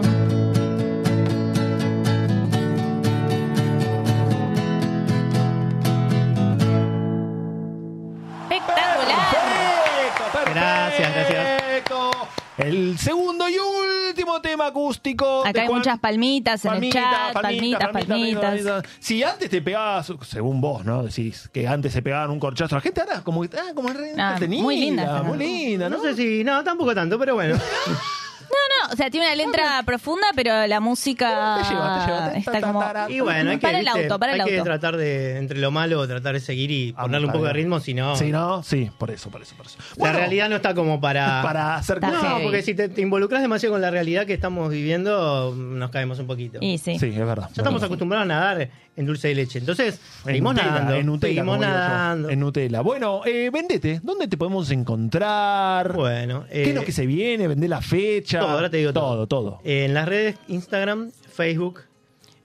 Acá 15.44 15.62
hay 15.62 15.66
Juan- 15.68 15.78
muchas 15.78 15.98
palmitas 15.98 16.64
en 16.64 16.72
el 16.84 16.92
chat, 16.92 17.32
palmitas, 17.32 17.88
palmitas. 17.90 18.84
Si 18.98 19.22
antes 19.22 19.48
te 19.50 19.62
pegabas, 19.62 20.12
según 20.26 20.60
vos, 20.60 20.84
¿no? 20.84 21.02
Decís 21.02 21.48
que 21.52 21.66
antes 21.68 21.92
se 21.92 22.02
pegaban 22.02 22.30
un 22.30 22.40
corchazo 22.40 22.74
a 22.74 22.78
la 22.78 22.82
gente, 22.82 23.00
ahora 23.00 23.22
como, 23.22 23.42
ah, 23.44 23.72
como 23.74 23.88
re 23.90 24.12
Ah, 24.18 24.32
entretenida, 24.32 24.62
muy 24.62 24.76
linda, 24.76 25.22
muy 25.22 25.38
linda, 25.38 25.88
¿no? 25.88 25.96
No 25.98 26.02
sé 26.02 26.14
si, 26.14 26.44
no, 26.44 26.62
tampoco 26.64 26.94
tanto, 26.94 27.18
pero 27.18 27.34
bueno. 27.34 27.56
No, 28.50 28.92
o 28.92 28.96
sea, 28.96 29.10
tiene 29.10 29.26
una 29.26 29.34
letra 29.36 29.82
profunda, 29.84 30.26
pero 30.34 30.66
la 30.66 30.80
música 30.80 31.58
Te 31.62 31.68
lleva, 31.68 32.00
te 32.00 32.06
lleva. 32.40 32.56
está 32.56 32.60
como... 32.60 32.84
Y 33.08 33.20
bueno, 33.20 33.50
hay 33.50 33.56
que, 33.58 33.62
para 33.62 33.78
el 33.78 33.84
viste, 33.84 34.00
auto, 34.02 34.18
para 34.18 34.34
el 34.34 34.40
hay 34.40 34.46
que 34.48 34.58
auto. 34.58 34.64
tratar 34.64 34.96
de, 34.96 35.38
entre 35.38 35.58
lo 35.58 35.70
malo, 35.70 36.06
tratar 36.08 36.34
de 36.34 36.40
seguir 36.40 36.70
y 36.70 36.92
ponerle 36.92 37.18
un 37.18 37.24
está 37.26 37.32
poco 37.34 37.44
de 37.46 37.52
bien. 37.52 37.64
ritmo, 37.66 37.80
si 37.80 37.94
no, 37.94 38.16
Sí, 38.16 38.30
no, 38.32 38.62
sí, 38.62 38.90
por 38.98 39.10
eso, 39.10 39.30
por 39.30 39.42
eso, 39.42 39.54
por 39.56 39.66
eso. 39.66 39.78
la 39.78 39.84
Bueno, 39.96 40.18
realidad 40.18 40.48
no 40.48 40.56
está 40.56 40.74
como 40.74 41.00
para... 41.00 41.42
para 41.42 41.76
hacer 41.76 41.96
Está 41.96 42.10
No, 42.10 42.20
heavy. 42.20 42.42
porque 42.42 42.62
si 42.62 42.74
te, 42.74 42.88
te 42.88 43.00
involucras 43.02 43.42
demasiado 43.42 43.74
con 43.74 43.80
la 43.82 43.90
realidad 43.90 44.26
que 44.26 44.34
estamos 44.34 44.70
viviendo, 44.70 45.54
nos 45.54 45.90
caemos 45.90 46.18
un 46.18 46.26
poquito. 46.26 46.58
Y 46.60 46.78
sí. 46.78 46.98
Sí, 46.98 47.06
es 47.08 47.18
verdad. 47.26 47.48
Ya 47.54 47.62
estamos 47.62 47.82
acostumbrados 47.82 48.24
a 48.24 48.28
nadar 48.28 48.68
en 49.00 49.06
dulce 49.06 49.28
de 49.28 49.34
leche. 49.34 49.58
Entonces, 49.58 49.94
En 50.20 50.24
seguimos 50.26 50.54
Nutella, 50.54 50.70
nadando. 50.72 50.94
en 50.94 51.06
Nutella, 51.06 51.30
seguimos 51.34 51.56
como 51.56 51.64
digo 51.64 51.72
yo, 51.74 51.78
nadando. 51.78 52.28
en 52.30 52.40
Nutella. 52.40 52.80
Bueno, 52.82 53.22
eh, 53.26 53.50
vendete. 53.52 54.00
¿Dónde 54.02 54.28
te 54.28 54.36
podemos 54.36 54.70
encontrar? 54.70 55.94
Bueno, 55.94 56.44
¿Qué 56.50 56.62
es 56.62 56.68
eh, 56.68 56.74
lo 56.74 56.84
que 56.84 56.92
se 56.92 57.06
viene? 57.06 57.48
¿Vende 57.48 57.66
la 57.68 57.80
fecha? 57.80 58.40
Todo, 58.40 58.50
ahora 58.50 58.70
te 58.70 58.76
digo 58.76 58.92
todo. 58.92 59.14
Todo, 59.14 59.26
todo. 59.26 59.60
Eh, 59.64 59.84
en 59.86 59.94
las 59.94 60.06
redes 60.08 60.36
Instagram, 60.48 61.10
Facebook, 61.32 61.80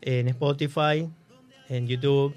en 0.02 0.28
Spotify, 0.30 1.08
en 1.70 1.88
YouTube. 1.88 2.34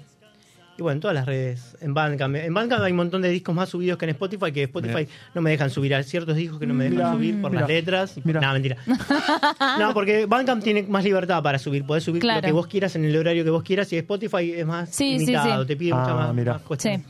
Y 0.79 0.81
bueno, 0.81 0.93
en 0.93 0.99
todas 1.01 1.13
las 1.13 1.25
redes. 1.25 1.75
En 1.81 1.93
Bandcamp. 1.93 2.37
En 2.37 2.53
Bandcamp 2.53 2.81
hay 2.83 2.91
un 2.91 2.97
montón 2.97 3.21
de 3.21 3.27
discos 3.27 3.53
más 3.53 3.67
subidos 3.67 3.97
que 3.97 4.05
en 4.05 4.11
Spotify, 4.11 4.51
que 4.53 4.63
Spotify 4.63 5.05
no 5.35 5.41
me 5.41 5.49
dejan 5.49 5.69
subir. 5.69 5.93
Hay 5.93 6.05
ciertos 6.05 6.37
discos 6.37 6.57
que 6.57 6.65
no 6.65 6.73
me 6.73 6.85
dejan 6.85 6.97
Mirá, 6.99 7.11
subir 7.11 7.41
por 7.41 7.51
mirá, 7.51 7.61
las 7.63 7.69
letras. 7.69 8.15
mirá. 8.23 8.39
No, 8.39 8.53
mentira. 8.53 8.77
no, 9.79 9.93
porque 9.93 10.25
Bandcamp 10.25 10.63
tiene 10.63 10.83
más 10.83 11.03
libertad 11.03 11.43
para 11.43 11.59
subir. 11.59 11.85
Podés 11.85 12.05
subir 12.05 12.21
Claro. 12.21 12.39
lo 12.39 12.45
que 12.47 12.51
vos 12.53 12.67
quieras 12.67 12.95
en 12.95 13.03
el 13.03 13.15
horario 13.17 13.43
que 13.43 13.49
vos 13.49 13.63
quieras 13.63 13.91
y 13.91 13.97
Spotify 13.97 14.53
es 14.53 14.65
más 14.65 14.87
Sí, 14.89 15.19
sí, 15.19 15.25
limitado. 15.25 15.63
sí. 15.63 15.67
Te 15.67 15.75
pide 15.75 15.93
mucha 15.93 16.11
Ah, 16.11 16.31
más, 16.33 16.45
más 16.45 16.61
cuestiones. 16.61 17.01
Sí. 17.01 17.07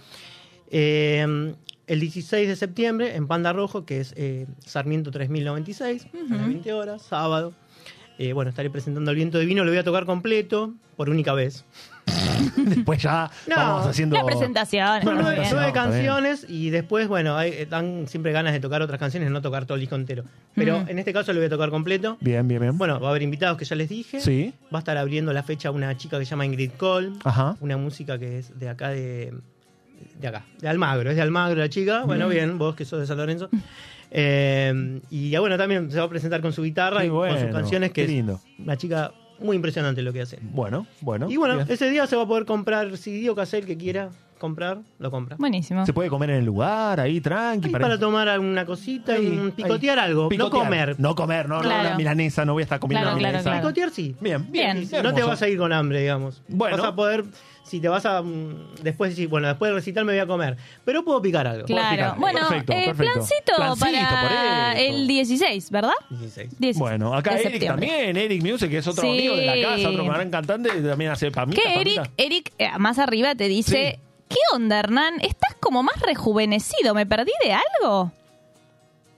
Eh, 0.72 1.54
el 1.86 2.00
16 2.00 2.48
de 2.48 2.56
septiembre 2.56 3.16
en 3.16 3.28
Panda 3.28 3.54
Rojo, 3.54 3.86
que 3.86 4.00
es 4.00 4.14
eh, 4.18 4.48
Sarmiento 4.66 5.12
3096, 5.12 6.08
a 6.32 6.34
las 6.36 6.48
20 6.48 6.74
horas, 6.74 7.04
sábado. 7.04 7.54
Eh, 8.18 8.34
bueno, 8.34 8.50
estaré 8.50 8.70
presentando 8.70 9.12
el 9.12 9.16
viento 9.16 9.40
divino, 9.40 9.64
lo 9.64 9.70
voy 9.72 9.78
a 9.80 9.84
tocar 9.84 10.06
completo 10.06 10.74
por 10.98 11.10
única 11.10 11.34
vez. 11.34 11.64
Después 12.58 13.02
ya 13.02 13.30
No. 13.48 13.56
vamos 13.56 13.88
haciendo. 13.88 14.16
La 14.16 14.26
presentación. 14.26 15.02
Son 15.04 15.18
nueve, 15.22 15.48
nueve 15.52 15.72
canciones 15.74 16.46
y 16.48 16.70
después, 16.70 17.08
bueno, 17.08 17.38
hay, 17.38 17.52
eh, 17.52 17.68
dan 17.70 18.08
siempre 18.08 18.32
ganas 18.32 18.54
de 18.54 18.60
tocar 18.60 18.82
otras 18.82 19.00
canciones, 19.00 19.30
no 19.32 19.42
tocar 19.42 19.66
todo 19.66 19.76
el 19.76 19.82
disco 19.82 19.96
entero. 19.96 20.24
Pero 20.56 20.84
en 20.88 21.00
este 21.00 21.14
caso 21.14 21.32
lo 21.34 21.40
voy 21.40 21.48
a 21.48 21.50
tocar 21.50 21.70
completo. 21.70 22.18
Bien, 22.22 22.48
bien, 22.48 22.62
bien. 22.62 22.78
Bueno, 22.78 23.00
va 23.00 23.08
a 23.08 23.10
haber 23.12 23.22
invitados 23.24 23.58
que 23.58 23.66
ya 23.66 23.76
les 23.76 23.90
dije. 23.90 24.20
Sí. 24.20 24.54
Va 24.74 24.80
a 24.80 24.82
estar 24.82 24.98
abriendo 24.98 25.34
la 25.34 25.44
fecha 25.44 25.72
una 25.72 25.96
chica 25.98 26.20
que 26.20 26.26
se 26.26 26.32
llama 26.32 26.46
Ingrid 26.46 26.72
Cole. 26.78 27.12
Ajá. 27.24 27.56
Una 27.60 27.78
música 27.78 28.18
que 28.18 28.40
es 28.40 28.58
de 28.60 28.70
acá 28.70 28.90
de. 28.90 29.34
De 30.20 30.28
acá, 30.28 30.44
de 30.60 30.68
Almagro. 30.68 31.10
Es 31.10 31.16
de 31.16 31.22
Almagro 31.22 31.60
la 31.60 31.70
chica. 31.70 32.04
Bueno, 32.06 32.28
bien, 32.30 32.58
vos 32.58 32.76
que 32.76 32.86
sos 32.86 33.00
de 33.00 33.08
San 33.08 33.18
Lorenzo. 33.18 33.50
Eh, 34.12 35.02
y 35.10 35.30
ya, 35.30 35.40
bueno, 35.40 35.58
también 35.58 35.92
se 35.92 36.00
va 36.00 36.06
a 36.06 36.10
presentar 36.10 36.42
con 36.42 36.52
su 36.54 36.64
guitarra 36.64 37.06
y 37.06 37.10
con 37.10 37.18
bueno, 37.18 37.40
sus 37.40 37.52
canciones, 37.52 37.92
que 37.92 38.06
qué 38.06 38.12
lindo. 38.12 38.42
es 38.54 38.60
una 38.60 38.78
chica 38.78 39.12
muy 39.42 39.56
impresionante 39.56 40.02
lo 40.02 40.14
que 40.14 40.22
hace. 40.22 40.40
Bueno, 40.42 40.86
bueno. 41.02 41.30
Y 41.30 41.38
bueno, 41.38 41.56
bien. 41.56 41.68
ese 41.70 41.90
día 41.90 42.08
se 42.08 42.16
va 42.16 42.24
a 42.24 42.28
poder 42.28 42.46
comprar 42.46 42.96
CD 42.98 43.30
o 43.30 43.36
cassette 43.36 43.66
que 43.66 43.78
quiera 43.78 44.10
comprar, 44.40 44.78
lo 45.00 45.12
compra. 45.12 45.36
Buenísimo. 45.38 45.86
Se 45.86 45.92
puede 45.92 46.10
comer 46.10 46.30
en 46.30 46.38
el 46.38 46.46
lugar, 46.46 47.00
ahí 47.00 47.20
tranqui. 47.20 47.68
Ahí 47.68 47.72
para 47.74 48.00
tomar 48.00 48.30
alguna 48.30 48.66
cosita 48.66 49.18
y 49.20 49.52
picotear 49.54 50.00
ahí. 50.00 50.10
algo, 50.10 50.30
Picotear. 50.30 50.54
no 50.54 50.64
comer. 50.66 50.96
No 51.00 51.16
comer, 51.16 51.50
no, 51.50 51.56
no, 51.58 51.62
Claro. 51.62 51.90
la 51.90 51.96
milanesa, 51.98 52.46
no 52.46 52.54
voy 52.54 52.62
a 52.62 52.64
estar 52.64 52.80
comiendo 52.80 53.02
Claro, 53.04 53.16
la 53.16 53.18
milanesa. 53.18 53.44
claro. 53.50 53.60
Picotear 53.60 53.90
sí. 53.90 54.16
Bien, 54.22 54.50
bien. 54.50 54.88
Bien. 54.90 55.04
No 55.04 55.14
te 55.14 55.24
vas 55.24 55.42
a 55.42 55.50
ir 55.50 55.58
con 55.58 55.74
hambre, 55.74 56.00
digamos. 56.02 56.42
Bueno. 56.48 56.78
Vas 56.78 56.86
a 56.86 56.96
poder, 56.96 57.26
si 57.70 57.80
te 57.80 57.88
vas 57.88 58.06
a. 58.06 58.22
mm, 58.22 58.76
Después 58.82 59.12
decir, 59.12 59.28
bueno, 59.30 59.48
después 59.48 59.70
del 59.70 59.76
recital 59.76 60.04
me 60.06 60.14
voy 60.14 60.20
a 60.20 60.26
comer. 60.28 60.58
Pero 60.84 61.04
puedo 61.06 61.22
picar 61.22 61.48
algo. 61.48 61.66
Claro. 61.66 61.96
picar. 61.96 62.20
Bueno, 62.20 62.40
Perfecto, 62.40 62.74
eh, 62.74 62.84
perfecto. 62.88 63.14
plancito, 63.14 63.54
Plancito, 63.56 64.10
para 64.10 64.80
el 64.80 65.08
16, 65.08 65.72
¿verdad? 65.72 65.94
16. 66.10 66.50
16 66.60 66.78
Bueno, 66.80 67.14
acá 67.16 67.32
de 67.36 67.42
Eric 67.42 67.52
septiembre. 67.52 67.88
también, 67.88 68.18
Eric 68.18 68.44
Music, 68.44 68.70
que 68.70 68.78
es 68.80 68.88
otro 68.88 69.04
Sí. 69.04 69.10
amigo 69.10 69.36
de 69.36 69.46
la 69.46 69.70
casa, 69.70 69.90
otro 69.90 70.04
gran 70.06 70.30
cantante, 70.32 70.70
también 70.82 71.12
hace 71.12 71.32
pamitas. 71.32 71.64
Que 71.64 71.82
Eric. 71.82 72.12
Eric 72.18 72.52
eh, 72.58 72.70
más 72.78 72.98
arriba 73.00 73.36
te 73.36 73.48
dice, 73.48 73.94
Sí. 74.00 74.02
¿qué 74.30 74.40
onda, 74.56 74.80
Hernán? 74.80 75.16
¿Estás 75.22 75.56
como 75.60 75.84
más 75.84 76.00
rejuvenecido? 76.02 76.94
¿Me 76.94 77.06
perdí 77.06 77.32
de 77.44 77.54
algo? 77.54 78.12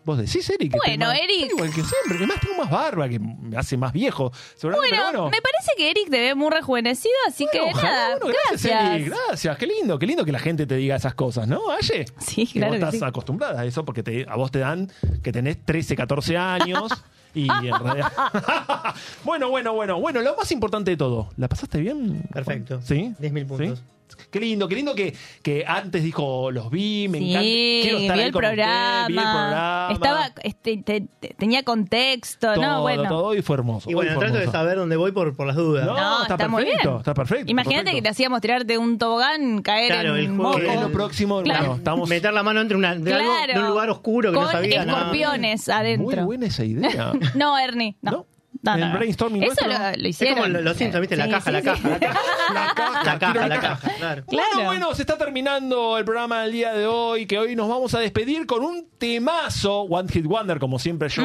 Vos 0.03 0.17
decís, 0.17 0.49
Eric. 0.49 0.71
que 0.73 0.77
Bueno, 0.85 1.11
Eric. 1.11 1.51
Igual 1.51 1.69
que 1.73 1.83
siempre, 1.83 2.17
que 2.17 2.25
más 2.27 2.39
tengo 2.41 2.55
más 2.63 2.71
barba, 2.71 3.07
que 3.07 3.19
me 3.19 3.55
hace 3.55 3.77
más 3.77 3.93
viejo. 3.93 4.31
Seguramente, 4.55 4.95
Bueno, 4.97 5.25
me 5.29 5.41
parece 5.41 5.71
que 5.77 5.91
Eric 5.91 6.09
te 6.09 6.19
ve 6.19 6.35
muy 6.35 6.49
rejuvenecido, 6.49 7.13
así 7.27 7.45
Bueno, 7.51 7.67
que 7.67 7.71
ojalá, 7.77 7.91
nada, 7.91 8.17
bueno, 8.19 8.35
gracias. 8.49 8.71
gracias, 8.73 8.95
Eric, 8.95 9.13
gracias. 9.27 9.57
Qué 9.57 9.67
lindo, 9.67 9.99
qué 9.99 10.07
lindo 10.07 10.25
que 10.25 10.31
la 10.31 10.39
gente 10.39 10.65
te 10.65 10.75
diga 10.75 10.95
esas 10.95 11.13
cosas, 11.13 11.47
¿no, 11.47 11.59
Aye? 11.71 12.05
Sí, 12.19 12.47
Que 12.47 12.53
claro 12.59 12.73
vos 12.73 12.79
que 12.79 12.85
estás 12.85 12.99
sí. 12.99 13.05
acostumbrada 13.05 13.61
a 13.61 13.65
eso 13.65 13.85
porque 13.85 14.01
te- 14.03 14.25
a 14.27 14.35
vos 14.35 14.49
te 14.51 14.59
dan 14.59 14.91
que 15.21 15.31
tenés 15.31 15.63
13, 15.63 15.95
14 15.95 16.35
años 16.37 16.91
y 17.35 17.47
en 17.47 17.49
realidad... 17.83 18.11
bueno, 19.23 19.49
bueno, 19.49 19.73
bueno, 19.73 19.99
bueno, 19.99 20.21
lo 20.21 20.35
más 20.35 20.51
importante 20.51 20.91
de 20.91 20.97
todo, 20.97 21.29
¿la 21.37 21.47
pasaste 21.47 21.79
bien? 21.79 22.23
Perfecto. 22.33 22.81
¿Sí? 22.81 23.13
10.000 23.19 23.47
puntos. 23.47 23.79
¿Sí? 23.79 23.85
Qué 24.31 24.39
lindo, 24.39 24.67
qué 24.67 24.75
lindo 24.75 24.95
que, 24.95 25.13
que 25.43 25.65
antes 25.67 26.03
dijo, 26.03 26.51
los 26.51 26.71
vi, 26.71 27.07
me 27.09 27.19
Sí, 27.19 27.29
encanta. 27.31 27.41
Quiero 27.83 27.97
estar 27.99 28.15
vi 28.15 28.21
ahí 28.21 28.27
el, 28.27 28.31
con 28.33 28.39
programa, 28.41 29.01
ustedes, 29.01 29.07
vi 29.07 29.13
el 29.13 29.23
programa. 29.23 29.89
Estaba, 29.91 30.31
este, 30.43 30.77
te- 30.77 31.03
te- 31.19 31.33
tenía 31.37 31.63
contexto, 31.63 32.53
todo, 32.53 32.61
¿no? 32.63 32.81
Bueno. 32.81 33.03
todo 33.09 33.35
y 33.35 33.41
fue 33.41 33.55
hermoso. 33.57 33.89
Y 33.91 33.93
bueno, 33.93 34.17
trato 34.17 34.37
de 34.37 34.47
saber 34.47 34.77
dónde 34.77 34.95
voy 34.95 35.11
por, 35.11 35.35
por 35.35 35.47
las 35.47 35.55
dudas. 35.57 35.85
No, 35.85 35.95
No, 35.95 36.21
está, 36.21 36.35
está 36.35 36.47
muy 36.47 36.63
perfecto, 36.63 36.89
bien. 36.89 36.97
está 36.99 37.13
perfecto. 37.13 37.51
Imagínate 37.51 37.75
perfecto. 37.83 37.97
que 37.97 38.01
te 38.03 38.09
hacíamos 38.09 38.41
tirarte 38.41 38.77
un 38.77 38.97
tobogán, 38.97 39.61
caer 39.61 39.91
Claro, 39.91 40.15
el 40.15 40.25
en 40.25 40.35
juego 40.37 40.43
moco. 40.43 40.59
que 40.59 40.65
Que 40.65 40.73
es 40.75 40.81
lo 40.81 40.91
próximo, 40.91 41.41
Claro. 41.43 41.59
bueno, 41.59 41.75
estamos... 41.75 42.09
Meter 42.09 42.33
la 42.33 42.43
mano 42.43 42.61
entre 42.61 42.77
una, 42.77 42.95
de, 42.95 43.13
algo- 43.13 43.25
Claro. 43.35 43.53
de 43.53 43.59
un 43.59 43.67
lugar 43.67 43.89
oscuro 43.89 44.31
que 44.31 44.35
Con 44.37 44.45
no 44.45 44.51
sabía 44.51 44.85
nada. 44.85 44.97
escorpiones 44.99 45.67
Muy 45.67 45.75
adentro. 45.75 46.25
buena 46.25 46.45
esa 46.45 46.63
idea. 46.63 47.11
No, 47.35 47.57
Ernie, 47.59 47.97
no. 48.01 48.25
¿No? 48.63 48.75
El 48.75 48.79
no. 48.81 48.93
brainstorming 48.93 49.41
Eso 49.43 49.53
nuestro. 49.65 49.67
lo, 49.67 49.73
lo 49.79 49.85
Es 49.87 49.95
como 49.97 50.07
hicieron. 50.07 50.53
lo- 50.53 50.61
los 50.61 50.77
Simpsons, 50.77 51.01
¿viste? 51.01 51.15
La 51.17 51.25
Sí, 51.25 51.31
caja, 51.31 51.45
sí, 51.45 51.51
la 51.51 51.59
sí. 51.61 51.65
caja, 51.65 51.89
la 51.89 51.99
caja. 51.99 52.19
La 52.53 52.73
caja, 52.75 53.03
La 53.03 53.19
caja, 53.19 53.47
la 53.47 53.59
caja, 53.59 53.89
claro. 53.97 54.23
Claro. 54.25 54.47
Bueno, 54.53 54.65
bueno, 54.67 54.93
se 54.95 55.01
está 55.01 55.17
terminando 55.17 55.97
el 55.97 56.05
programa 56.05 56.43
del 56.43 56.51
día 56.51 56.73
de 56.73 56.85
hoy, 56.85 57.25
que 57.25 57.39
hoy 57.39 57.55
nos 57.55 57.67
vamos 57.67 57.95
a 57.95 57.99
despedir 57.99 58.45
con 58.45 58.63
un 58.63 58.87
temazo, 58.99 59.81
One 59.81 60.07
Hit 60.11 60.25
Wonder, 60.25 60.59
como 60.59 60.77
siempre 60.77 61.09
yo, 61.09 61.21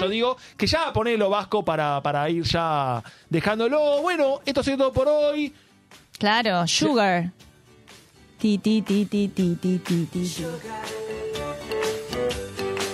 yo 0.00 0.08
digo, 0.08 0.36
que 0.56 0.66
ya 0.66 0.92
ponelo 0.92 1.30
vasco 1.30 1.64
para, 1.64 2.02
para 2.02 2.28
ir 2.28 2.42
ya 2.42 3.00
dejándolo. 3.30 4.02
Bueno, 4.02 4.40
esto 4.44 4.60
ha 4.62 4.64
sido 4.64 4.78
todo 4.78 4.92
por 4.92 5.06
hoy. 5.08 5.54
Claro, 6.18 6.66
Sugar. 6.66 7.30
Ti, 8.38 8.58
ti, 8.58 8.82
ti, 8.82 9.04
ti, 9.06 9.28
ti, 9.28 9.54
ti, 9.54 9.78
ti, 9.78 10.04
ti. 10.06 10.34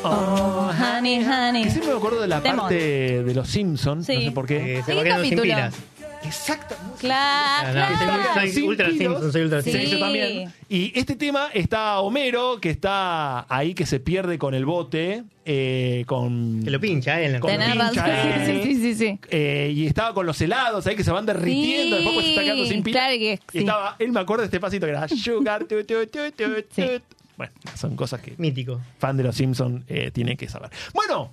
Oh, 0.05 0.68
honey, 0.99 1.25
honey. 1.25 1.65
Que 1.65 1.71
siempre 1.71 1.91
me 1.93 1.99
acuerdo 1.99 2.21
de 2.21 2.29
la 2.29 2.41
Temón. 2.43 2.61
parte 2.61 3.23
de 3.23 3.35
los 3.35 3.49
Simpsons, 3.49 4.07
Sí. 4.07 4.15
no 4.15 4.21
sé 4.23 4.31
por 4.33 4.47
qué. 4.47 4.79
Eh, 4.79 4.83
se 4.85 4.93
¿En 4.93 4.99
va 4.99 5.03
quedando 5.05 5.25
sin 5.25 5.37
capítulo? 5.37 5.43
pilas. 5.43 5.75
Exacto. 6.25 6.75
Claro, 6.99 7.79
Ah, 7.81 7.91
no, 7.91 8.05
claro. 8.05 8.23
soy, 8.35 8.51
soy 8.53 8.63
ultra 8.65 8.89
Sin 8.89 8.99
Simpson, 8.99 9.33
soy 9.33 9.43
ultra 9.43 9.63
Sí. 9.63 9.71
Simpson. 9.71 9.91
Yo 9.93 9.99
también. 10.01 10.53
Y 10.69 10.99
este 10.99 11.15
tema 11.15 11.49
está 11.55 12.01
Homero, 12.01 12.59
que 12.61 12.71
está 12.71 13.47
ahí, 13.49 13.73
que 13.73 13.87
se 13.87 14.01
pierde 14.01 14.37
con 14.37 14.53
el 14.53 14.65
bote, 14.67 15.23
eh, 15.45 16.03
con... 16.09 16.61
Que 16.65 16.71
lo 16.71 16.81
pincha, 16.81 17.21
¿eh? 17.21 17.27
en 17.27 17.33
la- 17.35 17.41
Con- 17.41 17.53
Tenés 17.53 17.69
pincha, 17.71 17.87
razón. 18.07 18.09
eh. 18.11 18.63
Sí, 18.65 18.75
sí, 18.75 18.81
sí, 18.81 18.95
sí. 18.97 19.21
eh, 19.31 19.73
y 19.75 19.87
estaba 19.87 20.13
con 20.13 20.27
los 20.27 20.41
helados 20.41 20.85
ahí 20.89 20.97
que 20.97 21.05
se 21.05 21.13
van 21.13 21.25
derritiendo, 21.25 21.97
Sí, 21.99 22.03
después 22.03 22.15
pues 22.15 22.25
se 22.27 22.31
está 22.33 22.43
quedando 22.43 22.65
sin 22.67 22.83
pila. 22.83 22.99
claro 22.99 23.19
que 23.19 23.33
Y 23.33 23.39
sí. 23.53 23.59
estaba, 23.59 23.97
él 24.01 24.13
me 24.13 24.21
acuerda 24.21 24.43
de 24.43 24.47
este 24.47 24.61
pasito 24.61 24.87
que 24.87 24.93
era 24.93 25.07
Sugar. 25.09 25.65
tu, 25.67 25.85
tu, 25.85 26.05
tu, 26.09 26.19
tu, 26.33 26.45
Sí. 26.75 26.83
Bueno, 27.39 27.53
son 27.77 27.97
cosas 27.97 28.21
que 28.21 28.35
Mítico. 28.37 28.81
fan 28.99 29.17
de 29.17 29.23
los 29.23 29.37
Simpsons 29.37 29.85
eh, 29.89 30.11
tiene 30.11 30.37
que 30.37 30.49
saber. 30.49 30.71
Bueno, 30.93 31.31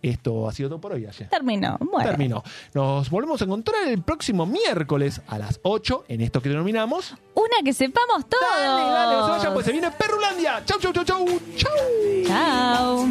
esto 0.00 0.48
ha 0.48 0.52
sido 0.52 0.68
todo 0.68 0.80
por 0.80 0.92
hoy, 0.92 1.06
ayer. 1.06 1.28
Terminó. 1.28 1.76
Bueno. 1.80 2.08
Terminó. 2.08 2.42
Nos 2.72 3.10
volvemos 3.10 3.42
a 3.42 3.44
encontrar 3.44 3.88
el 3.88 4.00
próximo 4.02 4.46
miércoles 4.46 5.20
a 5.26 5.38
las 5.38 5.58
8 5.64 6.04
en 6.08 6.20
esto 6.20 6.40
que 6.40 6.48
denominamos. 6.50 7.16
Una 7.34 7.56
que 7.64 7.72
sepamos 7.72 8.28
todo. 8.28 8.40
Dale, 8.40 8.92
dale, 8.92 9.16
no 9.16 9.24
se 9.26 9.30
vayan, 9.32 9.54
pues 9.54 9.66
se 9.66 9.72
viene 9.72 9.90
Perrulandia. 9.90 10.62
Chau, 10.64 10.78
chau, 10.78 10.92
chau, 10.92 11.04
chau, 11.04 11.26
chau. 11.56 12.26
Chao. 12.26 13.06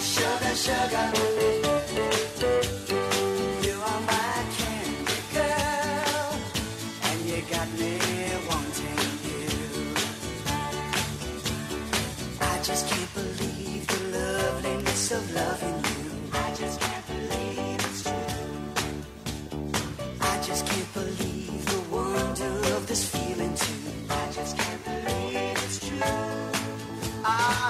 Sugar, 0.00 0.54
sugar. 0.56 1.57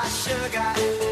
Sugar. 0.08 1.07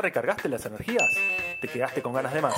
Recargaste 0.00 0.48
las 0.48 0.64
energías? 0.66 1.08
¿Te 1.60 1.68
quedaste 1.68 2.02
con 2.02 2.12
ganas 2.12 2.32
de 2.32 2.42
más? 2.42 2.54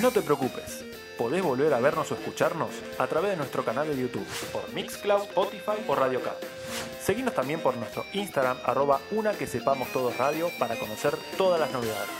No 0.00 0.10
te 0.10 0.22
preocupes, 0.22 0.84
podés 1.16 1.42
volver 1.42 1.72
a 1.74 1.80
vernos 1.80 2.10
o 2.10 2.14
escucharnos 2.14 2.70
a 2.98 3.06
través 3.06 3.32
de 3.32 3.36
nuestro 3.36 3.64
canal 3.64 3.88
de 3.88 4.00
YouTube, 4.00 4.26
por 4.52 4.68
Mixcloud, 4.72 5.22
Spotify 5.22 5.84
o 5.86 5.94
Radio 5.94 6.22
K. 6.22 6.34
Seguinos 7.00 7.34
también 7.34 7.60
por 7.60 7.76
nuestro 7.76 8.04
Instagram, 8.12 8.58
arroba 8.64 9.00
una 9.10 9.32
que 9.32 9.46
sepamos 9.46 9.88
todos 9.92 10.16
radio, 10.16 10.48
para 10.58 10.78
conocer 10.78 11.14
todas 11.36 11.60
las 11.60 11.70
novedades. 11.70 12.10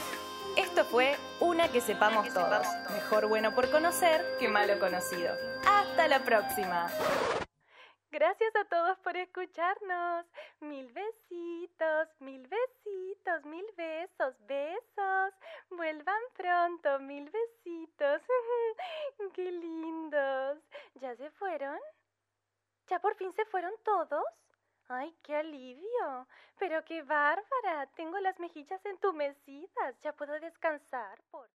Esto 0.57 0.85
fue 0.85 1.16
Una 1.41 1.68
que 1.68 1.80
sepamos 1.80 2.32
todos. 2.32 2.66
Mejor 2.93 3.26
bueno 3.26 3.55
por 3.55 3.70
conocer 3.70 4.24
que 4.39 4.49
malo 4.49 4.78
conocido. 4.78 5.35
Hasta 5.66 6.07
la 6.07 6.24
próxima. 6.24 6.89
Gracias 8.14 8.54
a 8.54 8.64
todos 8.66 8.96
por 9.00 9.16
escucharnos. 9.16 10.24
Mil 10.60 10.86
besitos, 10.92 12.08
mil 12.20 12.46
besitos, 12.46 13.44
mil 13.44 13.66
besos, 13.76 14.36
besos. 14.46 15.34
Vuelvan 15.70 16.22
pronto, 16.34 17.00
mil 17.00 17.28
besitos. 17.28 18.22
Qué 19.34 19.50
lindos. 19.50 20.58
¿Ya 20.94 21.16
se 21.16 21.28
fueron? 21.32 21.76
¿Ya 22.86 23.00
por 23.00 23.16
fin 23.16 23.32
se 23.32 23.44
fueron 23.46 23.72
todos? 23.82 24.24
Ay, 24.86 25.12
qué 25.24 25.34
alivio. 25.34 26.28
Pero 26.60 26.84
qué 26.84 27.02
bárbara. 27.02 27.88
Tengo 27.96 28.20
las 28.20 28.38
mejillas 28.38 28.86
entumecidas. 28.86 29.98
Ya 30.02 30.12
puedo 30.12 30.38
descansar 30.38 31.20
por... 31.32 31.50